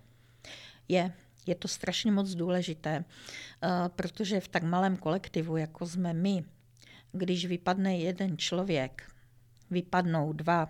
Je, 0.88 1.12
je 1.46 1.54
to 1.54 1.68
strašně 1.68 2.12
moc 2.12 2.34
důležité, 2.34 3.04
uh, 3.04 3.68
protože 3.88 4.40
v 4.40 4.48
tak 4.48 4.62
malém 4.62 4.96
kolektivu, 4.96 5.56
jako 5.56 5.86
jsme 5.86 6.12
my, 6.12 6.44
když 7.12 7.46
vypadne 7.46 7.96
jeden 7.96 8.38
člověk, 8.38 9.12
vypadnou 9.70 10.32
dva, 10.32 10.68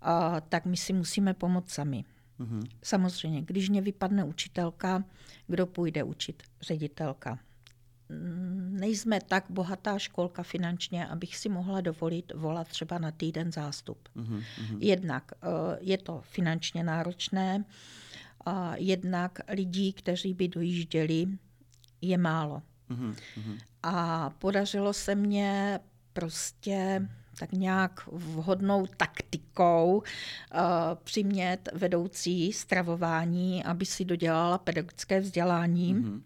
a, 0.00 0.40
tak 0.40 0.66
my 0.66 0.76
si 0.76 0.92
musíme 0.92 1.34
pomoct 1.34 1.70
sami. 1.70 2.04
Mm-hmm. 2.40 2.62
Samozřejmě, 2.82 3.42
když 3.42 3.68
mě 3.68 3.80
vypadne 3.80 4.24
učitelka, 4.24 5.04
kdo 5.46 5.66
půjde 5.66 6.02
učit? 6.02 6.42
Ředitelka. 6.60 7.38
Mm, 8.08 8.76
nejsme 8.80 9.20
tak 9.20 9.44
bohatá 9.48 9.98
školka 9.98 10.42
finančně, 10.42 11.06
abych 11.06 11.36
si 11.36 11.48
mohla 11.48 11.80
dovolit 11.80 12.32
volat 12.34 12.68
třeba 12.68 12.98
na 12.98 13.10
týden 13.10 13.52
zástup. 13.52 14.08
Mm-hmm. 14.16 14.42
Jednak 14.78 15.32
e, 15.32 15.46
je 15.80 15.98
to 15.98 16.20
finančně 16.24 16.84
náročné, 16.84 17.64
a 18.46 18.76
jednak 18.76 19.38
lidí, 19.48 19.92
kteří 19.92 20.34
by 20.34 20.48
dojížděli, 20.48 21.26
je 22.00 22.18
málo. 22.18 22.62
Mm-hmm. 22.90 23.14
A 23.82 24.30
podařilo 24.30 24.92
se 24.92 25.14
mně 25.14 25.80
prostě 26.12 27.08
tak 27.38 27.52
nějak 27.52 28.06
vhodnou 28.12 28.86
taktikou 28.86 29.96
uh, 29.96 30.60
přimět 31.04 31.68
vedoucí 31.72 32.52
stravování, 32.52 33.64
aby 33.64 33.86
si 33.86 34.04
dodělala 34.04 34.58
pedagogické 34.58 35.20
vzdělání. 35.20 35.94
Mm-hmm. 35.94 36.20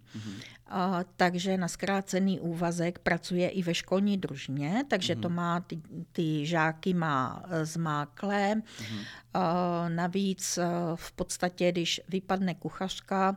Uh, 0.73 1.03
takže 1.17 1.57
na 1.57 1.69
zkrácený 1.69 2.41
úvazek 2.41 2.99
pracuje 2.99 3.49
i 3.49 3.63
ve 3.63 3.75
školní 3.75 4.19
družině, 4.19 4.85
takže 4.89 5.15
mm-hmm. 5.15 5.21
to 5.21 5.29
má 5.29 5.61
ty, 5.61 5.81
ty 6.13 6.47
žáky 6.47 6.95
má 6.95 7.45
eh, 7.49 7.65
zmáklé. 7.65 8.55
Mm-hmm. 8.55 8.99
Uh, 9.37 9.89
navíc 9.89 10.59
uh, 10.59 10.65
v 10.95 11.13
podstatě, 11.13 11.73
když 11.73 12.01
vypadne 12.09 12.55
kuchařka, 12.55 13.37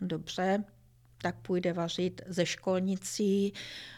dobře, 0.00 0.64
tak 1.22 1.36
půjde 1.36 1.72
vařit 1.72 2.20
ze 2.26 2.46
školnicí, 2.46 3.52
Eh, 3.52 3.95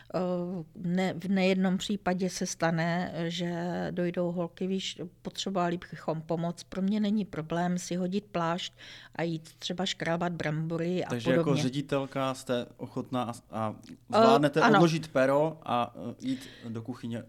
ne, 0.74 1.14
v 1.14 1.28
nejednom 1.28 1.78
případě 1.78 2.30
se 2.30 2.46
stane, 2.46 3.14
že 3.26 3.52
dojdou 3.90 4.32
holky, 4.32 4.66
víš, 4.66 5.00
potřebovali 5.22 5.78
bychom 5.90 6.22
pomoc. 6.22 6.62
Pro 6.62 6.82
mě 6.82 7.00
není 7.00 7.24
problém 7.24 7.78
si 7.78 7.96
hodit 7.96 8.24
plášť 8.24 8.72
a 9.14 9.22
jít 9.22 9.54
třeba 9.58 9.86
škrábat 9.86 10.32
brambory 10.32 11.04
a 11.04 11.08
Takže 11.08 11.30
jako 11.30 11.40
podobně. 11.44 11.60
jako 11.60 11.68
ředitelka 11.68 12.34
jste 12.34 12.66
ochotná 12.76 13.22
a, 13.22 13.32
a 13.50 13.74
zvládnete 14.08 14.60
uh, 14.60 14.66
odložit 14.66 15.08
pero 15.08 15.58
a 15.62 15.96
uh, 15.96 16.14
jít 16.20 16.48
do 16.68 16.82
kuchyně 16.82 17.22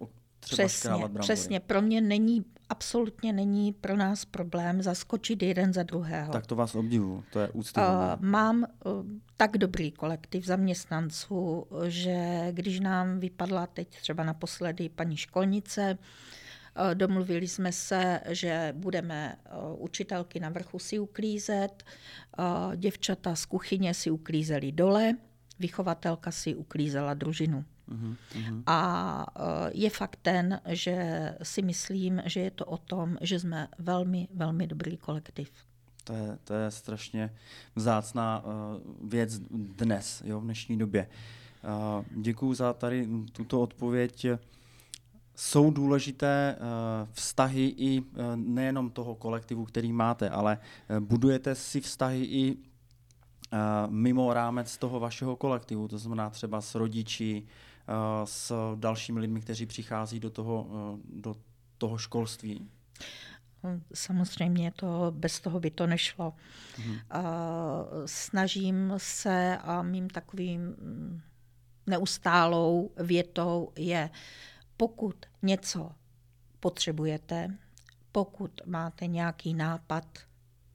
třeba 0.55 0.67
přesně, 0.67 1.19
přesně. 1.19 1.59
Pro 1.59 1.81
mě 1.81 2.01
není, 2.01 2.45
absolutně 2.69 3.33
není 3.33 3.73
pro 3.73 3.97
nás 3.97 4.25
problém 4.25 4.81
zaskočit 4.81 5.43
jeden 5.43 5.73
za 5.73 5.83
druhého. 5.83 6.33
Tak 6.33 6.47
to 6.47 6.55
vás 6.55 6.75
obdivu, 6.75 7.23
to 7.33 7.39
je 7.39 7.49
úcty. 7.49 7.79
Uh, 7.81 7.85
mám 8.19 8.57
uh, 8.63 8.91
tak 9.37 9.57
dobrý 9.57 9.91
kolektiv 9.91 10.45
zaměstnanců, 10.45 11.67
že 11.87 12.47
když 12.51 12.79
nám 12.79 13.19
vypadla 13.19 13.67
teď 13.67 14.01
třeba 14.01 14.23
naposledy 14.23 14.89
paní 14.89 15.17
školnice, 15.17 15.97
uh, 15.97 16.95
domluvili 16.95 17.47
jsme 17.47 17.71
se, 17.71 18.21
že 18.29 18.73
budeme 18.77 19.35
uh, 19.35 19.83
učitelky 19.83 20.39
na 20.39 20.49
vrchu 20.49 20.79
si 20.79 20.99
uklízet, 20.99 21.83
děvčata 22.75 23.35
z 23.35 23.45
kuchyně 23.45 23.93
si 23.93 24.11
uklízeli 24.11 24.71
dole, 24.71 25.13
vychovatelka 25.59 26.31
si 26.31 26.55
uklízela 26.55 27.13
družinu. 27.13 27.65
Uh-huh. 27.89 28.63
A 28.65 29.25
eh, 29.35 29.71
je 29.73 29.89
fakt 29.89 30.19
ten, 30.21 30.61
že 30.65 31.29
si 31.43 31.61
myslím, 31.61 32.21
že 32.25 32.39
je 32.39 32.51
to 32.51 32.65
o 32.65 32.77
tom, 32.77 33.17
že 33.21 33.39
jsme 33.39 33.67
velmi, 33.79 34.27
velmi 34.33 34.67
dobrý 34.67 34.97
kolektiv. 34.97 35.51
To 36.03 36.13
je, 36.13 36.37
to 36.43 36.53
je 36.53 36.71
strašně 36.71 37.33
vzácná 37.75 38.43
uh, 38.43 39.09
věc 39.09 39.39
dnes, 39.77 40.23
jo, 40.25 40.39
v 40.39 40.43
dnešní 40.43 40.77
době. 40.77 41.07
Uh, 41.63 42.05
děkuji 42.21 42.53
za 42.53 42.73
tady 42.73 43.07
tuto 43.31 43.61
odpověď. 43.61 44.25
Jsou 45.35 45.71
důležité 45.71 46.55
uh, 46.57 47.09
vztahy 47.11 47.73
i 47.77 48.01
uh, 48.01 48.05
nejenom 48.35 48.89
toho 48.89 49.15
kolektivu, 49.15 49.65
který 49.65 49.93
máte, 49.93 50.29
ale 50.29 50.57
uh, 50.89 50.99
budujete 50.99 51.55
si 51.55 51.81
vztahy 51.81 52.23
i 52.23 52.57
mimo 53.89 54.33
rámec 54.33 54.77
toho 54.77 54.99
vašeho 54.99 55.35
kolektivu, 55.35 55.87
to 55.87 55.97
znamená 55.97 56.29
třeba 56.29 56.61
s 56.61 56.75
rodiči, 56.75 57.47
s 58.23 58.53
dalšími 58.75 59.19
lidmi, 59.19 59.41
kteří 59.41 59.65
přichází 59.65 60.19
do 60.19 60.29
toho, 60.29 60.67
do 61.13 61.35
toho 61.77 61.97
školství? 61.97 62.69
Samozřejmě 63.93 64.71
to 64.71 65.13
bez 65.15 65.39
toho 65.39 65.59
by 65.59 65.71
to 65.71 65.87
nešlo. 65.87 66.33
Mhm. 66.77 66.99
Snažím 68.05 68.93
se 68.97 69.57
a 69.57 69.81
mým 69.81 70.09
takovým 70.09 70.61
mm, 70.61 71.21
neustálou 71.87 72.91
větou 72.97 73.71
je, 73.77 74.09
pokud 74.77 75.25
něco 75.41 75.91
potřebujete, 76.59 77.57
pokud 78.11 78.61
máte 78.65 79.07
nějaký 79.07 79.53
nápad, 79.53 80.05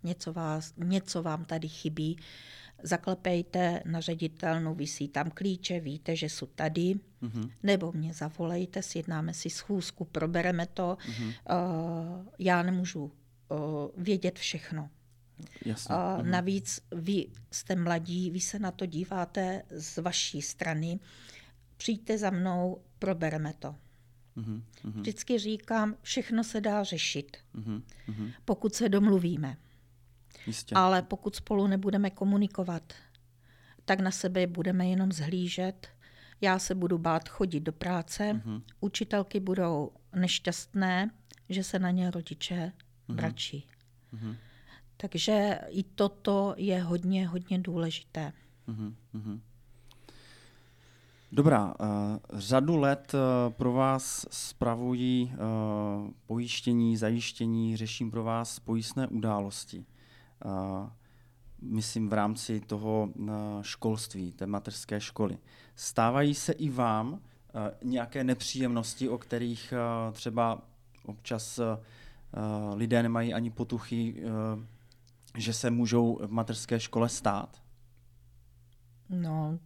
něco, 0.03 0.33
vás, 0.33 0.75
něco 0.77 1.23
vám 1.23 1.45
tady 1.45 1.69
chybí, 1.69 2.19
zaklepejte 2.85 3.83
na 3.85 4.01
ředitelnu, 4.01 4.75
vysí 4.75 5.09
tam 5.09 5.31
klíče, 5.31 5.81
víte, 5.81 6.17
že 6.17 6.27
jsou 6.27 6.47
tady, 6.47 6.95
mm-hmm. 7.23 7.51
nebo 7.63 7.93
mě 7.93 8.15
zavolejte, 8.15 8.83
sjednáme 8.83 9.35
si 9.35 9.51
schůzku, 9.51 10.05
probereme 10.05 10.67
to. 10.67 10.97
Mm-hmm. 11.01 11.29
Uh, 11.29 12.27
já 12.39 12.63
nemůžu 12.63 13.05
uh, 13.05 13.11
vědět 13.97 14.39
všechno. 14.39 14.91
Jasně. 15.65 15.95
Uh, 15.95 16.27
navíc 16.27 16.81
vy 16.93 17.27
jste 17.51 17.77
mladí, 17.77 18.31
vy 18.31 18.41
se 18.41 18.59
na 18.59 18.71
to 18.71 18.87
díváte 18.87 19.63
z 19.71 19.99
vaší 19.99 20.43
strany, 20.43 20.99
přijďte 21.77 22.19
za 22.19 22.31
mnou, 22.31 22.83
probereme 22.99 23.55
to. 23.59 23.75
Mm-hmm. 24.37 24.63
Vždycky 24.85 25.39
říkám, 25.39 25.97
všechno 26.03 26.45
se 26.45 26.61
dá 26.61 26.85
řešit, 26.85 27.37
mm-hmm. 27.55 27.83
pokud 28.45 28.75
se 28.75 28.89
domluvíme. 28.89 29.57
Jistě. 30.47 30.75
Ale 30.75 31.03
pokud 31.03 31.37
spolu 31.37 31.67
nebudeme 31.67 32.11
komunikovat, 32.11 32.93
tak 33.85 34.01
na 34.01 34.11
sebe 34.11 34.47
budeme 34.47 34.87
jenom 34.87 35.13
zhlížet. 35.13 35.89
Já 36.41 36.59
se 36.59 36.75
budu 36.75 36.99
bát 36.99 37.29
chodit 37.29 37.61
do 37.61 37.73
práce, 37.73 38.33
mm-hmm. 38.33 38.63
učitelky 38.81 39.41
budou 39.41 39.91
nešťastné, 40.15 41.11
že 41.49 41.65
se 41.65 41.79
na 41.79 41.91
ně 41.91 42.11
rodiče 42.11 42.73
mm-hmm. 43.09 43.15
bračí. 43.15 43.67
Mm-hmm. 44.15 44.37
Takže 44.97 45.59
i 45.69 45.83
toto 45.83 46.55
je 46.57 46.83
hodně, 46.83 47.29
hodně 47.29 47.59
důležité. 47.59 48.33
Mm-hmm. 48.69 49.41
Dobrá, 51.33 51.75
uh, 51.81 51.87
řadu 52.33 52.77
let 52.77 53.13
uh, 53.15 53.53
pro 53.53 53.73
vás 53.73 54.27
spravují 54.31 55.33
uh, 55.33 56.11
pojištění, 56.27 56.97
zajištění, 56.97 57.77
řeším 57.77 58.11
pro 58.11 58.25
vás 58.25 58.61
pojistné 58.61 59.09
události 59.09 59.87
myslím 61.61 62.09
v 62.09 62.13
rámci 62.13 62.61
toho 62.61 63.09
školství, 63.63 64.33
té 64.33 64.47
mateřské 64.47 65.01
školy. 65.01 65.39
Stávají 65.75 66.35
se 66.35 66.53
i 66.53 66.71
vám 66.71 67.21
nějaké 67.83 68.25
nepříjemnosti, 68.25 69.09
o 69.09 69.19
kterých 69.19 69.75
třeba 70.13 70.63
občas 71.05 71.61
lidé 72.75 73.03
nemají 73.03 73.35
ani 73.35 73.51
potuchy, 73.51 74.25
že 75.37 75.53
se 75.53 75.71
můžou 75.71 76.19
v 76.27 76.31
mateřské 76.31 76.81
škole 76.81 77.09
stát? 77.09 77.63
No, 79.09 79.59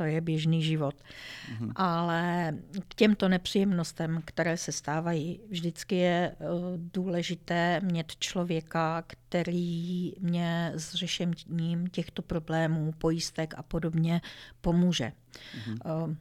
to 0.00 0.04
je 0.04 0.20
běžný 0.20 0.62
život. 0.62 0.94
Mm-hmm. 0.94 1.72
Ale 1.76 2.54
k 2.88 2.94
těmto 2.94 3.28
nepříjemnostem, 3.28 4.22
které 4.24 4.56
se 4.56 4.72
stávají, 4.72 5.40
vždycky 5.50 5.96
je 5.96 6.36
uh, 6.38 6.46
důležité 6.76 7.80
mít 7.80 8.16
člověka, 8.16 9.02
který 9.06 10.12
mě 10.20 10.72
s 10.74 10.94
řešením 10.94 11.86
těchto 11.86 12.22
problémů, 12.22 12.92
pojistek 12.98 13.54
a 13.56 13.62
podobně 13.62 14.20
pomůže. 14.60 15.12
Mm-hmm. 15.12 16.16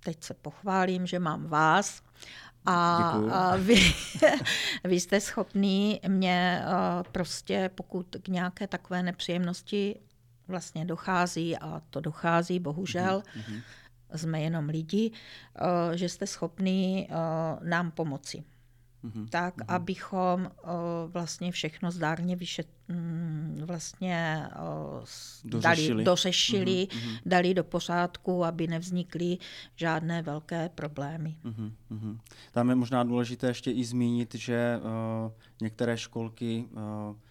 Teď 0.00 0.24
se 0.24 0.34
pochválím, 0.34 1.06
že 1.06 1.18
mám 1.18 1.46
vás 1.46 2.02
a, 2.64 3.08
a 3.32 3.56
vy, 3.56 3.94
vy 4.84 5.00
jste 5.00 5.20
schopný 5.20 6.00
mě 6.08 6.62
uh, 6.64 7.02
prostě, 7.12 7.70
pokud 7.74 8.16
k 8.22 8.28
nějaké 8.28 8.66
takové 8.66 9.02
nepříjemnosti 9.02 9.96
vlastně 10.48 10.84
dochází, 10.84 11.56
a 11.56 11.82
to 11.90 12.00
dochází 12.00 12.60
bohužel, 12.60 13.22
mm-hmm. 13.38 13.62
jsme 14.14 14.40
jenom 14.40 14.68
lidi, 14.68 15.10
uh, 15.10 15.96
že 15.96 16.08
jste 16.08 16.26
schopný 16.26 17.08
uh, 17.10 17.68
nám 17.68 17.90
pomoci. 17.90 18.44
Mm-hmm. 19.04 19.28
Tak, 19.28 19.56
mm-hmm. 19.56 19.74
abychom 19.74 20.40
uh, 20.40 20.70
vlastně 21.12 21.52
všechno 21.52 21.90
zdárně 21.90 22.36
vyšet, 22.36 22.68
um, 22.88 23.56
vlastně 23.64 24.48
dořešili, 25.44 25.88
dali, 25.88 26.04
dořešili 26.04 26.88
mm-hmm. 26.90 27.18
dali 27.26 27.54
do 27.54 27.64
pořádku, 27.64 28.44
aby 28.44 28.66
nevznikly 28.66 29.38
žádné 29.76 30.22
velké 30.22 30.68
problémy. 30.68 31.36
Mm-hmm. 31.44 32.18
Tam 32.52 32.68
je 32.68 32.74
možná 32.74 33.04
důležité 33.04 33.46
ještě 33.46 33.70
i 33.70 33.84
zmínit, 33.84 34.34
že 34.34 34.78
uh, 34.78 35.32
některé 35.60 35.98
školky 35.98 36.64
uh, 36.70 36.80
Eh, 36.80 37.25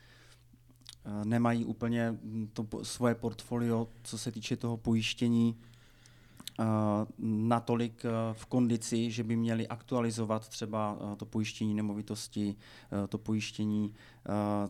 nemají 1.23 1.65
úplně 1.65 2.11
mm, 2.11 2.49
to 2.53 2.67
svoje 2.83 3.15
portfolio, 3.15 3.87
co 4.03 4.17
se 4.17 4.31
týče 4.31 4.57
toho 4.57 4.77
pojištění, 4.77 5.55
eh, 6.59 6.63
natolik 7.19 8.05
eh, 8.05 8.09
v 8.33 8.45
kondici, 8.45 9.11
že 9.11 9.23
by 9.23 9.35
měli 9.35 9.67
aktualizovat 9.67 10.49
třeba 10.49 10.97
to 11.17 11.25
pojištění 11.25 11.73
nemovitosti, 11.73 12.55
to 13.09 13.17
pojištění 13.17 13.93
Eh, 13.93 14.14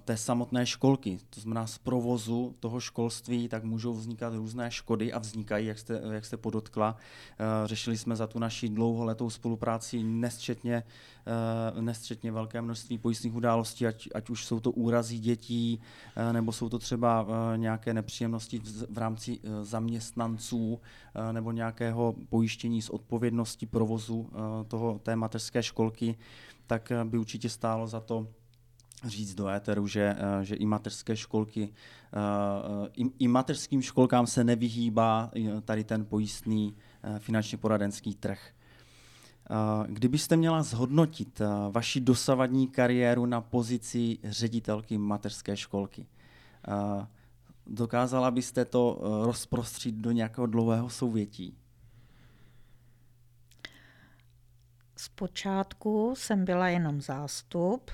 té 0.05 0.17
samotné 0.17 0.65
školky, 0.65 1.19
to 1.29 1.41
znamená 1.41 1.67
z 1.67 1.77
provozu 1.77 2.55
toho 2.59 2.79
školství, 2.79 3.47
tak 3.47 3.63
můžou 3.63 3.93
vznikat 3.93 4.33
různé 4.33 4.71
škody 4.71 5.13
a 5.13 5.19
vznikají, 5.19 5.67
jak 5.67 5.79
jste, 5.79 6.01
jak 6.11 6.25
jste 6.25 6.37
podotkla. 6.37 6.95
Eh, 6.95 7.67
řešili 7.67 7.97
jsme 7.97 8.15
za 8.15 8.27
tu 8.27 8.39
naši 8.39 8.69
dlouholetou 8.69 9.29
spolupráci 9.29 10.03
nesčetně, 10.03 10.83
eh, 11.75 11.81
nesčetně 11.81 12.31
velké 12.31 12.61
množství 12.61 12.97
pojistných 12.97 13.35
událostí, 13.35 13.87
ať, 13.87 14.07
ať 14.15 14.29
už 14.29 14.45
jsou 14.45 14.59
to 14.59 14.71
úrazy 14.71 15.19
dětí, 15.19 15.81
nebo 16.31 16.51
jsou 16.51 16.69
to 16.69 16.79
třeba 16.79 17.27
nějaké 17.55 17.93
nepříjemnosti 17.93 18.59
v, 18.59 18.85
v 18.89 18.97
rámci 18.97 19.39
zaměstnanců, 19.61 20.79
nebo 21.31 21.51
nějakého 21.51 22.15
pojištění 22.29 22.81
z 22.81 22.89
odpovědnosti 22.89 23.65
provozu 23.65 24.29
toho, 24.67 24.99
té 25.03 25.15
mateřské 25.15 25.63
školky, 25.63 26.17
tak 26.67 26.91
by 27.03 27.17
určitě 27.17 27.49
stálo 27.49 27.87
za 27.87 27.99
to 27.99 28.27
říct 29.05 29.35
do 29.35 29.47
éteru, 29.47 29.87
že, 29.87 30.15
eh, 30.17 30.45
že 30.45 30.55
i 30.55 30.65
mateřské 30.65 31.15
školky, 31.15 31.69
eh, 32.13 32.89
i, 32.93 33.05
i 33.19 33.27
mateřským 33.27 33.81
školkám 33.81 34.27
se 34.27 34.43
nevyhýbá 34.43 35.31
eh, 35.35 35.61
tady 35.61 35.83
ten 35.83 36.05
pojistný 36.05 36.75
finančně 37.19 37.57
poradenský 37.57 38.15
trh. 38.15 38.39
Kdybyste 39.87 40.37
měla 40.37 40.63
zhodnotit 40.63 41.41
vaši 41.71 41.99
dosavadní 41.99 42.67
kariéru 42.67 43.25
na 43.25 43.41
pozici 43.41 44.17
ředitelky 44.23 44.97
mateřské 44.97 45.57
školky, 45.57 46.07
dokázala 47.67 48.31
byste 48.31 48.65
to 48.65 49.01
rozprostřít 49.25 49.95
do 49.95 50.11
nějakého 50.11 50.47
dlouhého 50.47 50.89
souvětí? 50.89 51.57
Zpočátku 54.97 56.13
jsem 56.17 56.45
byla 56.45 56.67
jenom 56.67 57.01
zástup, 57.01 57.91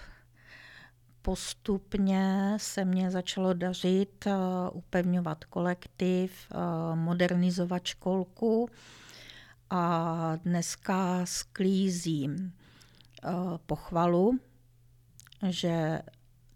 postupně 1.21 2.53
se 2.57 2.85
mě 2.85 3.11
začalo 3.11 3.53
dařit 3.53 4.25
uh, 4.25 4.33
upevňovat 4.77 5.45
kolektiv, 5.45 6.31
uh, 6.55 6.95
modernizovat 6.95 7.85
školku 7.85 8.69
a 9.69 10.35
dneska 10.35 11.25
sklízím 11.25 12.53
uh, 13.23 13.57
pochvalu, 13.65 14.39
že 15.49 16.01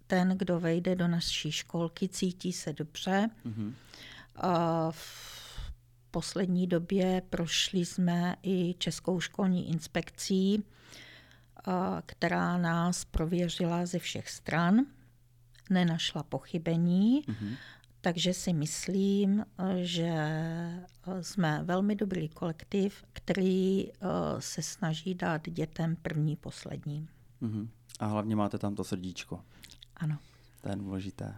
ten, 0.07 0.29
kdo 0.37 0.59
vejde 0.59 0.95
do 0.95 1.07
naší 1.07 1.51
školky, 1.51 2.07
cítí 2.07 2.53
se 2.53 2.73
dobře. 2.73 3.29
Mm-hmm. 3.45 3.73
V 4.91 5.71
poslední 6.11 6.67
době 6.67 7.21
prošli 7.29 7.85
jsme 7.85 8.35
i 8.43 8.75
Českou 8.77 9.19
školní 9.19 9.69
inspekcí, 9.69 10.63
která 12.05 12.57
nás 12.57 13.05
prověřila 13.05 13.85
ze 13.85 13.99
všech 13.99 14.29
stran, 14.29 14.75
nenašla 15.69 16.23
pochybení, 16.23 17.21
mm-hmm. 17.21 17.57
takže 18.01 18.33
si 18.33 18.53
myslím, 18.53 19.45
že 19.81 20.13
jsme 21.21 21.63
velmi 21.63 21.95
dobrý 21.95 22.29
kolektiv, 22.29 23.03
který 23.13 23.91
eh, 23.91 23.95
se 24.39 24.61
snaží 24.61 25.15
dát 25.15 25.49
dětem 25.49 25.95
první, 25.95 26.35
poslední. 26.35 27.07
Mm-hmm. 27.41 27.67
A 27.99 28.05
hlavně 28.05 28.35
máte 28.35 28.57
tam 28.57 28.75
to 28.75 28.83
srdíčko. 28.83 29.41
Ano. 29.95 30.17
To 30.61 30.69
je 30.69 30.75
důležité. 30.75 31.35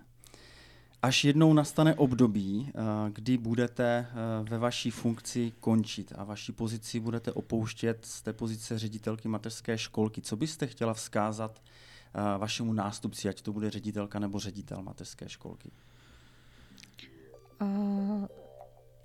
Až 1.02 1.24
jednou 1.24 1.54
nastane 1.54 1.96
období, 1.96 2.70
eh, 2.70 2.82
kdy 3.10 3.38
budete 3.38 4.08
eh, 4.10 4.14
ve 4.50 4.58
vaší 4.58 4.92
funkci 4.92 5.54
končit 5.60 6.14
a 6.16 6.24
vaší 6.24 6.52
pozici 6.52 7.00
budete 7.00 7.32
opouštět 7.32 8.06
z 8.06 8.22
té 8.22 8.34
pozice 8.34 8.80
ředitelky 8.80 9.28
mateřské 9.28 9.78
školky, 9.78 10.22
co 10.22 10.36
byste 10.36 10.68
chtěla 10.68 10.94
vzkázat 10.94 11.62
eh, 11.62 12.38
vašemu 12.38 12.74
nástupci, 12.74 13.30
ať 13.30 13.42
to 13.42 13.54
bude 13.54 13.70
ředitelka 13.70 14.20
nebo 14.20 14.40
ředitel 14.40 14.82
mateřské 14.82 15.30
školky? 15.30 15.72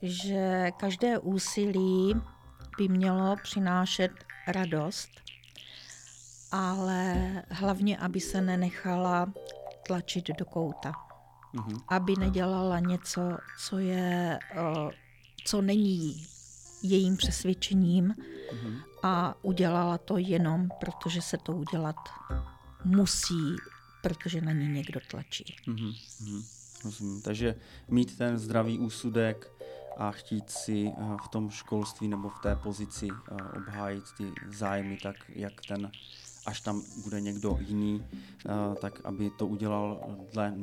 že 0.02 0.70
každé 0.76 1.18
úsilí 1.18 2.14
by 2.78 2.88
mělo 2.88 3.36
přinášet 3.42 4.10
radost, 4.48 5.08
ale 6.50 7.14
hlavně, 7.50 7.98
aby 7.98 8.20
se 8.20 8.40
nenechala 8.40 9.32
tlačit 9.86 10.30
do 10.38 10.44
kouta. 10.44 11.11
Mm-hmm. 11.54 11.82
Aby 11.88 12.16
nedělala 12.16 12.78
něco, 12.78 13.38
co 13.58 13.78
je, 13.78 14.38
co 15.44 15.62
není 15.62 16.26
jejím 16.82 17.16
přesvědčením 17.16 18.14
mm-hmm. 18.14 18.80
a 19.02 19.34
udělala 19.42 19.98
to 19.98 20.18
jenom, 20.18 20.68
protože 20.80 21.22
se 21.22 21.38
to 21.38 21.52
udělat 21.52 21.96
musí, 22.84 23.56
protože 24.02 24.40
na 24.40 24.52
ní 24.52 24.68
někdo 24.68 25.00
tlačí. 25.10 25.56
Mm-hmm. 25.68 26.44
Rozumím. 26.84 27.22
Takže 27.22 27.54
mít 27.88 28.18
ten 28.18 28.38
zdravý 28.38 28.78
úsudek 28.78 29.52
a 29.96 30.10
chtít 30.10 30.50
si 30.50 30.86
eh, 30.88 31.16
v 31.24 31.28
tom 31.28 31.50
školství 31.50 32.08
nebo 32.08 32.28
v 32.28 32.38
té 32.42 32.56
pozici 32.56 33.08
eh, 33.10 33.34
obhájit 33.58 34.04
ty 34.16 34.32
zájmy 34.48 34.98
tak, 35.02 35.16
jak 35.28 35.52
ten 35.68 35.90
až 36.46 36.60
tam 36.60 36.82
bude 37.02 37.20
někdo 37.20 37.58
jiný, 37.60 38.06
eh, 38.12 38.50
tak 38.80 39.00
aby 39.04 39.30
to 39.30 39.46
udělal 39.46 40.00
dle 40.32 40.54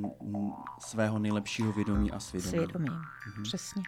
svého 0.79 1.19
nejlepšího 1.19 1.73
vědomí 1.73 2.11
a 2.11 2.19
svědomí. 2.19 2.49
Svědomí, 2.49 2.89
mhm. 2.89 3.43
přesně. 3.43 3.83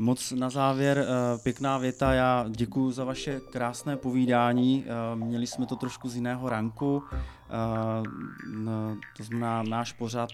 Moc 0.00 0.32
na 0.32 0.50
závěr 0.50 0.98
eh, 0.98 1.38
pěkná 1.38 1.78
věta. 1.78 2.14
Já 2.14 2.46
děkuji 2.48 2.90
za 2.92 3.04
vaše 3.04 3.40
krásné 3.40 3.96
povídání. 3.96 4.84
Eh, 4.86 5.16
měli 5.16 5.46
jsme 5.46 5.66
to 5.66 5.76
trošku 5.76 6.08
z 6.08 6.14
jiného 6.14 6.48
ranku. 6.48 7.02
To 9.16 9.22
znamená, 9.24 9.62
náš 9.62 9.92
pořad 9.92 10.30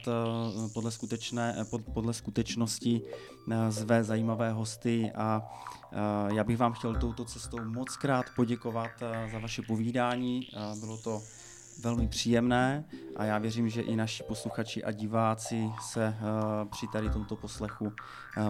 podle, 0.73 0.91
skutečné, 0.91 1.57
podle 1.95 2.15
skutečnosti 2.15 3.03
zve 3.69 4.05
zajímavé 4.05 4.53
hosty 4.53 5.13
a 5.15 5.43
já 6.35 6.45
bych 6.45 6.59
vám 6.59 6.73
chtěl 6.73 6.95
touto 6.95 7.25
cestou 7.25 7.65
moc 7.65 7.97
krát 7.97 8.27
poděkovat 8.37 8.91
za 9.33 9.39
vaše 9.39 9.63
povídání. 9.63 10.49
Bylo 10.81 10.97
to 10.97 11.23
velmi 11.83 12.09
příjemné 12.09 12.85
a 13.17 13.25
já 13.25 13.39
věřím, 13.39 13.69
že 13.69 13.83
i 13.83 13.97
naši 13.97 14.23
posluchači 14.23 14.85
a 14.85 14.93
diváci 14.93 15.71
se 15.81 16.17
při 16.71 16.87
tady 16.93 17.11
tomto 17.11 17.37
poslechu 17.37 17.93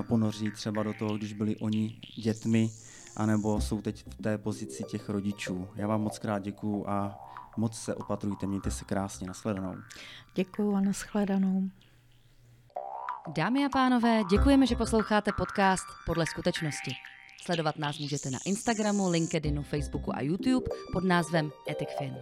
ponoří 0.09 0.51
třeba 0.51 0.83
do 0.83 0.93
toho, 0.99 1.17
když 1.17 1.33
byli 1.33 1.57
oni 1.57 2.01
dětmi, 2.17 2.71
anebo 3.17 3.61
jsou 3.61 3.81
teď 3.81 4.05
v 4.11 4.23
té 4.23 4.39
pozici 4.39 4.85
těch 4.85 5.09
rodičů. 5.09 5.69
Já 5.75 5.87
vám 5.87 6.01
moc 6.01 6.19
krát 6.19 6.39
děkuju 6.39 6.89
a 6.89 7.19
moc 7.57 7.79
se 7.79 7.95
opatrujte, 7.95 8.47
mějte 8.47 8.71
se 8.71 8.85
krásně, 8.85 9.27
nashledanou. 9.27 9.75
Děkuju 10.35 10.75
a 10.75 10.81
nashledanou. 10.81 11.71
Dámy 13.37 13.65
a 13.65 13.69
pánové, 13.69 14.23
děkujeme, 14.31 14.67
že 14.67 14.77
posloucháte 14.77 15.33
podcast 15.37 15.85
Podle 16.07 16.27
skutečnosti. 16.27 16.93
Sledovat 17.43 17.79
nás 17.79 17.99
můžete 17.99 18.31
na 18.31 18.39
Instagramu, 18.45 19.11
LinkedInu, 19.11 19.63
Facebooku 19.63 20.17
a 20.17 20.21
YouTube 20.21 20.67
pod 20.93 21.05
názvem 21.05 21.51
EthicFin. 21.71 22.17